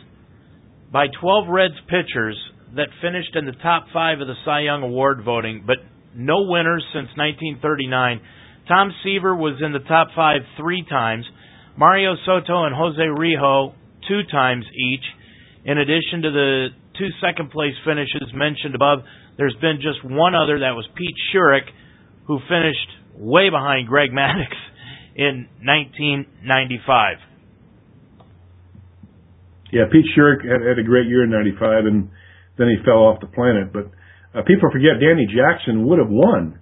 by 0.92 1.08
12 1.20 1.48
Reds 1.50 1.76
pitchers 1.88 2.38
that 2.76 2.88
finished 3.02 3.36
in 3.36 3.46
the 3.46 3.58
top 3.64 3.88
five 3.94 4.22
of 4.22 4.28
the 4.28 4.36
Cy 4.46 4.62
Young 4.62 4.84
Award 4.84 5.24
voting, 5.24 5.64
but 5.66 5.78
no 6.16 6.44
winners 6.48 6.84
since 6.94 7.10
1939. 7.18 8.22
Tom 8.68 8.94
Seaver 9.04 9.36
was 9.36 9.60
in 9.66 9.74
the 9.74 9.84
top 9.88 10.10
five 10.16 10.42
three 10.58 10.86
times. 10.88 11.26
Mario 11.78 12.16
Soto 12.26 12.66
and 12.66 12.76
Jose 12.76 13.02
Rijo 13.02 13.74
two 14.08 14.22
times 14.32 14.66
each. 14.76 15.06
In 15.66 15.78
addition 15.78 16.22
to 16.24 16.32
the 16.32 16.68
two 16.98 17.10
second 17.22 17.52
place 17.52 17.74
finishes 17.86 18.32
mentioned 18.34 18.76
above, 18.76 19.00
there's 19.38 19.56
been 19.62 19.80
just 19.82 20.04
one 20.04 20.36
other 20.36 20.60
that 20.60 20.76
was 20.76 20.88
Pete 20.96 21.16
Schourek, 21.32 21.68
who 22.30 22.38
finished 22.46 22.90
way 23.18 23.50
behind 23.50 23.90
Greg 23.90 24.12
Maddux 24.14 24.54
in 25.18 25.50
1995. 25.66 27.18
Yeah, 29.74 29.90
Pete 29.92 30.06
Schourek 30.14 30.46
had, 30.46 30.62
had 30.62 30.78
a 30.78 30.86
great 30.86 31.10
year 31.10 31.26
in 31.26 31.32
'95, 31.34 31.86
and 31.90 32.10
then 32.58 32.70
he 32.70 32.78
fell 32.86 33.02
off 33.10 33.20
the 33.20 33.34
planet. 33.34 33.74
But 33.74 33.90
uh, 34.38 34.46
people 34.46 34.70
forget 34.72 35.02
Danny 35.02 35.26
Jackson 35.26 35.90
would 35.90 35.98
have 35.98 36.10
won. 36.10 36.60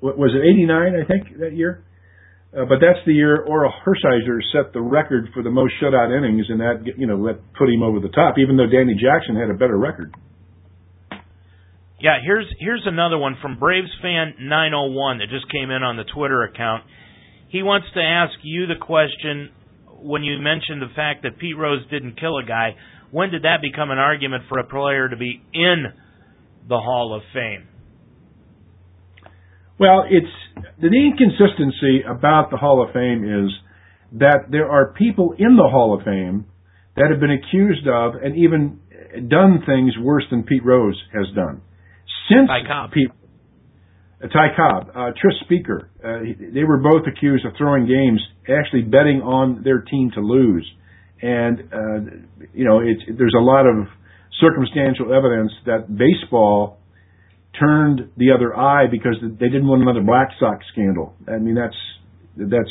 What, 0.00 0.16
was 0.16 0.32
it 0.32 0.40
'89? 0.40 0.72
I 0.72 1.04
think 1.04 1.38
that 1.38 1.52
year. 1.52 1.84
Uh, 2.56 2.64
but 2.64 2.80
that's 2.80 3.00
the 3.04 3.12
year 3.12 3.44
Orel 3.44 3.72
Hershiser 3.84 4.40
set 4.56 4.72
the 4.72 4.80
record 4.80 5.28
for 5.34 5.42
the 5.42 5.50
most 5.50 5.74
shutout 5.82 6.16
innings, 6.16 6.46
and 6.48 6.60
that 6.60 6.96
you 6.96 7.06
know 7.06 7.20
that 7.28 7.40
put 7.52 7.68
him 7.68 7.82
over 7.82 8.00
the 8.00 8.12
top. 8.12 8.36
Even 8.38 8.56
though 8.56 8.68
Danny 8.72 8.96
Jackson 8.96 9.36
had 9.36 9.50
a 9.50 9.58
better 9.58 9.76
record. 9.76 10.16
Yeah, 12.04 12.18
here's 12.22 12.44
here's 12.60 12.82
another 12.84 13.16
one 13.16 13.38
from 13.40 13.58
Braves 13.58 13.88
fan 14.02 14.34
901 14.38 15.18
that 15.18 15.30
just 15.30 15.50
came 15.50 15.70
in 15.70 15.82
on 15.82 15.96
the 15.96 16.04
Twitter 16.04 16.42
account. 16.42 16.84
He 17.48 17.62
wants 17.62 17.86
to 17.94 18.00
ask 18.02 18.34
you 18.42 18.66
the 18.66 18.76
question 18.76 19.48
when 20.02 20.22
you 20.22 20.36
mentioned 20.38 20.82
the 20.82 20.92
fact 20.94 21.22
that 21.22 21.38
Pete 21.38 21.56
Rose 21.56 21.80
didn't 21.90 22.20
kill 22.20 22.36
a 22.36 22.44
guy, 22.44 22.76
when 23.10 23.30
did 23.30 23.44
that 23.44 23.62
become 23.62 23.90
an 23.90 23.96
argument 23.96 24.44
for 24.50 24.58
a 24.58 24.64
player 24.64 25.08
to 25.08 25.16
be 25.16 25.40
in 25.54 25.84
the 26.68 26.76
Hall 26.76 27.16
of 27.16 27.22
Fame? 27.32 27.68
Well, 29.80 30.04
it's 30.04 30.60
the 30.78 30.88
inconsistency 30.88 32.04
about 32.04 32.50
the 32.50 32.58
Hall 32.58 32.84
of 32.86 32.92
Fame 32.92 33.24
is 33.24 33.50
that 34.20 34.50
there 34.50 34.68
are 34.68 34.92
people 34.92 35.34
in 35.38 35.56
the 35.56 35.70
Hall 35.70 35.96
of 35.98 36.04
Fame 36.04 36.44
that 36.96 37.08
have 37.10 37.18
been 37.18 37.32
accused 37.32 37.88
of 37.88 38.12
and 38.22 38.36
even 38.36 38.80
done 39.30 39.62
things 39.64 39.94
worse 39.98 40.24
than 40.30 40.42
Pete 40.42 40.66
Rose 40.66 41.02
has 41.14 41.34
done. 41.34 41.62
Since 42.28 42.48
Pete, 42.92 43.08
uh, 44.22 44.28
Ty 44.28 44.56
Cobb, 44.56 44.90
uh, 44.94 45.10
Tris 45.20 45.34
Speaker, 45.44 45.90
uh, 46.02 46.20
they 46.52 46.64
were 46.64 46.78
both 46.78 47.06
accused 47.06 47.44
of 47.44 47.52
throwing 47.58 47.86
games, 47.86 48.20
actually 48.48 48.82
betting 48.82 49.20
on 49.22 49.62
their 49.62 49.80
team 49.80 50.10
to 50.14 50.20
lose. 50.20 50.66
And, 51.20 51.60
uh, 51.72 52.48
you 52.52 52.64
know, 52.64 52.80
it's, 52.80 53.02
there's 53.18 53.34
a 53.38 53.42
lot 53.42 53.66
of 53.66 53.86
circumstantial 54.40 55.12
evidence 55.12 55.52
that 55.66 55.86
baseball 55.96 56.78
turned 57.58 58.10
the 58.16 58.32
other 58.32 58.56
eye 58.56 58.86
because 58.90 59.16
they 59.20 59.46
didn't 59.46 59.66
want 59.66 59.82
another 59.82 60.02
Black 60.02 60.28
Sox 60.40 60.64
scandal. 60.72 61.14
I 61.28 61.38
mean, 61.38 61.54
that's, 61.54 61.76
that's, 62.36 62.70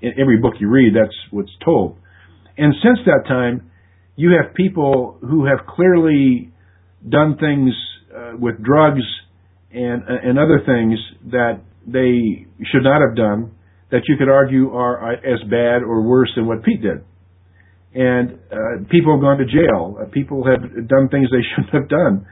in 0.00 0.12
every 0.20 0.38
book 0.38 0.54
you 0.60 0.68
read, 0.68 0.94
that's 0.94 1.16
what's 1.30 1.50
told. 1.64 1.96
And 2.56 2.74
since 2.82 2.98
that 3.06 3.24
time, 3.26 3.70
you 4.14 4.38
have 4.40 4.54
people 4.54 5.18
who 5.20 5.46
have 5.46 5.66
clearly 5.66 6.52
done 7.06 7.36
things 7.38 7.74
with 8.38 8.62
drugs 8.62 9.02
and 9.72 10.02
and 10.08 10.38
other 10.38 10.62
things 10.64 10.98
that 11.30 11.60
they 11.86 12.46
should 12.72 12.82
not 12.82 13.00
have 13.00 13.16
done 13.16 13.52
that 13.90 14.02
you 14.08 14.16
could 14.16 14.28
argue 14.28 14.70
are 14.74 15.14
as 15.14 15.40
bad 15.48 15.82
or 15.82 16.02
worse 16.02 16.30
than 16.34 16.46
what 16.46 16.62
Pete 16.64 16.82
did. 16.82 17.04
And 17.94 18.38
uh, 18.52 18.84
people 18.90 19.14
have 19.14 19.22
gone 19.22 19.38
to 19.38 19.46
jail. 19.46 19.96
Uh, 20.00 20.10
people 20.10 20.44
have 20.44 20.60
done 20.88 21.08
things 21.08 21.28
they 21.30 21.44
shouldn't 21.54 21.72
have 21.72 21.88
done. 21.88 22.26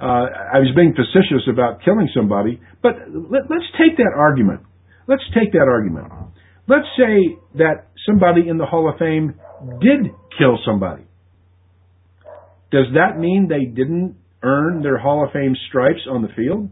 Uh, 0.00 0.54
I 0.54 0.58
was 0.60 0.72
being 0.74 0.94
facetious 0.94 1.44
about 1.52 1.82
killing 1.84 2.08
somebody, 2.16 2.60
but 2.82 2.94
let, 3.12 3.50
let's 3.50 3.68
take 3.76 3.98
that 3.98 4.12
argument. 4.16 4.60
Let's 5.06 5.24
take 5.34 5.52
that 5.52 5.68
argument. 5.68 6.08
Let's 6.68 6.86
say 6.96 7.36
that 7.56 7.90
somebody 8.06 8.48
in 8.48 8.56
the 8.56 8.64
Hall 8.64 8.88
of 8.88 8.98
Fame 8.98 9.34
did 9.80 10.14
kill 10.38 10.58
somebody. 10.64 11.04
Does 12.70 12.86
that 12.94 13.18
mean 13.18 13.48
they 13.50 13.66
didn't 13.66 14.16
earn 14.42 14.82
their 14.82 14.98
Hall 14.98 15.24
of 15.24 15.32
Fame 15.32 15.54
stripes 15.68 16.00
on 16.10 16.22
the 16.22 16.28
field? 16.36 16.70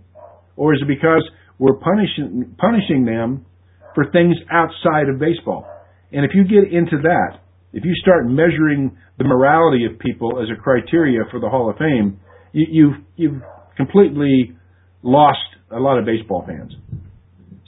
Or 0.56 0.74
is 0.74 0.80
it 0.82 0.88
because 0.88 1.22
we're 1.58 1.76
punishing, 1.76 2.54
punishing 2.58 3.04
them 3.04 3.46
for 3.94 4.10
things 4.10 4.36
outside 4.50 5.08
of 5.08 5.18
baseball? 5.18 5.66
And 6.12 6.24
if 6.24 6.32
you 6.34 6.44
get 6.44 6.72
into 6.72 6.98
that, 7.02 7.40
if 7.72 7.84
you 7.84 7.92
start 8.02 8.26
measuring 8.26 8.96
the 9.18 9.24
morality 9.24 9.84
of 9.84 9.98
people 9.98 10.40
as 10.42 10.48
a 10.50 10.60
criteria 10.60 11.20
for 11.30 11.38
the 11.38 11.48
Hall 11.48 11.70
of 11.70 11.76
Fame, 11.76 12.18
you, 12.52 12.66
you've, 12.70 12.94
you've 13.16 13.42
completely 13.76 14.56
lost 15.02 15.38
a 15.70 15.78
lot 15.78 15.98
of 15.98 16.06
baseball 16.06 16.44
fans. 16.46 16.72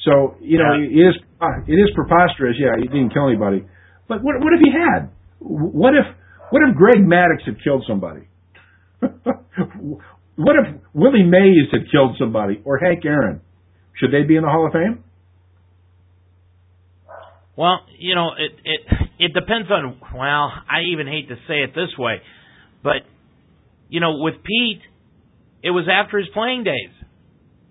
So, 0.04 0.36
you 0.40 0.58
know, 0.58 0.72
it 0.72 0.96
is, 0.96 1.14
it 1.68 1.74
is 1.74 1.90
preposterous. 1.94 2.56
Yeah, 2.58 2.80
he 2.80 2.88
didn't 2.88 3.12
kill 3.12 3.28
anybody. 3.28 3.66
But 4.08 4.22
what, 4.22 4.36
what 4.40 4.54
if 4.54 4.60
he 4.64 4.72
had? 4.72 5.10
What 5.38 5.92
if, 5.94 6.06
what 6.50 6.62
if 6.66 6.74
Greg 6.74 7.04
Maddux 7.04 7.44
had 7.44 7.62
killed 7.62 7.84
somebody? 7.86 8.22
What 10.40 10.56
if 10.56 10.80
Willie 10.94 11.22
Mays 11.22 11.68
had 11.70 11.90
killed 11.92 12.16
somebody 12.18 12.62
or 12.64 12.78
Hank 12.78 13.04
Aaron? 13.04 13.42
Should 13.98 14.10
they 14.10 14.22
be 14.26 14.36
in 14.36 14.42
the 14.42 14.48
Hall 14.48 14.66
of 14.66 14.72
Fame? 14.72 15.04
Well, 17.56 17.80
you 17.98 18.14
know, 18.14 18.30
it 18.38 18.52
it 18.64 18.80
it 19.18 19.34
depends 19.34 19.70
on. 19.70 20.00
Well, 20.00 20.52
I 20.64 20.88
even 20.92 21.06
hate 21.06 21.28
to 21.28 21.36
say 21.46 21.60
it 21.60 21.74
this 21.74 21.92
way, 21.98 22.22
but 22.82 23.04
you 23.90 24.00
know, 24.00 24.16
with 24.16 24.36
Pete, 24.42 24.80
it 25.62 25.70
was 25.70 25.84
after 25.92 26.16
his 26.16 26.28
playing 26.32 26.64
days. 26.64 26.94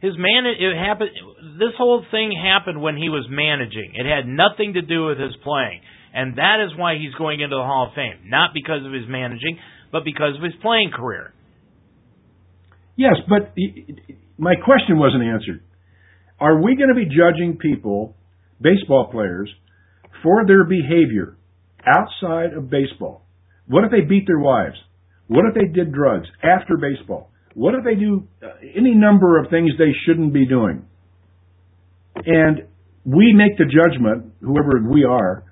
His 0.02 0.14
man, 0.16 0.46
it 0.46 0.78
happened. 0.78 1.10
This 1.58 1.74
whole 1.76 2.06
thing 2.12 2.32
happened 2.32 2.84
when 2.84 2.98
he 2.98 3.10
was 3.10 3.26
managing. 3.30 3.94
It 3.96 4.06
had 4.06 4.28
nothing 4.28 4.74
to 4.76 4.84
do 4.84 5.08
with 5.08 5.18
his 5.18 5.34
playing, 5.44 5.82
and 6.14 6.38
that 6.38 6.64
is 6.64 6.78
why 6.78 6.98
he's 7.02 7.16
going 7.16 7.42
into 7.42 7.56
the 7.56 7.66
Hall 7.66 7.88
of 7.90 7.96
Fame, 7.96 8.30
not 8.30 8.52
because 8.54 8.86
of 8.86 8.94
his 8.94 9.10
managing, 9.10 9.58
but 9.92 10.04
because 10.04 10.36
of 10.38 10.44
his 10.44 10.54
playing 10.62 10.92
career. 10.96 11.34
Yes, 12.96 13.16
but 13.30 13.56
my 14.38 14.56
question 14.56 14.98
wasn't 14.98 15.24
answered. 15.24 15.64
Are 16.40 16.62
we 16.62 16.76
going 16.76 16.90
to 16.90 16.96
be 16.96 17.06
judging 17.06 17.58
people, 17.58 18.16
baseball 18.62 19.10
players, 19.12 19.50
for 20.24 20.46
their 20.46 20.64
behavior 20.64 21.38
outside 21.86 22.54
of 22.54 22.70
baseball? 22.70 23.26
What 23.68 23.86
if 23.86 23.92
they 23.92 24.02
beat 24.02 24.26
their 24.28 24.40
wives? 24.40 24.76
What 25.28 25.46
if 25.46 25.54
they 25.54 25.72
did 25.72 25.94
drugs 25.94 26.28
after 26.44 26.76
baseball? 26.78 27.32
What 27.54 27.76
if 27.76 27.84
they 27.84 27.96
do 27.96 28.28
uh, 28.44 28.48
any 28.76 28.96
number 28.96 29.40
of 29.40 29.50
things 29.50 29.72
they 29.78 29.94
shouldn't 30.06 30.34
be 30.34 30.46
doing? 30.46 30.86
And 32.16 32.68
we 33.06 33.34
make 33.34 33.58
the 33.58 33.66
judgment, 33.66 34.34
whoever 34.42 34.82
we 34.90 35.04
are, 35.04 35.44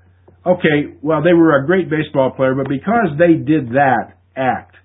okay, 0.46 0.96
well, 1.02 1.22
they 1.24 1.34
were 1.34 1.62
a 1.62 1.66
great 1.66 1.90
baseball 1.90 2.32
player, 2.32 2.56
but 2.56 2.70
because 2.70 3.18
they 3.18 3.34
did 3.34 3.70
that 3.70 4.17
act, 4.38 4.76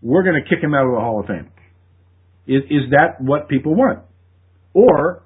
we're 0.00 0.22
going 0.22 0.40
to 0.42 0.48
kick 0.48 0.62
him 0.62 0.74
out 0.74 0.86
of 0.86 0.92
the 0.92 1.00
Hall 1.00 1.20
of 1.20 1.26
Fame. 1.26 1.50
Is, 2.46 2.62
is 2.70 2.90
that 2.90 3.20
what 3.20 3.48
people 3.48 3.74
want? 3.74 4.00
Or 4.74 5.22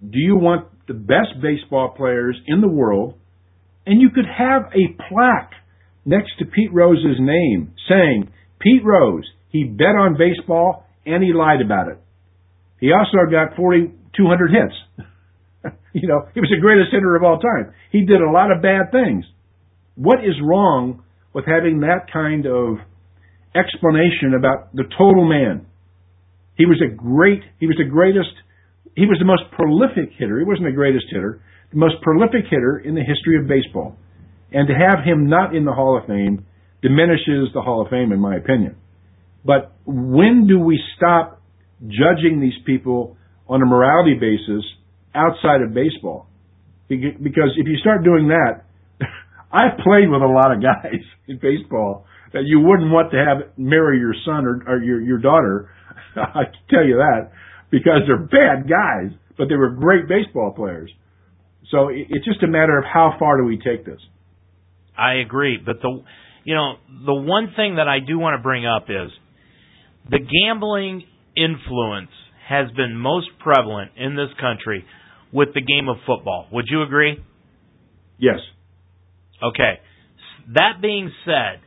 do 0.00 0.18
you 0.18 0.36
want 0.36 0.68
the 0.86 0.94
best 0.94 1.40
baseball 1.42 1.94
players 1.96 2.36
in 2.46 2.60
the 2.60 2.68
world 2.68 3.14
and 3.86 4.00
you 4.00 4.10
could 4.10 4.26
have 4.26 4.70
a 4.72 4.94
plaque 5.08 5.52
next 6.04 6.32
to 6.38 6.44
Pete 6.44 6.72
Rose's 6.72 7.18
name 7.18 7.72
saying, 7.88 8.30
Pete 8.60 8.84
Rose, 8.84 9.24
he 9.48 9.64
bet 9.64 9.96
on 9.96 10.16
baseball 10.18 10.86
and 11.06 11.22
he 11.22 11.32
lied 11.32 11.60
about 11.60 11.88
it. 11.88 11.98
He 12.78 12.92
also 12.92 13.30
got 13.30 13.56
4,200 13.56 14.50
hits. 14.50 15.76
you 15.92 16.08
know, 16.08 16.28
he 16.34 16.40
was 16.40 16.50
the 16.50 16.60
greatest 16.60 16.92
hitter 16.92 17.16
of 17.16 17.22
all 17.22 17.38
time. 17.38 17.74
He 17.90 18.04
did 18.04 18.20
a 18.20 18.30
lot 18.30 18.52
of 18.52 18.62
bad 18.62 18.92
things. 18.92 19.24
What 19.96 20.20
is 20.20 20.34
wrong 20.42 21.02
with 21.32 21.46
having 21.46 21.80
that 21.80 22.12
kind 22.12 22.46
of 22.46 22.78
explanation 23.54 24.34
about 24.36 24.74
the 24.74 24.84
total 24.96 25.28
man? 25.28 25.66
He 26.56 26.66
was 26.66 26.82
a 26.84 26.92
great, 26.92 27.42
he 27.58 27.66
was 27.66 27.76
the 27.76 27.88
greatest, 27.88 28.30
he 28.94 29.06
was 29.06 29.16
the 29.18 29.24
most 29.24 29.50
prolific 29.52 30.12
hitter. 30.18 30.38
He 30.38 30.44
wasn't 30.44 30.66
the 30.66 30.76
greatest 30.76 31.06
hitter, 31.10 31.42
the 31.72 31.78
most 31.78 31.94
prolific 32.02 32.44
hitter 32.50 32.78
in 32.78 32.94
the 32.94 33.02
history 33.02 33.40
of 33.40 33.48
baseball. 33.48 33.96
And 34.52 34.68
to 34.68 34.74
have 34.74 35.04
him 35.04 35.28
not 35.28 35.54
in 35.54 35.64
the 35.64 35.72
Hall 35.72 35.96
of 35.96 36.06
Fame 36.06 36.44
diminishes 36.82 37.48
the 37.54 37.62
Hall 37.62 37.82
of 37.82 37.88
Fame, 37.88 38.12
in 38.12 38.20
my 38.20 38.36
opinion. 38.36 38.76
But 39.44 39.72
when 39.86 40.46
do 40.46 40.58
we 40.58 40.78
stop 40.96 41.40
judging 41.86 42.40
these 42.40 42.58
people 42.66 43.16
on 43.48 43.62
a 43.62 43.66
morality 43.66 44.14
basis 44.14 44.64
outside 45.14 45.62
of 45.62 45.72
baseball? 45.72 46.26
Because 46.88 47.54
if 47.56 47.66
you 47.66 47.78
start 47.80 48.04
doing 48.04 48.28
that, 48.28 48.64
I've 49.52 49.78
played 49.78 50.10
with 50.10 50.22
a 50.22 50.26
lot 50.26 50.52
of 50.52 50.62
guys 50.62 51.00
in 51.28 51.38
baseball 51.38 52.06
that 52.32 52.42
you 52.44 52.60
wouldn't 52.60 52.90
want 52.90 53.10
to 53.12 53.18
have 53.18 53.56
marry 53.56 53.98
your 53.98 54.14
son 54.24 54.46
or, 54.46 54.62
or 54.66 54.82
your 54.82 55.00
your 55.00 55.18
daughter. 55.18 55.70
I 56.16 56.44
can 56.44 56.62
tell 56.68 56.84
you 56.84 56.96
that 56.96 57.30
because 57.70 58.02
they're 58.06 58.18
bad 58.18 58.68
guys, 58.68 59.16
but 59.38 59.48
they 59.48 59.56
were 59.56 59.70
great 59.70 60.08
baseball 60.08 60.52
players. 60.54 60.90
So 61.70 61.88
it's 61.90 62.24
just 62.24 62.42
a 62.42 62.48
matter 62.48 62.78
of 62.78 62.84
how 62.84 63.14
far 63.18 63.36
do 63.36 63.44
we 63.44 63.56
take 63.56 63.84
this. 63.84 64.00
I 64.98 65.14
agree, 65.14 65.58
but 65.64 65.80
the 65.80 66.02
you 66.44 66.54
know 66.54 66.74
the 67.06 67.14
one 67.14 67.52
thing 67.56 67.76
that 67.76 67.88
I 67.88 67.98
do 68.00 68.18
want 68.18 68.38
to 68.38 68.42
bring 68.42 68.66
up 68.66 68.84
is 68.88 69.10
the 70.10 70.18
gambling 70.18 71.04
influence 71.36 72.10
has 72.48 72.70
been 72.76 72.96
most 72.96 73.28
prevalent 73.38 73.92
in 73.96 74.16
this 74.16 74.30
country 74.40 74.84
with 75.32 75.54
the 75.54 75.60
game 75.60 75.88
of 75.88 75.96
football. 76.06 76.48
Would 76.52 76.66
you 76.68 76.82
agree? 76.82 77.22
Yes. 78.18 78.38
Okay. 79.42 79.78
That 80.54 80.82
being 80.82 81.12
said, 81.24 81.60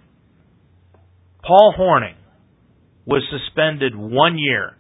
Paul 1.46 1.74
Hornung 1.78 2.16
was 3.06 3.24
suspended 3.30 3.96
one 3.96 4.38
year 4.38 4.78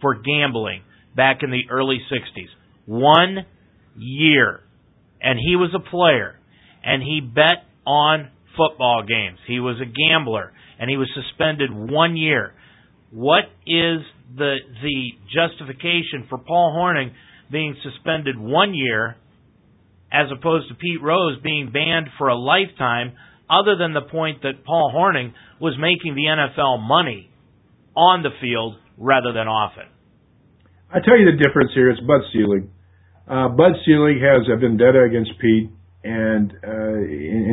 for 0.00 0.14
gambling 0.14 0.82
back 1.16 1.38
in 1.42 1.50
the 1.50 1.62
early 1.70 1.98
60s. 2.12 2.48
One 2.86 3.46
year. 3.96 4.60
And 5.20 5.38
he 5.38 5.56
was 5.56 5.70
a 5.74 5.90
player. 5.90 6.38
And 6.84 7.02
he 7.02 7.20
bet 7.20 7.64
on 7.86 8.30
football 8.56 9.02
games. 9.06 9.38
He 9.46 9.58
was 9.58 9.76
a 9.80 9.84
gambler. 9.84 10.52
And 10.78 10.88
he 10.88 10.96
was 10.96 11.08
suspended 11.14 11.70
one 11.72 12.16
year. 12.16 12.52
What 13.10 13.44
is 13.66 14.00
the 14.36 14.56
the 14.82 15.12
justification 15.32 16.26
for 16.28 16.38
Paul 16.38 16.74
Hornung 16.76 17.12
being 17.50 17.76
suspended 17.82 18.38
one 18.38 18.74
year 18.74 19.16
as 20.12 20.26
opposed 20.36 20.68
to 20.68 20.74
Pete 20.74 21.02
Rose 21.02 21.38
being 21.42 21.70
banned 21.72 22.08
for 22.18 22.28
a 22.28 22.36
lifetime, 22.36 23.12
other 23.50 23.76
than 23.76 23.94
the 23.94 24.02
point 24.02 24.42
that 24.42 24.64
Paul 24.64 24.92
Hornung 24.94 25.32
was 25.60 25.76
making 25.78 26.14
the 26.14 26.26
NFL 26.26 26.80
money 26.86 27.30
on 27.96 28.22
the 28.22 28.30
field 28.40 28.76
rather 28.98 29.32
than 29.32 29.48
off 29.48 29.72
it. 29.76 29.88
I 30.90 31.00
tell 31.04 31.18
you 31.18 31.30
the 31.30 31.42
difference 31.42 31.72
here. 31.74 31.90
It's 31.90 32.00
Bud 32.00 32.22
Selig. 32.32 32.68
Uh, 33.26 33.48
Bud 33.48 33.74
Selig 33.84 34.22
has 34.22 34.46
a 34.52 34.56
vendetta 34.56 35.02
against 35.02 35.32
Pete, 35.40 35.70
and 36.04 36.52
uh, 36.62 36.98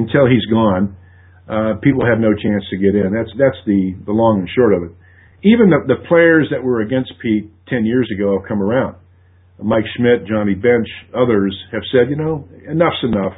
until 0.01 0.29
he's 0.29 0.45
gone, 0.51 0.95
uh, 1.49 1.81
people 1.81 2.05
have 2.05 2.19
no 2.19 2.33
chance 2.33 2.63
to 2.69 2.77
get 2.77 2.93
in. 2.95 3.11
That's 3.11 3.31
that's 3.37 3.57
the 3.65 3.97
the 4.05 4.13
long 4.13 4.39
and 4.39 4.49
short 4.53 4.73
of 4.73 4.83
it 4.83 4.93
even 5.43 5.69
the, 5.69 5.83
the 5.87 5.99
players 6.07 6.47
that 6.51 6.63
were 6.63 6.81
against 6.81 7.11
Pete 7.21 7.51
10 7.67 7.85
years 7.85 8.09
ago 8.15 8.39
have 8.39 8.47
come 8.47 8.61
around. 8.61 8.95
Mike 9.61 9.83
Schmidt, 9.95 10.25
Johnny 10.27 10.55
Bench, 10.55 10.87
others 11.13 11.55
have 11.71 11.83
said, 11.91 12.09
you 12.09 12.15
know, 12.15 12.47
enough's 12.69 13.03
enough. 13.03 13.33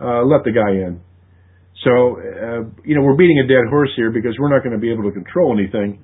Uh, 0.00 0.22
let 0.24 0.44
the 0.44 0.52
guy 0.52 0.70
in. 0.70 1.00
So, 1.84 1.90
uh, 2.20 2.62
you 2.84 2.94
know, 2.94 3.02
we're 3.02 3.16
beating 3.16 3.42
a 3.44 3.48
dead 3.48 3.68
horse 3.68 3.90
here 3.96 4.10
because 4.10 4.36
we're 4.38 4.52
not 4.54 4.62
going 4.62 4.74
to 4.74 4.78
be 4.78 4.92
able 4.92 5.04
to 5.04 5.12
control 5.12 5.56
anything. 5.58 6.00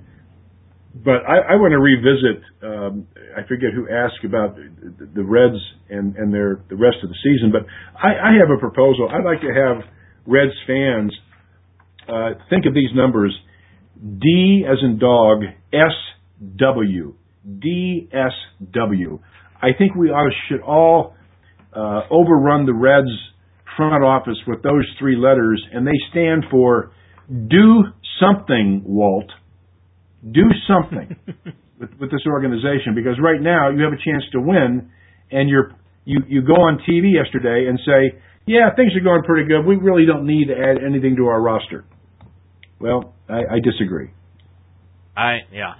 But 0.93 1.23
I, 1.27 1.53
I 1.53 1.55
want 1.55 1.71
to 1.71 1.79
revisit. 1.79 2.43
Um, 2.63 3.07
I 3.37 3.47
forget 3.47 3.69
who 3.73 3.87
asked 3.87 4.25
about 4.25 4.55
the, 4.55 5.07
the 5.15 5.23
Reds 5.23 5.61
and, 5.89 6.15
and 6.15 6.33
their 6.33 6.61
the 6.67 6.75
rest 6.75 6.97
of 7.03 7.09
the 7.09 7.15
season, 7.23 7.51
but 7.51 7.61
I, 7.95 8.09
I 8.09 8.31
have 8.41 8.49
a 8.49 8.59
proposal. 8.59 9.07
I'd 9.07 9.23
like 9.23 9.39
to 9.41 9.53
have 9.53 9.85
Reds 10.25 10.51
fans 10.65 11.13
uh, 12.09 12.31
think 12.49 12.65
of 12.65 12.73
these 12.73 12.89
numbers 12.95 13.37
D 14.01 14.65
as 14.69 14.77
in 14.81 14.97
dog, 14.97 15.43
S 15.71 15.95
W. 16.57 17.13
D 17.59 18.09
S 18.11 18.33
W. 18.71 19.19
I 19.61 19.69
think 19.77 19.95
we 19.95 20.09
ought 20.09 20.29
to, 20.29 20.35
should 20.49 20.61
all 20.61 21.15
uh, 21.73 22.01
overrun 22.09 22.65
the 22.65 22.73
Reds 22.73 23.09
front 23.79 24.03
office 24.03 24.37
with 24.45 24.61
those 24.61 24.83
three 24.99 25.15
letters, 25.15 25.63
and 25.71 25.87
they 25.87 25.95
stand 26.11 26.43
for 26.51 26.91
do 27.29 27.85
something, 28.19 28.83
Walt. 28.85 29.31
Do 30.19 30.43
something 30.67 31.15
with, 31.79 31.91
with 31.99 32.11
this 32.11 32.27
organization 32.27 32.93
because 32.93 33.15
right 33.23 33.39
now 33.39 33.69
you 33.69 33.83
have 33.83 33.93
a 33.93 34.03
chance 34.03 34.23
to 34.33 34.41
win, 34.41 34.91
and 35.31 35.47
you're 35.47 35.71
you 36.03 36.19
you 36.27 36.41
go 36.41 36.55
on 36.55 36.79
TV 36.79 37.13
yesterday 37.13 37.67
and 37.69 37.79
say, 37.85 38.19
yeah, 38.45 38.75
things 38.75 38.91
are 38.95 39.03
going 39.03 39.23
pretty 39.23 39.47
good. 39.47 39.65
We 39.65 39.77
really 39.77 40.05
don't 40.05 40.25
need 40.25 40.47
to 40.47 40.55
add 40.55 40.83
anything 40.83 41.15
to 41.15 41.27
our 41.27 41.41
roster. 41.41 41.85
Well, 42.79 43.13
I, 43.29 43.55
I 43.55 43.59
disagree. 43.63 44.09
I 45.15 45.39
yeah. 45.53 45.75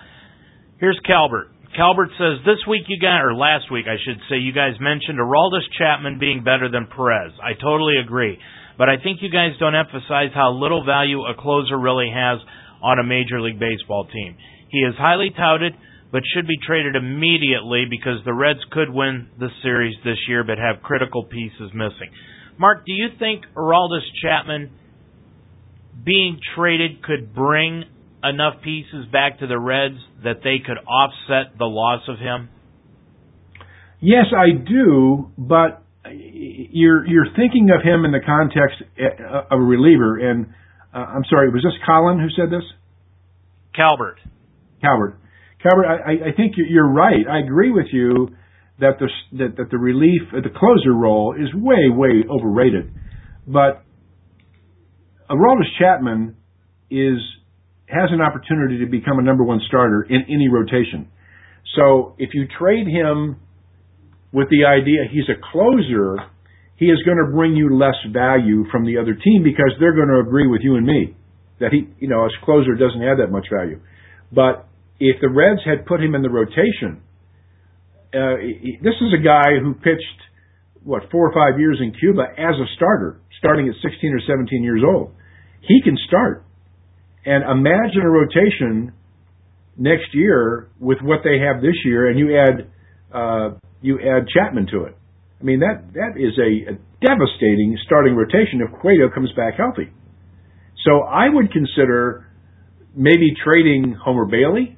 Here's 0.80 1.00
Calbert. 1.06 1.52
Calbert 1.76 2.10
says 2.18 2.42
this 2.46 2.66
week 2.68 2.84
you 2.88 3.00
guys, 3.00 3.22
or 3.24 3.36
last 3.36 3.72
week 3.72 3.86
I 3.86 3.98
should 4.04 4.20
say, 4.30 4.38
you 4.38 4.54
guys 4.54 4.74
mentioned 4.80 5.20
Aroldis 5.20 5.66
Chapman 5.78 6.18
being 6.20 6.44
better 6.44 6.70
than 6.70 6.88
Perez. 6.88 7.34
I 7.38 7.54
totally 7.54 7.98
agree, 8.02 8.40
but 8.78 8.90
I 8.90 8.98
think 8.98 9.22
you 9.22 9.30
guys 9.30 9.54
don't 9.60 9.76
emphasize 9.76 10.34
how 10.34 10.52
little 10.52 10.84
value 10.84 11.22
a 11.22 11.36
closer 11.38 11.78
really 11.78 12.10
has 12.10 12.40
on 12.82 12.98
a 12.98 13.04
Major 13.04 13.42
League 13.42 13.60
Baseball 13.60 14.08
team. 14.12 14.36
He 14.70 14.80
is 14.80 14.96
highly 14.98 15.30
touted, 15.30 15.74
but 16.12 16.24
should 16.34 16.48
be 16.48 16.58
traded 16.66 16.96
immediately 16.96 17.86
because 17.90 18.24
the 18.26 18.34
Reds 18.34 18.66
could 18.72 18.90
win 18.90 19.30
the 19.38 19.50
series 19.62 19.96
this 20.04 20.18
year, 20.28 20.44
but 20.44 20.58
have 20.58 20.82
critical 20.82 21.26
pieces 21.26 21.70
missing. 21.74 22.10
Mark, 22.58 22.86
do 22.86 22.94
you 22.94 23.10
think 23.20 23.46
Aroldis 23.56 24.06
Chapman 24.22 24.72
being 26.04 26.40
traded 26.56 27.04
could 27.04 27.34
bring 27.34 27.84
enough 28.24 28.62
pieces 28.64 29.06
back 29.12 29.40
to 29.40 29.48
the 29.48 29.60
Reds 29.60 30.00
that 30.24 30.42
they 30.44 30.58
could 30.66 30.78
offset 30.78 31.58
the 31.58 31.66
loss 31.66 32.02
of 32.08 32.18
him? 32.18 32.50
Yes, 34.02 34.26
I 34.36 34.52
do, 34.52 35.32
but 35.38 35.84
you're 36.10 37.06
you're 37.06 37.28
thinking 37.36 37.70
of 37.76 37.84
him 37.84 38.06
in 38.06 38.12
the 38.12 38.22
context 38.26 38.82
of 39.52 39.60
a 39.60 39.62
reliever. 39.62 40.18
And 40.18 40.48
uh, 40.94 40.98
I'm 40.98 41.24
sorry, 41.30 41.50
was 41.50 41.64
this 41.64 41.74
Colin 41.86 42.20
who 42.20 42.30
said 42.30 42.50
this? 42.50 42.64
Calvert. 43.76 44.20
Calvert. 44.82 45.20
Calvert. 45.62 45.86
I, 45.86 46.30
I 46.30 46.36
think 46.36 46.54
you're 46.58 46.88
right. 46.88 47.28
I 47.30 47.40
agree 47.40 47.72
with 47.72 47.88
you 47.92 48.30
that 48.80 49.00
the 49.00 49.10
that, 49.38 49.58
that 49.58 49.70
the 49.70 49.78
relief, 49.78 50.22
the 50.32 50.50
closer 50.50 50.94
role 50.94 51.36
is 51.38 51.54
way 51.54 51.90
way 51.90 52.24
overrated. 52.30 52.94
But 53.46 53.84
Aroldis 55.30 55.70
Chapman 55.78 56.38
is 56.90 57.18
has 57.90 58.10
an 58.12 58.22
opportunity 58.22 58.80
to 58.80 58.86
become 58.86 59.20
a 59.20 59.22
number 59.22 59.44
one 59.44 59.60
starter 59.68 60.06
in 60.08 60.24
any 60.30 60.48
rotation. 60.48 61.10
So 61.76 62.16
if 62.18 62.32
you 62.34 62.48
trade 62.48 62.88
him 62.88 63.38
with 64.32 64.48
the 64.50 64.66
idea 64.66 65.10
he's 65.10 65.28
a 65.30 65.40
closer, 65.52 66.18
he 66.78 66.86
is 66.86 67.02
going 67.04 67.18
to 67.18 67.34
bring 67.34 67.56
you 67.56 67.76
less 67.76 67.98
value 68.14 68.66
from 68.72 68.86
the 68.86 68.98
other 68.98 69.14
team 69.14 69.44
because 69.44 69.74
they're 69.80 69.96
going 69.96 70.10
to 70.10 70.22
agree 70.22 70.48
with 70.48 70.62
you 70.64 70.76
and 70.76 70.86
me 70.86 71.16
that 71.60 71.72
he, 71.74 71.90
you 72.00 72.08
know, 72.08 72.26
as 72.26 72.32
closer 72.46 72.76
doesn't 72.76 73.02
have 73.02 73.18
that 73.18 73.32
much 73.32 73.48
value. 73.52 73.82
But 74.32 74.68
if 75.00 75.20
the 75.20 75.30
Reds 75.30 75.62
had 75.66 75.86
put 75.86 76.02
him 76.02 76.16
in 76.16 76.22
the 76.22 76.30
rotation, 76.30 77.02
uh, 78.14 78.40
this 78.82 78.96
is 79.02 79.12
a 79.14 79.22
guy 79.22 79.60
who 79.62 79.74
pitched 79.74 80.20
what 80.84 81.04
four 81.12 81.28
or 81.28 81.34
five 81.34 81.60
years 81.60 81.80
in 81.82 81.92
Cuba 81.92 82.24
as 82.38 82.56
a 82.56 82.68
starter, 82.78 83.20
starting 83.38 83.68
at 83.68 83.76
16 83.82 84.14
or 84.14 84.22
17 84.26 84.64
years 84.64 84.82
old 84.88 85.12
he 85.62 85.82
can 85.84 85.98
start. 86.08 86.46
And 87.26 87.44
imagine 87.44 88.02
a 88.04 88.10
rotation 88.10 88.94
next 89.78 90.14
year 90.14 90.70
with 90.80 91.00
what 91.02 91.20
they 91.24 91.40
have 91.40 91.62
this 91.62 91.76
year, 91.86 92.10
and 92.10 92.20
you 92.20 92.38
add 92.38 92.70
uh, 93.14 93.58
you 93.82 94.00
add 94.00 94.28
Chapman 94.28 94.68
to 94.72 94.84
it. 94.84 94.96
I 95.40 95.44
mean 95.44 95.60
that 95.60 95.94
that 95.94 96.20
is 96.20 96.38
a, 96.38 96.74
a 96.74 96.78
devastating 97.02 97.78
starting 97.86 98.16
rotation 98.16 98.62
if 98.62 98.80
Cueto 98.80 99.10
comes 99.14 99.32
back 99.36 99.56
healthy. 99.56 99.92
So 100.86 101.02
I 101.02 101.28
would 101.30 101.52
consider 101.52 102.28
maybe 102.96 103.34
trading 103.44 103.96
Homer 104.04 104.26
Bailey. 104.26 104.78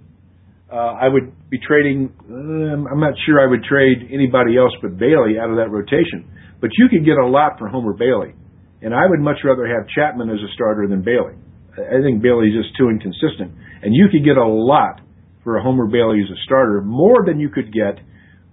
Uh, 0.72 0.76
I 0.76 1.10
would 1.10 1.34
be 1.50 1.60
trading. 1.60 2.14
Um, 2.30 2.88
I'm 2.92 3.00
not 3.00 3.14
sure 3.26 3.42
I 3.42 3.50
would 3.50 3.64
trade 3.64 4.10
anybody 4.12 4.58
else 4.58 4.72
but 4.82 4.98
Bailey 4.98 5.38
out 5.42 5.50
of 5.50 5.58
that 5.58 5.70
rotation. 5.70 6.30
But 6.62 6.70
you 6.78 6.88
could 6.90 7.06
get 7.06 7.18
a 7.18 7.28
lot 7.28 7.58
for 7.58 7.68
Homer 7.68 7.94
Bailey. 7.94 8.34
And 8.82 8.94
I 8.94 9.06
would 9.06 9.20
much 9.20 9.38
rather 9.44 9.68
have 9.68 9.88
Chapman 9.90 10.30
as 10.30 10.38
a 10.38 10.54
starter 10.54 10.88
than 10.88 11.02
Bailey. 11.04 11.34
I 11.74 12.02
think 12.04 12.22
Bailey's 12.22 12.54
just 12.54 12.76
too 12.78 12.90
inconsistent. 12.90 13.56
And 13.82 13.96
you 13.96 14.08
could 14.12 14.26
get 14.26 14.38
a 14.38 14.46
lot 14.46 15.02
for 15.44 15.58
a 15.58 15.64
Homer 15.64 15.88
Bailey 15.88 16.22
as 16.24 16.30
a 16.30 16.40
starter, 16.46 16.82
more 16.82 17.24
than 17.26 17.40
you 17.40 17.50
could 17.50 17.74
get 17.74 18.00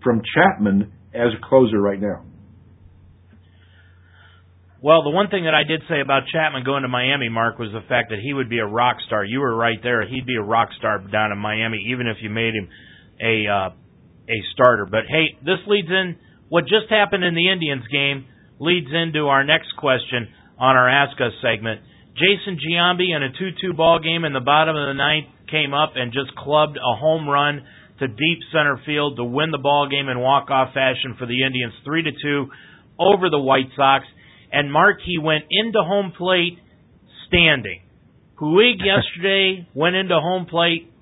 from 0.02 0.22
Chapman 0.34 0.92
as 1.12 1.28
a 1.36 1.48
closer 1.48 1.80
right 1.80 2.00
now. 2.00 2.24
Well, 4.80 5.02
the 5.02 5.10
one 5.10 5.28
thing 5.28 5.44
that 5.44 5.54
I 5.54 5.64
did 5.66 5.82
say 5.88 6.00
about 6.00 6.30
Chapman 6.30 6.62
going 6.62 6.82
to 6.82 6.88
Miami, 6.88 7.28
Mark, 7.28 7.58
was 7.58 7.72
the 7.72 7.82
fact 7.88 8.10
that 8.10 8.20
he 8.22 8.32
would 8.32 8.48
be 8.48 8.60
a 8.60 8.66
rock 8.66 8.98
star. 9.06 9.24
You 9.24 9.40
were 9.40 9.54
right 9.54 9.82
there. 9.82 10.06
He'd 10.06 10.24
be 10.24 10.36
a 10.36 10.42
rock 10.42 10.68
star 10.78 10.98
down 10.98 11.32
in 11.32 11.38
Miami, 11.38 11.78
even 11.90 12.06
if 12.06 12.18
you 12.22 12.30
made 12.30 12.54
him 12.54 12.68
a 13.20 13.50
uh, 13.50 13.70
a 14.30 14.38
starter. 14.54 14.86
But 14.86 15.10
hey, 15.10 15.34
this 15.42 15.58
leads 15.66 15.88
in 15.88 16.16
what 16.48 16.62
just 16.64 16.86
happened 16.90 17.24
in 17.24 17.34
the 17.34 17.50
Indians 17.50 17.84
game 17.90 18.26
leads 18.60 18.86
into 18.92 19.26
our 19.26 19.42
next 19.42 19.74
question 19.76 20.28
on 20.58 20.76
our 20.76 20.88
Ask 20.88 21.20
Us 21.20 21.32
segment. 21.42 21.80
Jason 22.18 22.58
Giambi 22.58 23.14
in 23.14 23.22
a 23.22 23.30
2-2 23.30 23.76
ball 23.76 24.00
game 24.00 24.24
in 24.24 24.32
the 24.32 24.40
bottom 24.40 24.76
of 24.76 24.88
the 24.88 24.94
ninth 24.94 25.26
came 25.50 25.72
up 25.72 25.92
and 25.94 26.12
just 26.12 26.34
clubbed 26.36 26.76
a 26.76 26.96
home 26.96 27.28
run 27.28 27.64
to 28.00 28.08
deep 28.08 28.40
center 28.52 28.80
field 28.84 29.16
to 29.16 29.24
win 29.24 29.50
the 29.50 29.58
ball 29.58 29.88
game 29.88 30.08
in 30.08 30.18
walk-off 30.18 30.74
fashion 30.74 31.16
for 31.18 31.26
the 31.26 31.44
Indians, 31.44 31.72
3 31.84 32.02
to 32.04 32.12
2 32.12 32.46
over 32.98 33.30
the 33.30 33.38
White 33.38 33.70
Sox 33.76 34.04
and 34.52 34.72
Markey 34.72 35.18
went 35.20 35.44
into 35.50 35.80
home 35.82 36.12
plate 36.16 36.58
standing. 37.26 37.82
Puig 38.40 38.78
yesterday 38.84 39.68
went 39.74 39.96
into 39.96 40.18
home 40.18 40.46
plate 40.46 40.92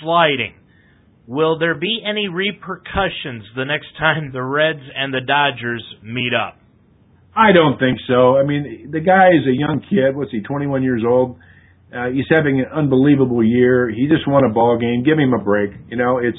sliding. 0.00 0.54
Will 1.26 1.58
there 1.58 1.76
be 1.76 2.02
any 2.04 2.28
repercussions 2.28 3.44
the 3.54 3.64
next 3.64 3.86
time 3.98 4.32
the 4.32 4.42
Reds 4.42 4.82
and 4.94 5.14
the 5.14 5.20
Dodgers 5.20 5.84
meet 6.02 6.32
up? 6.34 6.58
I 7.36 7.52
don't 7.52 7.78
think 7.78 7.98
so. 8.08 8.36
I 8.36 8.44
mean, 8.44 8.90
the 8.90 9.00
guy 9.00 9.28
is 9.28 9.46
a 9.46 9.54
young 9.54 9.80
kid. 9.88 10.16
What's 10.16 10.32
he, 10.32 10.40
21 10.40 10.82
years 10.82 11.02
old? 11.06 11.38
Uh, 11.94 12.10
he's 12.10 12.26
having 12.30 12.60
an 12.60 12.66
unbelievable 12.72 13.42
year. 13.42 13.90
He 13.90 14.06
just 14.06 14.26
won 14.26 14.44
a 14.44 14.52
ball 14.52 14.78
game. 14.78 15.02
Give 15.04 15.18
him 15.18 15.32
a 15.32 15.42
break. 15.42 15.70
You 15.88 15.96
know, 15.96 16.18
it's 16.18 16.38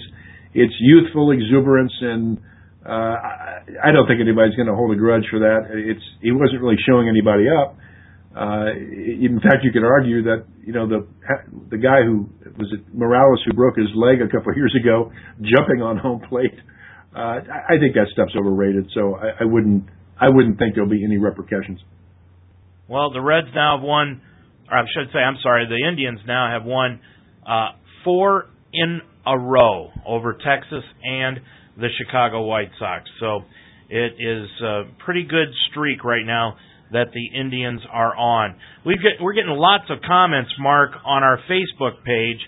it's 0.54 0.74
youthful 0.80 1.32
exuberance 1.32 1.94
and 2.02 2.38
uh, 2.86 3.16
I 3.84 3.94
don't 3.94 4.08
think 4.08 4.20
anybody's 4.20 4.56
going 4.56 4.68
to 4.68 4.76
hold 4.76 4.92
a 4.92 4.98
grudge 4.98 5.24
for 5.30 5.40
that. 5.40 5.70
It's 5.70 6.02
he 6.22 6.32
wasn't 6.32 6.62
really 6.62 6.82
showing 6.88 7.08
anybody 7.08 7.46
up. 7.46 7.78
Uh, 8.36 8.74
in 8.74 9.40
fact, 9.44 9.64
you 9.64 9.72
could 9.72 9.84
argue 9.84 10.24
that 10.24 10.46
you 10.66 10.74
know 10.74 10.88
the 10.88 11.08
the 11.70 11.78
guy 11.78 12.02
who 12.02 12.30
was 12.58 12.74
it 12.74 12.82
Morales 12.94 13.40
who 13.46 13.54
broke 13.54 13.78
his 13.78 13.90
leg 13.94 14.22
a 14.22 14.28
couple 14.32 14.52
of 14.52 14.58
years 14.58 14.74
ago 14.74 15.12
jumping 15.42 15.82
on 15.84 15.98
home 15.98 16.22
plate. 16.28 16.58
Uh, 17.14 17.44
I 17.44 17.78
think 17.78 17.94
that 17.96 18.08
stuff's 18.14 18.34
overrated. 18.40 18.90
So 18.96 19.16
I, 19.16 19.44
I 19.44 19.46
wouldn't 19.46 19.84
I 20.22 20.30
wouldn't 20.30 20.60
think 20.60 20.76
there'll 20.76 20.90
be 20.90 21.04
any 21.04 21.18
repercussions. 21.18 21.80
Well, 22.88 23.12
the 23.12 23.22
Reds 23.22 23.48
now 23.56 23.78
have 23.78 23.84
won, 23.84 24.22
or 24.70 24.78
I 24.78 24.84
should 24.94 25.12
say, 25.12 25.20
I'm 25.20 25.38
sorry, 25.42 25.66
the 25.68 25.90
Indians 25.90 26.20
now 26.28 26.52
have 26.52 26.64
won 26.64 27.00
uh, 27.48 27.70
four 28.04 28.46
in 28.72 29.02
a 29.26 29.38
row 29.38 29.90
over 30.06 30.34
Texas 30.34 30.84
and 31.04 31.40
the 31.78 31.88
Chicago 31.98 32.44
White 32.44 32.70
Sox. 32.78 33.10
So 33.20 33.42
it 33.90 34.14
is 34.20 34.48
a 34.64 34.84
pretty 35.04 35.24
good 35.24 35.48
streak 35.70 36.04
right 36.04 36.26
now 36.26 36.56
that 36.92 37.08
the 37.14 37.40
Indians 37.40 37.82
are 37.92 38.16
on. 38.16 38.56
We 38.86 39.00
we're 39.22 39.34
getting 39.34 39.56
lots 39.56 39.86
of 39.90 40.00
comments, 40.06 40.52
Mark, 40.60 40.92
on 41.06 41.24
our 41.24 41.40
Facebook 41.50 42.04
page 42.06 42.40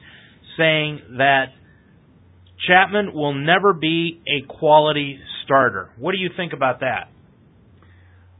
saying 0.57 1.01
that 1.17 1.45
Chapman 2.67 3.13
will 3.13 3.33
never 3.33 3.73
be 3.73 4.21
a 4.27 4.45
quality 4.59 5.19
starter. 5.43 5.89
What 5.97 6.11
do 6.11 6.17
you 6.17 6.29
think 6.35 6.53
about 6.53 6.81
that? 6.81 7.09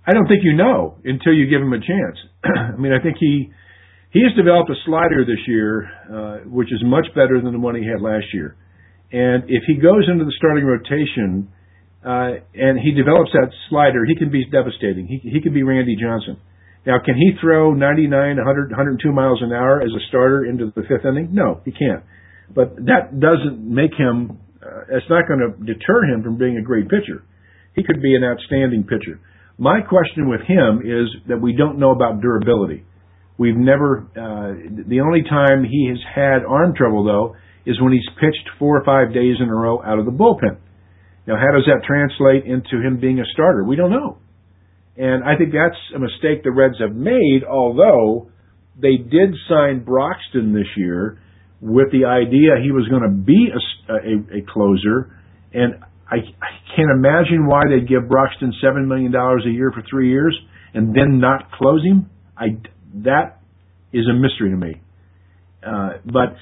I 0.06 0.12
don't 0.12 0.28
think 0.28 0.44
you 0.44 0.56
know 0.56 0.98
until 1.04 1.34
you 1.34 1.48
give 1.48 1.62
him 1.62 1.72
a 1.72 1.80
chance. 1.80 2.18
I 2.44 2.76
mean, 2.76 2.92
I 2.92 3.02
think 3.02 3.18
he 3.20 3.52
he 4.12 4.22
has 4.22 4.36
developed 4.38 4.70
a 4.70 4.78
slider 4.86 5.26
this 5.26 5.42
year, 5.48 5.90
uh, 6.12 6.38
which 6.46 6.72
is 6.72 6.82
much 6.86 7.08
better 7.16 7.42
than 7.42 7.52
the 7.52 7.60
one 7.60 7.76
he 7.76 7.88
had 7.88 8.02
last 8.02 8.30
year. 8.34 8.56
And 9.12 9.46
if 9.48 9.64
he 9.66 9.76
goes 9.82 10.06
into 10.12 10.26
the 10.26 10.34
starting 10.38 10.66
rotation 10.66 11.50
uh, 12.06 12.46
and 12.54 12.78
he 12.78 12.92
develops 12.92 13.32
that 13.34 13.50
slider, 13.70 14.06
he 14.06 14.16
can 14.16 14.30
be 14.30 14.44
devastating. 14.52 15.08
He 15.08 15.18
he 15.24 15.42
can 15.42 15.54
be 15.54 15.64
Randy 15.64 15.96
Johnson. 15.96 16.38
Now, 16.86 17.00
can 17.00 17.16
he 17.16 17.32
throw 17.40 17.74
99, 17.74 18.12
100, 18.12 18.72
102 18.72 19.12
miles 19.14 19.40
an 19.42 19.54
hour 19.54 19.82
as 19.82 19.88
a 19.88 20.04
starter 20.10 20.44
into 20.44 20.66
the 20.76 20.84
fifth 20.84 21.08
inning? 21.08 21.30
No, 21.32 21.62
he 21.64 21.72
can't. 21.72 22.04
But 22.54 22.76
that 22.92 23.20
doesn't 23.24 23.64
make 23.64 23.96
him. 23.96 24.38
Uh, 24.60 24.98
it's 24.98 25.08
not 25.10 25.24
going 25.28 25.40
to 25.40 25.56
deter 25.64 26.04
him 26.04 26.24
from 26.24 26.38
being 26.38 26.58
a 26.58 26.62
great 26.62 26.90
pitcher. 26.90 27.24
He 27.74 27.84
could 27.84 28.02
be 28.02 28.16
an 28.16 28.24
outstanding 28.24 28.84
pitcher. 28.84 29.20
My 29.58 29.82
question 29.82 30.30
with 30.30 30.42
him 30.42 30.82
is 30.84 31.10
that 31.28 31.40
we 31.40 31.56
don't 31.56 31.80
know 31.80 31.92
about 31.92 32.22
durability. 32.22 32.86
We've 33.38 33.58
never. 33.58 34.08
Uh, 34.16 34.84
the 34.88 35.02
only 35.02 35.24
time 35.24 35.64
he 35.64 35.90
has 35.90 36.00
had 36.14 36.46
arm 36.48 36.74
trouble 36.76 37.04
though 37.04 37.36
is 37.66 37.82
when 37.82 37.94
he's 37.94 38.08
pitched 38.20 38.50
four 38.60 38.78
or 38.78 38.84
five 38.84 39.14
days 39.14 39.38
in 39.40 39.48
a 39.48 39.56
row 39.56 39.82
out 39.82 40.00
of 40.00 40.06
the 40.06 40.12
bullpen. 40.12 40.58
Now, 41.26 41.36
how 41.38 41.56
does 41.56 41.66
that 41.66 41.86
translate 41.88 42.46
into 42.46 42.86
him 42.86 43.00
being 43.00 43.20
a 43.20 43.26
starter? 43.34 43.64
We 43.64 43.76
don't 43.76 43.92
know. 43.92 44.18
And 44.98 45.24
I 45.24 45.38
think 45.38 45.54
that's 45.54 45.80
a 45.96 46.00
mistake 46.00 46.44
the 46.44 46.52
Reds 46.52 46.76
have 46.80 46.96
made, 46.96 47.42
although 47.50 48.30
they 48.80 48.98
did 48.98 49.34
sign 49.50 49.84
Broxton 49.84 50.54
this 50.54 50.68
year 50.76 51.20
with 51.62 51.92
the 51.92 52.06
idea 52.06 52.60
he 52.62 52.72
was 52.72 52.88
going 52.90 53.04
to 53.04 53.10
be 53.10 53.50
a, 53.50 53.94
a, 53.94 54.40
a 54.40 54.42
closer. 54.52 55.16
And 55.54 55.76
I, 56.12 56.18
I 56.18 56.52
can't 56.76 56.92
imagine 56.92 57.48
why 57.48 57.64
they'd 57.70 57.88
give 57.88 58.08
Broxton 58.08 58.54
$7 58.64 58.88
million 58.88 59.14
a 59.14 59.50
year 59.50 59.72
for 59.72 59.84
three 59.90 60.10
years 60.10 60.38
and 60.74 60.96
then 60.96 61.20
not 61.20 61.52
close 61.52 61.84
him. 61.84 62.10
I, 62.38 62.58
that 63.04 63.42
is 63.92 64.06
a 64.10 64.14
mystery 64.14 64.50
to 64.52 64.58
me. 64.58 64.82
Uh, 65.66 66.00
but 66.06 66.36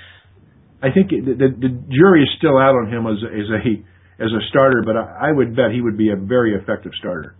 I 0.81 0.91
think 0.91 1.09
the, 1.09 1.33
the, 1.33 1.47
the 1.49 1.69
jury 1.89 2.23
is 2.23 2.29
still 2.37 2.57
out 2.57 2.73
on 2.75 2.91
him 2.91 3.05
as, 3.05 3.17
as 3.23 3.49
a 3.49 3.91
as 4.23 4.29
a 4.31 4.41
starter, 4.49 4.83
but 4.85 4.95
I, 4.95 5.29
I 5.29 5.31
would 5.31 5.55
bet 5.55 5.71
he 5.73 5.81
would 5.81 5.97
be 5.97 6.11
a 6.11 6.15
very 6.15 6.55
effective 6.55 6.91
starter. 6.99 7.35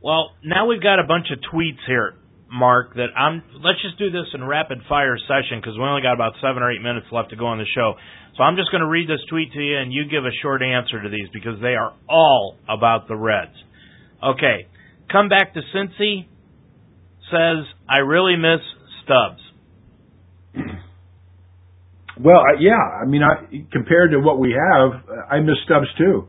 Well, 0.00 0.32
now 0.42 0.66
we've 0.66 0.82
got 0.82 1.00
a 1.00 1.04
bunch 1.04 1.26
of 1.30 1.38
tweets 1.52 1.84
here, 1.86 2.14
Mark. 2.50 2.94
That 2.94 3.08
I'm. 3.16 3.42
Let's 3.62 3.80
just 3.82 3.98
do 3.98 4.10
this 4.10 4.26
in 4.34 4.44
rapid 4.44 4.78
fire 4.88 5.16
session 5.18 5.60
because 5.60 5.76
we 5.76 5.84
only 5.84 6.02
got 6.02 6.14
about 6.14 6.34
seven 6.40 6.62
or 6.62 6.72
eight 6.72 6.82
minutes 6.82 7.06
left 7.12 7.30
to 7.30 7.36
go 7.36 7.46
on 7.46 7.58
the 7.58 7.68
show. 7.74 7.94
So 8.36 8.42
I'm 8.42 8.56
just 8.56 8.70
going 8.70 8.82
to 8.82 8.88
read 8.88 9.08
this 9.08 9.20
tweet 9.28 9.52
to 9.52 9.60
you, 9.60 9.78
and 9.78 9.92
you 9.92 10.04
give 10.04 10.24
a 10.24 10.34
short 10.42 10.62
answer 10.62 11.02
to 11.02 11.08
these 11.08 11.28
because 11.32 11.60
they 11.60 11.74
are 11.74 11.92
all 12.08 12.56
about 12.68 13.08
the 13.08 13.16
Reds. 13.16 13.56
Okay, 14.22 14.66
come 15.10 15.28
back 15.28 15.54
to 15.54 15.60
Cincy 15.74 16.26
says 17.30 17.64
I 17.88 17.98
really 17.98 18.36
miss 18.36 18.60
Stubbs. 19.04 19.42
Well, 22.18 22.42
yeah, 22.58 22.72
I 22.74 23.06
mean, 23.06 23.22
I, 23.22 23.66
compared 23.70 24.10
to 24.10 24.18
what 24.18 24.40
we 24.40 24.50
have, 24.50 25.02
I 25.30 25.38
miss 25.40 25.54
Stubbs 25.64 25.86
too. 25.96 26.28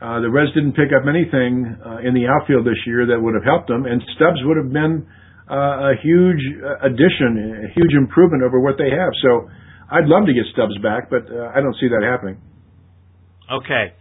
Uh, 0.00 0.20
the 0.20 0.30
Reds 0.30 0.54
didn't 0.54 0.72
pick 0.72 0.88
up 0.94 1.04
anything 1.08 1.76
uh, 1.84 1.98
in 2.06 2.14
the 2.14 2.26
outfield 2.26 2.64
this 2.64 2.78
year 2.86 3.04
that 3.06 3.20
would 3.20 3.34
have 3.34 3.44
helped 3.44 3.68
them, 3.68 3.84
and 3.84 4.00
Stubbs 4.16 4.40
would 4.44 4.56
have 4.56 4.72
been 4.72 5.06
uh, 5.50 5.90
a 5.90 5.94
huge 6.02 6.42
addition, 6.82 7.64
a 7.64 7.72
huge 7.74 7.94
improvement 7.96 8.42
over 8.42 8.60
what 8.60 8.76
they 8.78 8.90
have. 8.90 9.12
So, 9.22 9.48
I'd 9.90 10.04
love 10.04 10.26
to 10.26 10.34
get 10.34 10.44
Stubbs 10.52 10.76
back, 10.82 11.08
but 11.08 11.32
uh, 11.32 11.52
I 11.54 11.60
don't 11.60 11.76
see 11.80 11.88
that 11.88 12.04
happening. 12.04 12.40
Okay. 13.50 13.94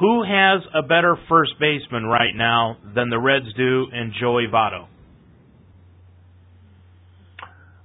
Who 0.00 0.24
has 0.24 0.62
a 0.74 0.82
better 0.82 1.16
first 1.28 1.52
baseman 1.60 2.04
right 2.04 2.34
now 2.34 2.78
than 2.94 3.10
the 3.10 3.18
Reds 3.18 3.52
do 3.56 3.86
in 3.92 4.12
Joey 4.18 4.46
Votto? 4.52 4.88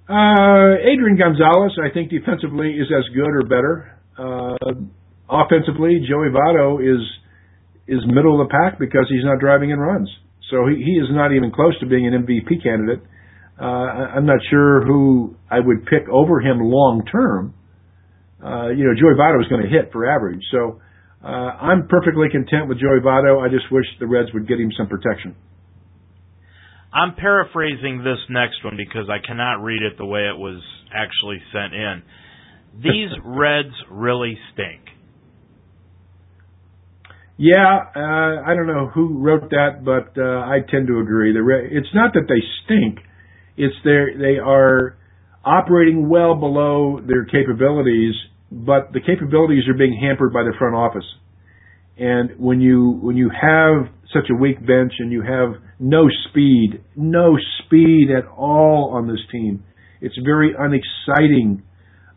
Uh, 0.10 0.80
Adrian 0.80 1.18
Gonzalez, 1.18 1.78
I 1.84 1.94
think 1.94 2.10
defensively 2.10 2.72
is 2.72 2.88
as 2.88 3.04
good 3.14 3.28
or 3.28 3.44
better. 3.44 4.00
Uh, 4.18 4.74
offensively, 5.30 6.00
Joey 6.08 6.30
Votto 6.32 6.80
is 6.80 7.04
is 7.90 8.00
middle 8.08 8.42
of 8.42 8.48
the 8.48 8.52
pack 8.52 8.80
because 8.80 9.06
he's 9.10 9.24
not 9.24 9.40
driving 9.40 9.70
in 9.70 9.80
runs. 9.80 10.10
So 10.50 10.68
he, 10.68 10.76
he 10.84 10.94
is 11.00 11.08
not 11.12 11.34
even 11.34 11.52
close 11.52 11.78
to 11.80 11.86
being 11.86 12.08
an 12.08 12.26
MVP 12.26 12.64
candidate. 12.64 13.04
Uh, 13.60 14.16
I'm 14.16 14.26
not 14.26 14.40
sure 14.50 14.86
who 14.86 15.36
I 15.50 15.60
would 15.60 15.86
pick 15.86 16.08
over 16.12 16.40
him 16.40 16.60
long 16.62 17.04
term. 17.12 17.54
Uh, 18.44 18.70
you 18.70 18.86
know, 18.86 18.94
Joey 18.94 19.18
Votto 19.18 19.42
is 19.42 19.48
going 19.50 19.64
to 19.64 19.70
hit 19.70 19.92
for 19.92 20.06
average. 20.06 20.42
So 20.52 20.80
uh, 21.24 21.28
I'm 21.28 21.88
perfectly 21.88 22.28
content 22.32 22.70
with 22.70 22.78
Joey 22.78 23.02
Votto. 23.04 23.42
I 23.44 23.50
just 23.50 23.72
wish 23.72 23.86
the 24.00 24.06
Reds 24.06 24.30
would 24.34 24.48
get 24.48 24.60
him 24.60 24.72
some 24.78 24.88
protection. 24.88 25.36
I'm 26.94 27.16
paraphrasing 27.16 28.04
this 28.04 28.20
next 28.30 28.64
one 28.64 28.78
because 28.78 29.10
I 29.10 29.26
cannot 29.26 29.64
read 29.64 29.82
it 29.82 29.98
the 29.98 30.06
way 30.06 30.22
it 30.22 30.38
was 30.38 30.62
actually 30.94 31.42
sent 31.52 31.74
in. 31.74 32.04
These 32.78 33.12
Reds 33.26 33.74
really 33.90 34.38
stink. 34.54 34.82
Yeah, 37.38 37.78
uh, 37.96 38.42
I 38.46 38.56
don't 38.56 38.66
know 38.68 38.88
who 38.88 39.20
wrote 39.20 39.52
that, 39.52 39.86
but 39.86 40.20
uh, 40.20 40.42
I 40.42 40.60
tend 40.70 40.88
to 40.88 41.00
agree. 41.00 41.32
Re- 41.38 41.70
it's 41.72 41.94
not 41.94 42.14
that 42.14 42.26
they 42.28 42.42
stink; 42.66 43.00
it's 43.56 43.76
they 43.84 44.18
they 44.18 44.40
are 44.40 44.98
operating 45.46 46.10
well 46.10 46.34
below 46.36 47.00
their 47.00 47.26
capabilities, 47.26 48.16
but 48.52 48.92
the 48.92 49.02
capabilities 49.02 49.64
are 49.70 49.78
being 49.78 50.00
hampered 50.02 50.34
by 50.34 50.44
the 50.44 50.54
front 50.58 50.76
office. 50.76 51.06
And 51.98 52.40
when 52.40 52.60
you 52.60 53.00
when 53.02 53.18
you 53.18 53.30
have 53.30 53.94
such 54.14 54.30
a 54.32 54.36
weak 54.36 54.60
bench 54.66 54.94
and 54.98 55.12
you 55.12 55.22
have 55.22 55.62
no 55.80 56.08
speed, 56.30 56.82
no 56.96 57.38
speed 57.66 58.10
at 58.10 58.26
all 58.28 58.92
on 58.94 59.08
this 59.08 59.22
team. 59.32 59.64
It's 60.02 60.18
very 60.24 60.54
unexciting. 60.58 61.64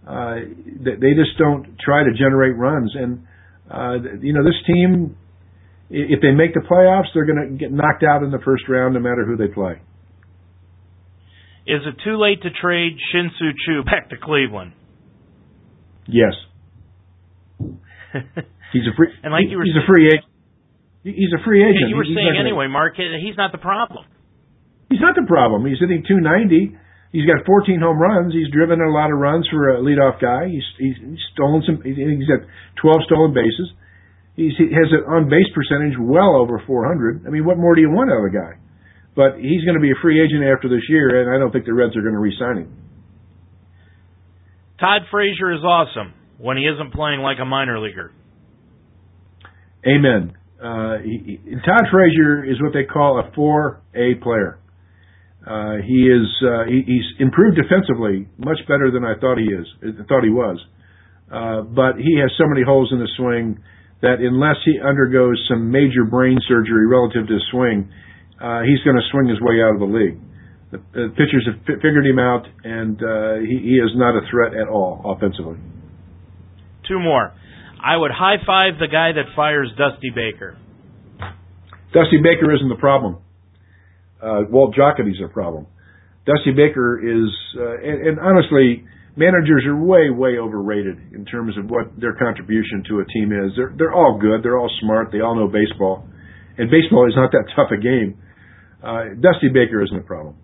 Uh, 0.07 0.37
they 0.83 1.13
just 1.15 1.37
don't 1.39 1.77
try 1.79 2.05
to 2.05 2.13
generate 2.17 2.57
runs, 2.57 2.93
and 2.95 3.27
Uh, 3.71 4.19
you 4.21 4.33
know, 4.33 4.43
this 4.43 4.59
team, 4.67 5.17
if 5.91 6.21
they 6.21 6.33
make 6.33 6.55
the 6.55 6.61
playoffs, 6.61 7.07
they're 7.15 7.27
going 7.27 7.53
to 7.53 7.57
get 7.57 7.73
knocked 7.73 8.03
out 8.03 8.23
in 8.23 8.31
the 8.31 8.41
first 8.45 8.65
round, 8.69 8.95
no 8.95 9.01
matter 9.01 9.25
who 9.25 9.37
they 9.37 9.53
play. 9.53 9.81
Is 11.67 11.83
it 11.87 12.03
too 12.05 12.19
late 12.19 12.43
to 12.43 12.51
trade 12.51 12.99
Shin-Soo 13.13 13.51
Choo 13.67 13.85
back 13.85 14.11
to 14.11 14.17
Cleveland? 14.21 14.73
Yes. 16.09 16.35
he's 18.73 18.87
a 18.91 18.95
free. 18.97 19.09
and 19.23 19.31
like 19.33 19.45
you 19.49 19.59
were 19.59 19.65
he's 19.65 19.79
a 19.79 19.87
free 19.87 20.09
agent. 20.09 20.27
He's 21.05 21.33
a 21.33 21.43
free 21.45 21.63
agent. 21.63 21.89
You 21.89 21.97
were 21.97 22.05
he's 22.05 22.17
saying 22.17 22.37
anyway, 22.39 22.67
Mark. 22.67 22.95
He's 22.97 23.37
not 23.37 23.53
the 23.53 23.59
problem. 23.59 24.05
He's 24.91 25.01
not 25.01 25.15
the 25.15 25.27
problem. 25.27 25.65
He's 25.65 25.79
hitting 25.79 26.03
290. 26.07 26.77
He's 27.13 27.27
got 27.27 27.43
14 27.45 27.81
home 27.83 27.99
runs. 27.99 28.33
He's 28.33 28.51
driven 28.55 28.81
a 28.81 28.91
lot 28.91 29.11
of 29.11 29.19
runs 29.19 29.47
for 29.51 29.75
a 29.75 29.83
leadoff 29.83 30.23
guy. 30.23 30.47
He's 30.47 30.63
he's, 30.79 30.95
stolen 31.35 31.63
some. 31.67 31.83
He's 31.83 32.29
got 32.31 32.47
12 32.81 33.03
stolen 33.07 33.35
bases. 33.35 33.75
He's, 34.37 34.55
he 34.57 34.71
has 34.71 34.95
an 34.95 35.05
on 35.11 35.29
base 35.29 35.51
percentage 35.51 35.99
well 35.99 36.39
over 36.39 36.63
400. 36.65 37.27
I 37.27 37.31
mean, 37.31 37.45
what 37.45 37.59
more 37.59 37.75
do 37.75 37.81
you 37.81 37.91
want 37.91 38.11
out 38.11 38.23
of 38.23 38.31
a 38.31 38.35
guy? 38.35 38.63
But 39.17 39.43
he's 39.43 39.67
going 39.67 39.75
to 39.75 39.83
be 39.83 39.91
a 39.91 39.99
free 40.01 40.23
agent 40.23 40.47
after 40.47 40.69
this 40.69 40.87
year, 40.89 41.21
and 41.21 41.35
I 41.35 41.39
don't 41.39 41.51
think 41.51 41.67
the 41.67 41.75
Reds 41.75 41.97
are 41.97 42.03
going 42.03 42.15
to 42.15 42.21
re-sign 42.21 42.63
him. 42.63 42.77
Todd 44.79 45.03
Frazier 45.11 45.53
is 45.53 45.61
awesome 45.61 46.15
when 46.39 46.57
he 46.57 46.65
isn't 46.65 46.95
playing 46.95 47.21
like 47.21 47.39
a 47.43 47.45
minor 47.45 47.81
leaguer. 47.81 48.13
Amen. 49.85 50.33
Uh, 50.63 50.99
he, 51.03 51.41
he, 51.45 51.55
Todd 51.67 51.91
Frazier 51.91 52.45
is 52.45 52.63
what 52.63 52.73
they 52.73 52.85
call 52.85 53.19
a 53.19 53.31
4A 53.37 54.23
player. 54.23 54.59
Uh, 55.41 55.81
he 55.81 56.05
is 56.05 56.29
uh, 56.45 56.69
he, 56.69 56.85
he's 56.85 57.09
improved 57.19 57.57
defensively 57.57 58.29
much 58.37 58.61
better 58.69 58.91
than 58.93 59.05
I 59.05 59.17
thought 59.17 59.39
he 59.39 59.49
is. 59.49 59.67
Thought 60.05 60.23
he 60.23 60.31
was, 60.31 60.61
uh, 61.33 61.63
but 61.63 61.97
he 61.97 62.21
has 62.21 62.29
so 62.37 62.45
many 62.45 62.61
holes 62.61 62.93
in 62.93 63.01
the 63.01 63.09
swing 63.17 63.57
that 64.03 64.21
unless 64.21 64.57
he 64.65 64.77
undergoes 64.81 65.41
some 65.49 65.71
major 65.71 66.05
brain 66.05 66.39
surgery 66.47 66.87
relative 66.87 67.27
to 67.29 67.35
his 67.35 67.45
swing, 67.51 67.89
uh, 68.37 68.61
he's 68.69 68.85
going 68.85 68.97
to 68.97 69.07
swing 69.13 69.29
his 69.29 69.41
way 69.41 69.65
out 69.65 69.73
of 69.73 69.81
the 69.81 69.89
league. 69.89 70.21
The, 70.73 70.79
the 70.93 71.09
pitchers 71.17 71.49
have 71.49 71.57
f- 71.65 71.81
figured 71.81 72.05
him 72.05 72.19
out, 72.19 72.45
and 72.65 73.01
uh, 73.01 73.41
he, 73.41 73.57
he 73.65 73.77
is 73.81 73.97
not 73.97 74.17
a 74.17 74.25
threat 74.31 74.53
at 74.53 74.69
all 74.69 75.01
offensively. 75.05 75.57
Two 76.87 77.01
more. 77.01 77.33
I 77.83 77.97
would 77.97 78.11
high 78.13 78.37
five 78.45 78.77
the 78.79 78.89
guy 78.93 79.13
that 79.17 79.33
fires 79.35 79.73
Dusty 79.77 80.13
Baker. 80.13 80.57
Dusty 81.97 82.21
Baker 82.23 82.53
isn't 82.55 82.69
the 82.69 82.77
problem 82.79 83.19
uh, 84.23 84.43
Walt 84.51 84.75
Jocketty's 84.75 85.21
a 85.25 85.29
problem. 85.29 85.67
Dusty 86.27 86.53
Baker 86.53 87.01
is, 87.01 87.31
uh, 87.57 87.81
and, 87.81 88.09
and 88.09 88.19
honestly, 88.21 88.85
managers 89.17 89.65
are 89.67 89.77
way, 89.77 90.11
way 90.11 90.39
overrated 90.39 90.99
in 91.13 91.25
terms 91.25 91.57
of 91.59 91.71
what 91.71 91.89
their 91.99 92.15
contribution 92.15 92.85
to 92.89 93.01
a 93.01 93.05
team 93.07 93.33
is. 93.33 93.53
They're 93.57 93.75
they're 93.77 93.95
all 93.95 94.19
good. 94.21 94.43
They're 94.43 94.59
all 94.59 94.71
smart. 94.81 95.09
They 95.13 95.21
all 95.21 95.35
know 95.35 95.49
baseball, 95.49 96.07
and 96.59 96.71
baseball 96.71 97.09
is 97.09 97.15
not 97.17 97.33
that 97.33 97.45
tough 97.57 97.71
a 97.73 97.81
game. 97.81 98.21
Uh, 98.83 99.17
Dusty 99.21 99.49
Baker 99.49 99.83
isn't 99.83 99.97
a 99.97 100.03
problem. 100.03 100.37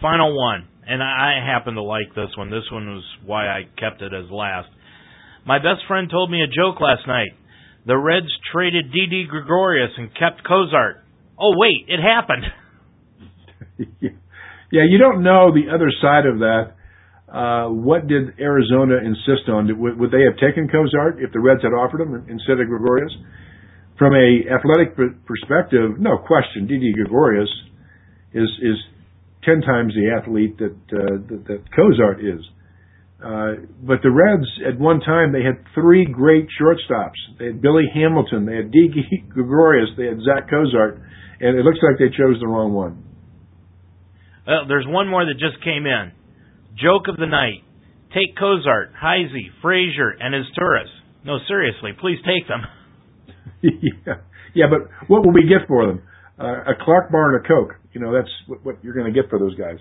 Final 0.00 0.36
one, 0.36 0.66
and 0.86 1.02
I 1.02 1.44
happen 1.44 1.74
to 1.74 1.82
like 1.82 2.08
this 2.16 2.32
one. 2.36 2.50
This 2.50 2.64
one 2.72 2.86
was 2.88 3.04
why 3.24 3.48
I 3.48 3.62
kept 3.78 4.00
it 4.00 4.12
as 4.14 4.30
last. 4.30 4.68
My 5.46 5.58
best 5.58 5.84
friend 5.88 6.08
told 6.10 6.30
me 6.30 6.42
a 6.42 6.48
joke 6.48 6.80
last 6.80 7.06
night. 7.06 7.32
The 7.86 7.96
Reds 7.96 8.28
traded 8.52 8.92
Didi 8.92 9.26
Gregorius 9.28 9.92
and 9.96 10.08
kept 10.12 10.46
Cozart 10.46 11.00
oh 11.40 11.52
wait, 11.56 11.86
it 11.88 12.00
happened. 12.00 12.44
yeah, 14.70 14.84
you 14.88 14.98
don't 14.98 15.22
know 15.22 15.52
the 15.52 15.74
other 15.74 15.90
side 16.00 16.26
of 16.26 16.40
that. 16.40 16.76
Uh, 17.30 17.70
what 17.70 18.08
did 18.08 18.38
Arizona 18.40 18.98
insist 18.98 19.48
on? 19.48 19.70
Would, 19.78 19.98
would 19.98 20.10
they 20.10 20.26
have 20.26 20.34
taken 20.36 20.68
Cozart 20.68 21.22
if 21.22 21.32
the 21.32 21.38
Reds 21.38 21.62
had 21.62 21.70
offered 21.70 22.02
him 22.02 22.26
instead 22.28 22.58
of 22.58 22.66
Gregorius? 22.66 23.12
From 23.98 24.14
a 24.14 24.50
athletic 24.50 24.96
perspective, 25.26 26.00
no 26.00 26.18
question, 26.18 26.66
Didi 26.66 26.92
Gregorius 26.92 27.50
is 28.32 28.48
is 28.62 28.76
ten 29.44 29.60
times 29.60 29.94
the 29.94 30.10
athlete 30.10 30.58
that 30.58 30.76
uh, 30.90 31.22
that, 31.28 31.44
that 31.46 31.60
Cozart 31.76 32.20
is. 32.20 32.42
Uh, 33.20 33.68
but 33.84 34.00
the 34.02 34.10
Reds, 34.10 34.48
at 34.66 34.80
one 34.80 34.98
time, 35.00 35.30
they 35.30 35.44
had 35.44 35.60
three 35.74 36.06
great 36.06 36.48
shortstops. 36.56 37.20
They 37.38 37.52
had 37.52 37.60
Billy 37.60 37.84
Hamilton, 37.92 38.46
they 38.46 38.56
had 38.56 38.70
Didi 38.72 39.04
Gregorius, 39.28 39.90
they 39.98 40.06
had 40.06 40.18
Zach 40.24 40.48
Cozart 40.48 41.02
and 41.40 41.58
it 41.58 41.64
looks 41.64 41.78
like 41.82 41.98
they 41.98 42.14
chose 42.14 42.36
the 42.40 42.46
wrong 42.46 42.72
one. 42.72 43.04
Well, 44.46 44.66
there's 44.68 44.86
one 44.86 45.08
more 45.08 45.24
that 45.24 45.38
just 45.38 45.62
came 45.64 45.86
in. 45.86 46.12
Joke 46.76 47.08
of 47.08 47.16
the 47.16 47.26
night. 47.26 47.64
Take 48.12 48.36
Cozart, 48.36 48.92
Heisey, 49.00 49.48
Frazier, 49.62 50.10
and 50.18 50.34
his 50.34 50.46
tourists. 50.56 50.94
No, 51.24 51.38
seriously, 51.46 51.92
please 52.00 52.18
take 52.26 52.48
them. 52.48 52.62
yeah, 53.62 54.14
yeah, 54.54 54.66
but 54.68 54.90
what 55.08 55.24
will 55.24 55.32
we 55.32 55.42
get 55.42 55.68
for 55.68 55.86
them? 55.86 56.02
Uh, 56.38 56.72
a 56.72 56.74
Clark 56.80 57.12
bar 57.12 57.36
and 57.36 57.44
a 57.44 57.48
Coke. 57.48 57.76
You 57.92 58.00
know, 58.00 58.12
that's 58.12 58.30
what, 58.46 58.64
what 58.64 58.82
you're 58.82 58.94
going 58.94 59.12
to 59.12 59.12
get 59.12 59.30
for 59.30 59.38
those 59.38 59.54
guys. 59.54 59.76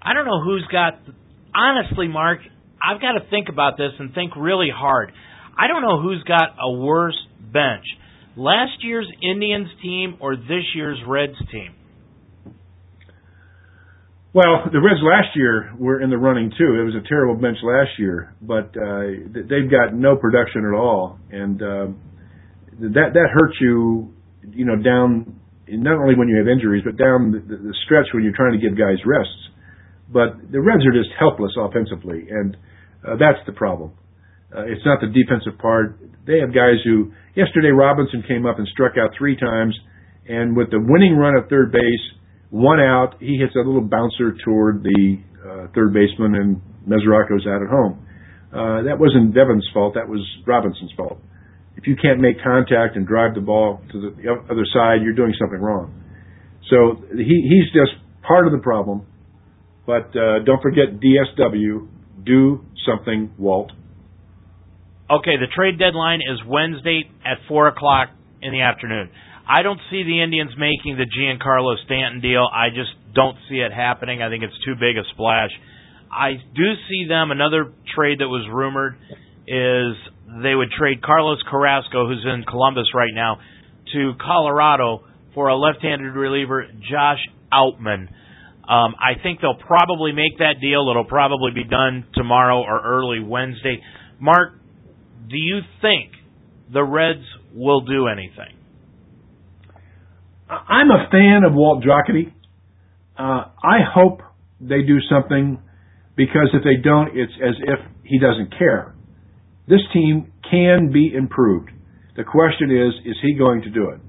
I 0.00 0.12
don't 0.14 0.26
know 0.26 0.42
who's 0.44 0.66
got. 0.70 1.00
Honestly, 1.54 2.08
Mark, 2.08 2.40
I've 2.82 3.00
got 3.00 3.12
to 3.12 3.30
think 3.30 3.48
about 3.48 3.76
this 3.78 3.92
and 3.98 4.12
think 4.14 4.32
really 4.36 4.68
hard. 4.74 5.12
I 5.58 5.66
don't 5.68 5.82
know 5.82 6.02
who's 6.02 6.22
got 6.24 6.50
a 6.60 6.70
worse 6.70 7.18
bench 7.40 7.86
last 8.36 8.82
year's 8.82 9.10
Indians 9.22 9.68
team 9.82 10.16
or 10.20 10.36
this 10.36 10.64
year's 10.74 10.98
Reds 11.06 11.38
team? 11.50 11.74
Well, 14.34 14.66
the 14.72 14.80
Reds 14.80 14.98
last 15.00 15.36
year 15.36 15.72
were 15.78 16.02
in 16.02 16.10
the 16.10 16.18
running 16.18 16.50
too. 16.50 16.74
It 16.80 16.84
was 16.84 16.94
a 16.94 17.08
terrible 17.08 17.36
bench 17.36 17.58
last 17.62 17.90
year, 17.98 18.34
but 18.42 18.74
uh, 18.74 19.30
they've 19.30 19.70
got 19.70 19.94
no 19.94 20.16
production 20.16 20.66
at 20.66 20.74
all, 20.74 21.20
and 21.30 21.62
uh, 21.62 21.86
that 22.80 23.14
that 23.14 23.28
hurts 23.32 23.54
you, 23.60 24.12
you 24.50 24.64
know, 24.64 24.74
down 24.74 25.38
not 25.68 26.02
only 26.02 26.16
when 26.16 26.26
you 26.26 26.36
have 26.36 26.48
injuries, 26.48 26.82
but 26.84 26.96
down 26.96 27.30
the, 27.30 27.56
the 27.56 27.74
stretch 27.86 28.06
when 28.12 28.24
you're 28.24 28.34
trying 28.34 28.58
to 28.58 28.58
give 28.58 28.76
guys 28.76 28.98
rests. 29.06 29.38
But 30.12 30.50
the 30.50 30.60
Reds 30.60 30.82
are 30.84 30.92
just 30.92 31.14
helpless 31.16 31.52
offensively, 31.56 32.26
and 32.28 32.56
uh, 33.06 33.14
that's 33.14 33.38
the 33.46 33.52
problem. 33.52 33.92
Uh, 34.54 34.64
it's 34.70 34.84
not 34.86 35.00
the 35.00 35.10
defensive 35.10 35.58
part. 35.58 35.98
They 36.26 36.38
have 36.38 36.54
guys 36.54 36.78
who 36.84 37.12
yesterday 37.34 37.74
Robinson 37.74 38.22
came 38.26 38.46
up 38.46 38.58
and 38.58 38.68
struck 38.68 38.92
out 38.96 39.10
three 39.18 39.36
times, 39.36 39.74
and 40.28 40.56
with 40.56 40.70
the 40.70 40.78
winning 40.78 41.16
run 41.16 41.36
at 41.36 41.50
third 41.50 41.72
base, 41.72 42.04
one 42.50 42.78
out, 42.78 43.16
he 43.18 43.36
hits 43.36 43.54
a 43.56 43.58
little 43.58 43.82
bouncer 43.82 44.36
toward 44.44 44.84
the 44.84 45.18
uh, 45.42 45.66
third 45.74 45.92
baseman, 45.92 46.36
and 46.36 46.62
Mesoraco's 46.86 47.46
out 47.46 47.60
at 47.62 47.68
home. 47.68 47.98
Uh, 48.54 48.86
that 48.86 48.94
wasn't 48.98 49.34
Devin's 49.34 49.66
fault. 49.74 49.94
That 49.94 50.08
was 50.08 50.22
Robinson's 50.46 50.92
fault. 50.96 51.18
If 51.76 51.88
you 51.88 51.96
can't 52.00 52.20
make 52.20 52.36
contact 52.38 52.94
and 52.94 53.04
drive 53.04 53.34
the 53.34 53.40
ball 53.40 53.82
to 53.90 54.00
the 54.00 54.30
other 54.48 54.64
side, 54.72 55.02
you're 55.02 55.18
doing 55.18 55.34
something 55.40 55.58
wrong. 55.58 55.90
So 56.70 57.02
he, 57.10 57.50
he's 57.50 57.66
just 57.74 57.98
part 58.22 58.46
of 58.46 58.52
the 58.52 58.62
problem. 58.62 59.06
But 59.84 60.14
uh, 60.16 60.46
don't 60.46 60.62
forget 60.62 61.02
DSW. 61.02 61.88
Do 62.24 62.64
something, 62.86 63.34
Walt. 63.36 63.72
Okay, 65.10 65.36
the 65.36 65.52
trade 65.54 65.78
deadline 65.78 66.20
is 66.20 66.40
Wednesday 66.46 67.04
at 67.26 67.36
four 67.46 67.68
o'clock 67.68 68.08
in 68.40 68.52
the 68.52 68.62
afternoon. 68.62 69.10
I 69.46 69.60
don't 69.60 69.80
see 69.90 70.02
the 70.02 70.22
Indians 70.22 70.52
making 70.56 70.96
the 70.96 71.04
Giancarlo 71.04 71.76
Stanton 71.84 72.22
deal. 72.22 72.48
I 72.50 72.70
just 72.70 72.88
don't 73.14 73.36
see 73.50 73.56
it 73.56 73.70
happening. 73.70 74.22
I 74.22 74.30
think 74.30 74.42
it's 74.44 74.56
too 74.64 74.72
big 74.80 74.96
a 74.96 75.04
splash. 75.12 75.50
I 76.10 76.40
do 76.56 76.68
see 76.88 77.04
them. 77.06 77.30
Another 77.30 77.72
trade 77.94 78.20
that 78.20 78.28
was 78.28 78.48
rumored 78.50 78.96
is 79.46 79.92
they 80.42 80.54
would 80.54 80.70
trade 80.72 81.02
Carlos 81.02 81.42
Carrasco, 81.50 82.08
who's 82.08 82.24
in 82.24 82.44
Columbus 82.48 82.88
right 82.94 83.12
now, 83.12 83.40
to 83.92 84.12
Colorado 84.18 85.04
for 85.34 85.48
a 85.48 85.56
left-handed 85.56 86.14
reliever, 86.14 86.64
Josh 86.90 87.20
Outman. 87.52 88.08
Um, 88.64 88.96
I 88.96 89.20
think 89.22 89.42
they'll 89.42 89.60
probably 89.60 90.12
make 90.12 90.38
that 90.38 90.62
deal. 90.62 90.88
It'll 90.88 91.04
probably 91.04 91.52
be 91.52 91.64
done 91.64 92.06
tomorrow 92.14 92.62
or 92.62 92.80
early 92.80 93.20
Wednesday. 93.20 93.82
Mark, 94.18 94.54
do 95.28 95.36
you 95.36 95.60
think 95.80 96.12
the 96.72 96.82
Reds 96.82 97.24
will 97.54 97.80
do 97.82 98.06
anything? 98.08 98.56
I'm 100.48 100.90
a 100.90 101.08
fan 101.10 101.42
of 101.46 101.54
Walt 101.54 101.82
Jocketty. 101.82 102.32
Uh, 103.18 103.48
I 103.62 103.78
hope 103.94 104.20
they 104.60 104.82
do 104.82 104.98
something 105.08 105.60
because 106.16 106.50
if 106.52 106.62
they 106.62 106.82
don't, 106.82 107.16
it's 107.16 107.32
as 107.42 107.54
if 107.60 107.78
he 108.04 108.18
doesn't 108.18 108.56
care. 108.58 108.94
This 109.66 109.80
team 109.92 110.32
can 110.50 110.92
be 110.92 111.12
improved. 111.14 111.70
The 112.16 112.24
question 112.24 112.70
is, 112.70 112.92
is 113.06 113.16
he 113.22 113.34
going 113.34 113.62
to 113.62 113.70
do 113.70 113.90
it? 113.90 114.00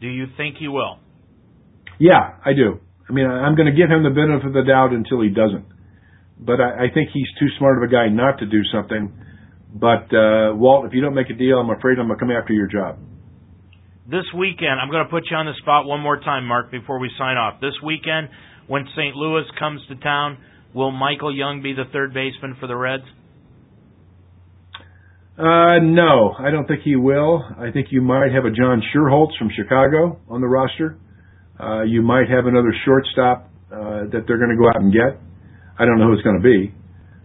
Do 0.00 0.08
you 0.08 0.26
think 0.36 0.56
he 0.58 0.68
will? 0.68 0.98
Yeah, 1.98 2.36
I 2.44 2.52
do. 2.54 2.80
I 3.08 3.12
mean, 3.12 3.26
I'm 3.26 3.54
going 3.54 3.66
to 3.66 3.76
give 3.76 3.90
him 3.90 4.02
the 4.02 4.10
benefit 4.10 4.46
of 4.46 4.52
the 4.52 4.62
doubt 4.62 4.92
until 4.92 5.20
he 5.20 5.28
doesn't 5.28 5.64
but 6.40 6.60
I, 6.60 6.84
I 6.84 6.86
think 6.92 7.10
he's 7.12 7.28
too 7.38 7.48
smart 7.58 7.76
of 7.76 7.84
a 7.84 7.92
guy 7.92 8.08
not 8.08 8.38
to 8.38 8.46
do 8.46 8.62
something. 8.72 9.12
But 9.72 10.10
uh, 10.12 10.56
Walt, 10.56 10.86
if 10.86 10.94
you 10.94 11.00
don't 11.00 11.14
make 11.14 11.30
a 11.30 11.34
deal, 11.34 11.58
I'm 11.58 11.70
afraid 11.70 11.98
I'm 11.98 12.08
gonna 12.08 12.18
come 12.18 12.30
after 12.30 12.52
your 12.52 12.66
job. 12.66 12.98
This 14.10 14.26
weekend, 14.36 14.80
I'm 14.82 14.90
going 14.90 15.04
to 15.04 15.10
put 15.10 15.30
you 15.30 15.36
on 15.36 15.46
the 15.46 15.54
spot 15.62 15.86
one 15.86 16.00
more 16.00 16.18
time, 16.18 16.44
Mark, 16.44 16.72
before 16.72 16.98
we 16.98 17.08
sign 17.16 17.36
off. 17.36 17.60
This 17.60 17.74
weekend, 17.80 18.28
when 18.66 18.84
St. 18.96 19.14
Louis 19.14 19.44
comes 19.56 19.80
to 19.86 19.94
town, 19.94 20.38
will 20.74 20.90
Michael 20.90 21.32
Young 21.32 21.62
be 21.62 21.74
the 21.74 21.84
third 21.92 22.12
baseman 22.12 22.56
for 22.58 22.66
the 22.66 22.74
Reds? 22.74 23.04
Uh, 25.38 25.78
no, 25.78 26.34
I 26.36 26.50
don't 26.50 26.66
think 26.66 26.80
he 26.82 26.96
will. 26.96 27.44
I 27.56 27.70
think 27.70 27.88
you 27.92 28.02
might 28.02 28.32
have 28.32 28.44
a 28.44 28.50
John 28.50 28.82
Schuerholz 28.90 29.38
from 29.38 29.48
Chicago 29.54 30.18
on 30.28 30.40
the 30.40 30.48
roster. 30.48 30.98
Uh, 31.60 31.82
you 31.82 32.02
might 32.02 32.28
have 32.28 32.46
another 32.46 32.74
shortstop 32.84 33.48
uh, 33.70 34.10
that 34.10 34.24
they're 34.26 34.38
going 34.38 34.50
to 34.50 34.56
go 34.56 34.68
out 34.70 34.82
and 34.82 34.92
get. 34.92 35.22
I 35.80 35.88
don't 35.88 35.96
know 35.96 36.12
who 36.12 36.16
it's 36.20 36.26
going 36.26 36.36
to 36.36 36.44
be, 36.44 36.76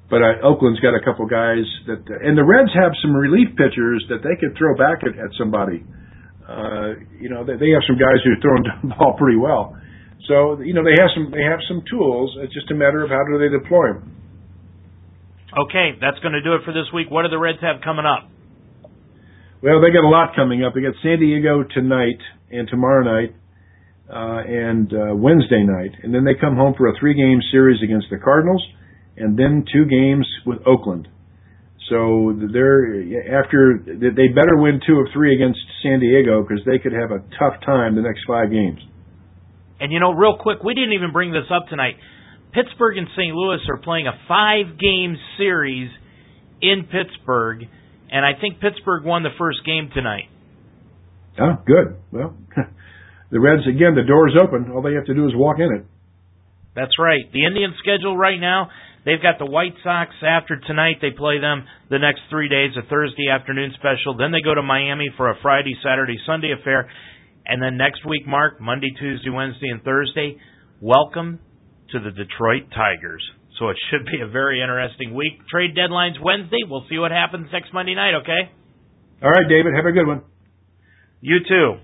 but 0.08 0.24
uh, 0.24 0.48
Oakland's 0.48 0.80
got 0.80 0.96
a 0.96 1.04
couple 1.04 1.28
guys 1.28 1.68
that, 1.92 2.08
and 2.08 2.40
the 2.40 2.48
Reds 2.48 2.72
have 2.72 2.96
some 3.04 3.12
relief 3.12 3.52
pitchers 3.60 4.00
that 4.08 4.24
they 4.24 4.40
could 4.40 4.56
throw 4.56 4.72
back 4.80 5.04
at, 5.04 5.20
at 5.20 5.36
somebody. 5.36 5.84
Uh, 6.48 7.04
you 7.20 7.28
know, 7.28 7.44
they, 7.44 7.60
they 7.60 7.76
have 7.76 7.84
some 7.84 8.00
guys 8.00 8.24
who 8.24 8.32
are 8.32 8.40
throwing 8.40 8.64
the 8.88 8.96
ball 8.96 9.20
pretty 9.20 9.36
well. 9.36 9.76
So 10.28 10.62
you 10.62 10.74
know 10.74 10.82
they 10.82 10.96
have 10.98 11.12
some 11.14 11.30
they 11.30 11.44
have 11.44 11.60
some 11.68 11.84
tools. 11.90 12.34
It's 12.42 12.54
just 12.54 12.72
a 12.72 12.76
matter 12.76 13.04
of 13.04 13.10
how 13.12 13.22
do 13.30 13.38
they 13.38 13.52
deploy 13.52 13.94
them. 13.94 14.16
Okay, 15.54 16.00
that's 16.02 16.20
going 16.20 16.34
to 16.34 16.42
do 16.42 16.56
it 16.56 16.62
for 16.66 16.74
this 16.74 16.90
week. 16.94 17.12
What 17.12 17.24
do 17.24 17.30
the 17.30 17.38
Reds 17.38 17.60
have 17.62 17.82
coming 17.84 18.06
up? 18.06 18.28
Well, 19.62 19.82
they 19.82 19.92
got 19.94 20.04
a 20.04 20.10
lot 20.10 20.36
coming 20.36 20.64
up. 20.64 20.74
They 20.74 20.82
got 20.82 20.96
San 21.02 21.20
Diego 21.20 21.64
tonight 21.64 22.20
and 22.52 22.68
tomorrow 22.68 23.04
night 23.04 23.34
uh, 23.34 23.45
and 24.10 24.92
uh, 24.94 25.16
Wednesday 25.16 25.64
night, 25.64 25.92
and 26.04 26.14
then 26.14 26.24
they 26.24 26.34
come 26.40 26.56
home 26.56 26.74
for 26.78 26.88
a 26.88 26.94
three-game 27.00 27.40
series 27.52 27.82
against 27.84 28.08
the 28.12 28.18
Cardinals, 28.18 28.64
and 29.18 29.38
then 29.38 29.66
two 29.72 29.86
games 29.86 30.28
with 30.46 30.60
Oakland. 30.66 31.08
So 31.90 32.34
they're 32.52 32.98
after 33.42 33.78
they 33.86 34.28
better 34.34 34.58
win 34.58 34.82
two 34.86 34.98
of 34.98 35.08
three 35.14 35.36
against 35.36 35.60
San 35.84 36.00
Diego 36.00 36.42
because 36.42 36.66
they 36.66 36.80
could 36.80 36.94
have 36.94 37.12
a 37.12 37.20
tough 37.38 37.62
time 37.64 37.96
the 37.96 38.02
next 38.02 38.22
five 38.28 38.50
games. 38.50 38.80
And 39.80 39.92
you 39.92 40.00
know, 40.00 40.12
real 40.12 40.38
quick, 40.40 40.64
we 40.64 40.74
didn't 40.74 40.94
even 40.94 41.12
bring 41.12 41.32
this 41.32 41.46
up 41.52 41.68
tonight. 41.70 41.96
Pittsburgh 42.54 42.98
and 42.98 43.08
St. 43.16 43.36
Louis 43.36 43.60
are 43.70 43.78
playing 43.78 44.08
a 44.08 44.18
five 44.28 44.80
game 44.80 45.18
series 45.38 45.92
in 46.62 46.88
Pittsburgh, 46.90 47.68
and 48.10 48.26
I 48.26 48.40
think 48.40 48.60
Pittsburgh 48.62 49.04
won 49.04 49.22
the 49.22 49.36
first 49.38 49.60
game 49.66 49.90
tonight. 49.94 50.30
Oh, 51.40 51.62
good. 51.68 51.98
Well, 52.12 52.36
the 53.32 53.40
Reds, 53.40 53.68
again, 53.68 53.96
the 53.96 54.04
door's 54.06 54.36
open. 54.42 54.72
All 54.72 54.82
they 54.82 54.94
have 54.94 55.06
to 55.06 55.14
do 55.14 55.26
is 55.26 55.34
walk 55.36 55.58
in 55.60 55.74
it. 55.74 55.86
That's 56.76 57.00
right. 57.00 57.24
The 57.32 57.46
Indian 57.46 57.74
schedule 57.80 58.18
right 58.18 58.40
now, 58.40 58.70
they've 59.06 59.22
got 59.22 59.40
the 59.40 59.50
White 59.50 59.74
Sox 59.84 60.12
after 60.22 60.60
tonight. 60.60 61.00
They 61.02 61.12
play 61.12 61.40
them 61.40 61.64
the 61.90 62.00
next 62.00 62.28
three 62.30 62.50
days, 62.50 62.76
a 62.78 62.86
Thursday 62.88 63.32
afternoon 63.32 63.72
special. 63.80 64.18
Then 64.18 64.32
they 64.32 64.44
go 64.44 64.54
to 64.54 64.62
Miami 64.62 65.10
for 65.16 65.32
a 65.32 65.40
Friday, 65.42 65.76
Saturday, 65.82 66.18
Sunday 66.28 66.52
affair. 66.52 66.90
And 67.46 67.62
then 67.62 67.78
next 67.78 68.06
week, 68.06 68.28
Mark, 68.28 68.60
Monday, 68.60 68.92
Tuesday, 69.00 69.30
Wednesday, 69.30 69.70
and 69.72 69.82
Thursday, 69.84 70.38
welcome 70.82 71.40
to 71.92 72.00
the 72.00 72.12
Detroit 72.12 72.68
Tigers. 72.76 73.24
So 73.60 73.70
it 73.70 73.78
should 73.90 74.06
be 74.06 74.20
a 74.22 74.28
very 74.28 74.62
interesting 74.62 75.14
week. 75.14 75.40
Trade 75.50 75.76
deadline's 75.76 76.18
Wednesday. 76.22 76.60
We'll 76.68 76.86
see 76.90 76.98
what 76.98 77.12
happens 77.12 77.48
next 77.54 77.74
Monday 77.74 77.96
night, 77.96 78.16
okay? 78.22 78.52
All 79.24 79.32
right, 79.32 79.48
David. 79.48 79.74
Have 79.76 79.86
a 79.86 79.94
good 79.94 80.08
one. 80.08 80.24
You 81.22 81.40
too. 81.48 81.80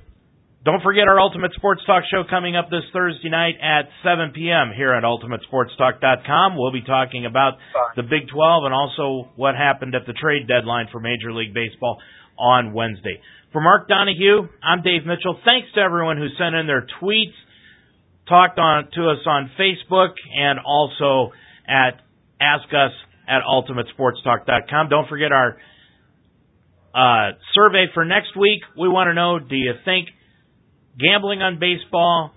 Don't 0.63 0.83
forget 0.83 1.07
our 1.07 1.19
Ultimate 1.19 1.53
Sports 1.55 1.81
Talk 1.87 2.03
show 2.11 2.21
coming 2.29 2.55
up 2.55 2.69
this 2.69 2.85
Thursday 2.93 3.29
night 3.29 3.55
at 3.57 3.89
7 4.05 4.29
p.m. 4.29 4.69
here 4.75 4.93
at 4.93 5.01
UltimateSportsTalk.com. 5.01 6.55
We'll 6.55 6.71
be 6.71 6.83
talking 6.83 7.25
about 7.25 7.57
the 7.95 8.03
Big 8.03 8.29
12 8.31 8.65
and 8.65 8.73
also 8.73 9.31
what 9.37 9.55
happened 9.55 9.95
at 9.95 10.05
the 10.05 10.13
trade 10.13 10.47
deadline 10.47 10.85
for 10.91 10.99
Major 10.99 11.33
League 11.33 11.55
Baseball 11.55 11.97
on 12.37 12.73
Wednesday. 12.73 13.19
For 13.51 13.59
Mark 13.59 13.87
Donahue, 13.87 14.49
I'm 14.61 14.83
Dave 14.83 15.01
Mitchell. 15.03 15.39
Thanks 15.43 15.69
to 15.73 15.81
everyone 15.81 16.17
who 16.17 16.27
sent 16.37 16.53
in 16.53 16.67
their 16.67 16.85
tweets 17.01 17.33
talked 18.29 18.59
on 18.59 18.85
to 18.93 19.09
us 19.09 19.25
on 19.25 19.49
Facebook 19.59 20.13
and 20.37 20.59
also 20.63 21.33
at 21.67 22.01
ask 22.39 22.69
us 22.69 22.93
at 23.27 23.41
ultimatesportstalk.com. 23.49 24.89
Don't 24.89 25.09
forget 25.09 25.31
our 25.31 25.57
uh, 26.93 27.33
survey 27.55 27.85
for 27.95 28.05
next 28.05 28.37
week. 28.37 28.61
We 28.77 28.89
want 28.89 29.07
to 29.09 29.15
know: 29.15 29.39
Do 29.39 29.55
you 29.55 29.73
think 29.85 30.09
gambling 30.99 31.41
on 31.41 31.59
baseball, 31.59 32.31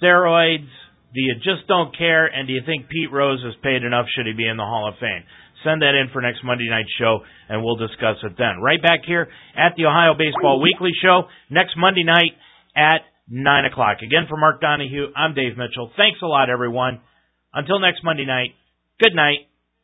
steroids? 0.00 0.68
Do 1.14 1.20
you 1.24 1.34
just 1.36 1.66
don't 1.66 1.96
care? 1.96 2.26
And 2.26 2.46
do 2.46 2.52
you 2.52 2.62
think 2.66 2.88
Pete 2.88 3.10
Rose 3.12 3.42
is 3.44 3.54
paid 3.62 3.82
enough? 3.82 4.06
Should 4.14 4.26
he 4.26 4.32
be 4.32 4.46
in 4.46 4.56
the 4.56 4.64
Hall 4.64 4.88
of 4.88 5.00
Fame? 5.00 5.24
Send 5.64 5.82
that 5.82 5.98
in 5.98 6.12
for 6.12 6.22
next 6.22 6.44
Monday 6.44 6.68
night 6.70 6.86
show, 7.00 7.20
and 7.48 7.64
we'll 7.64 7.76
discuss 7.76 8.22
it 8.22 8.38
then. 8.38 8.60
Right 8.62 8.80
back 8.80 9.00
here 9.06 9.26
at 9.56 9.74
the 9.76 9.86
Ohio 9.86 10.14
Baseball 10.14 10.62
Weekly 10.62 10.92
Show 11.02 11.26
next 11.50 11.74
Monday 11.76 12.04
night 12.04 12.38
at 12.76 13.02
9 13.28 13.64
o'clock. 13.64 13.98
Again, 13.98 14.26
for 14.28 14.36
Mark 14.36 14.60
Donahue, 14.60 15.10
I'm 15.16 15.34
Dave 15.34 15.58
Mitchell. 15.58 15.90
Thanks 15.96 16.20
a 16.22 16.26
lot, 16.26 16.48
everyone. 16.48 17.00
Until 17.52 17.80
next 17.80 18.04
Monday 18.04 18.24
night, 18.24 18.54
good 19.00 19.14
night. 19.14 19.47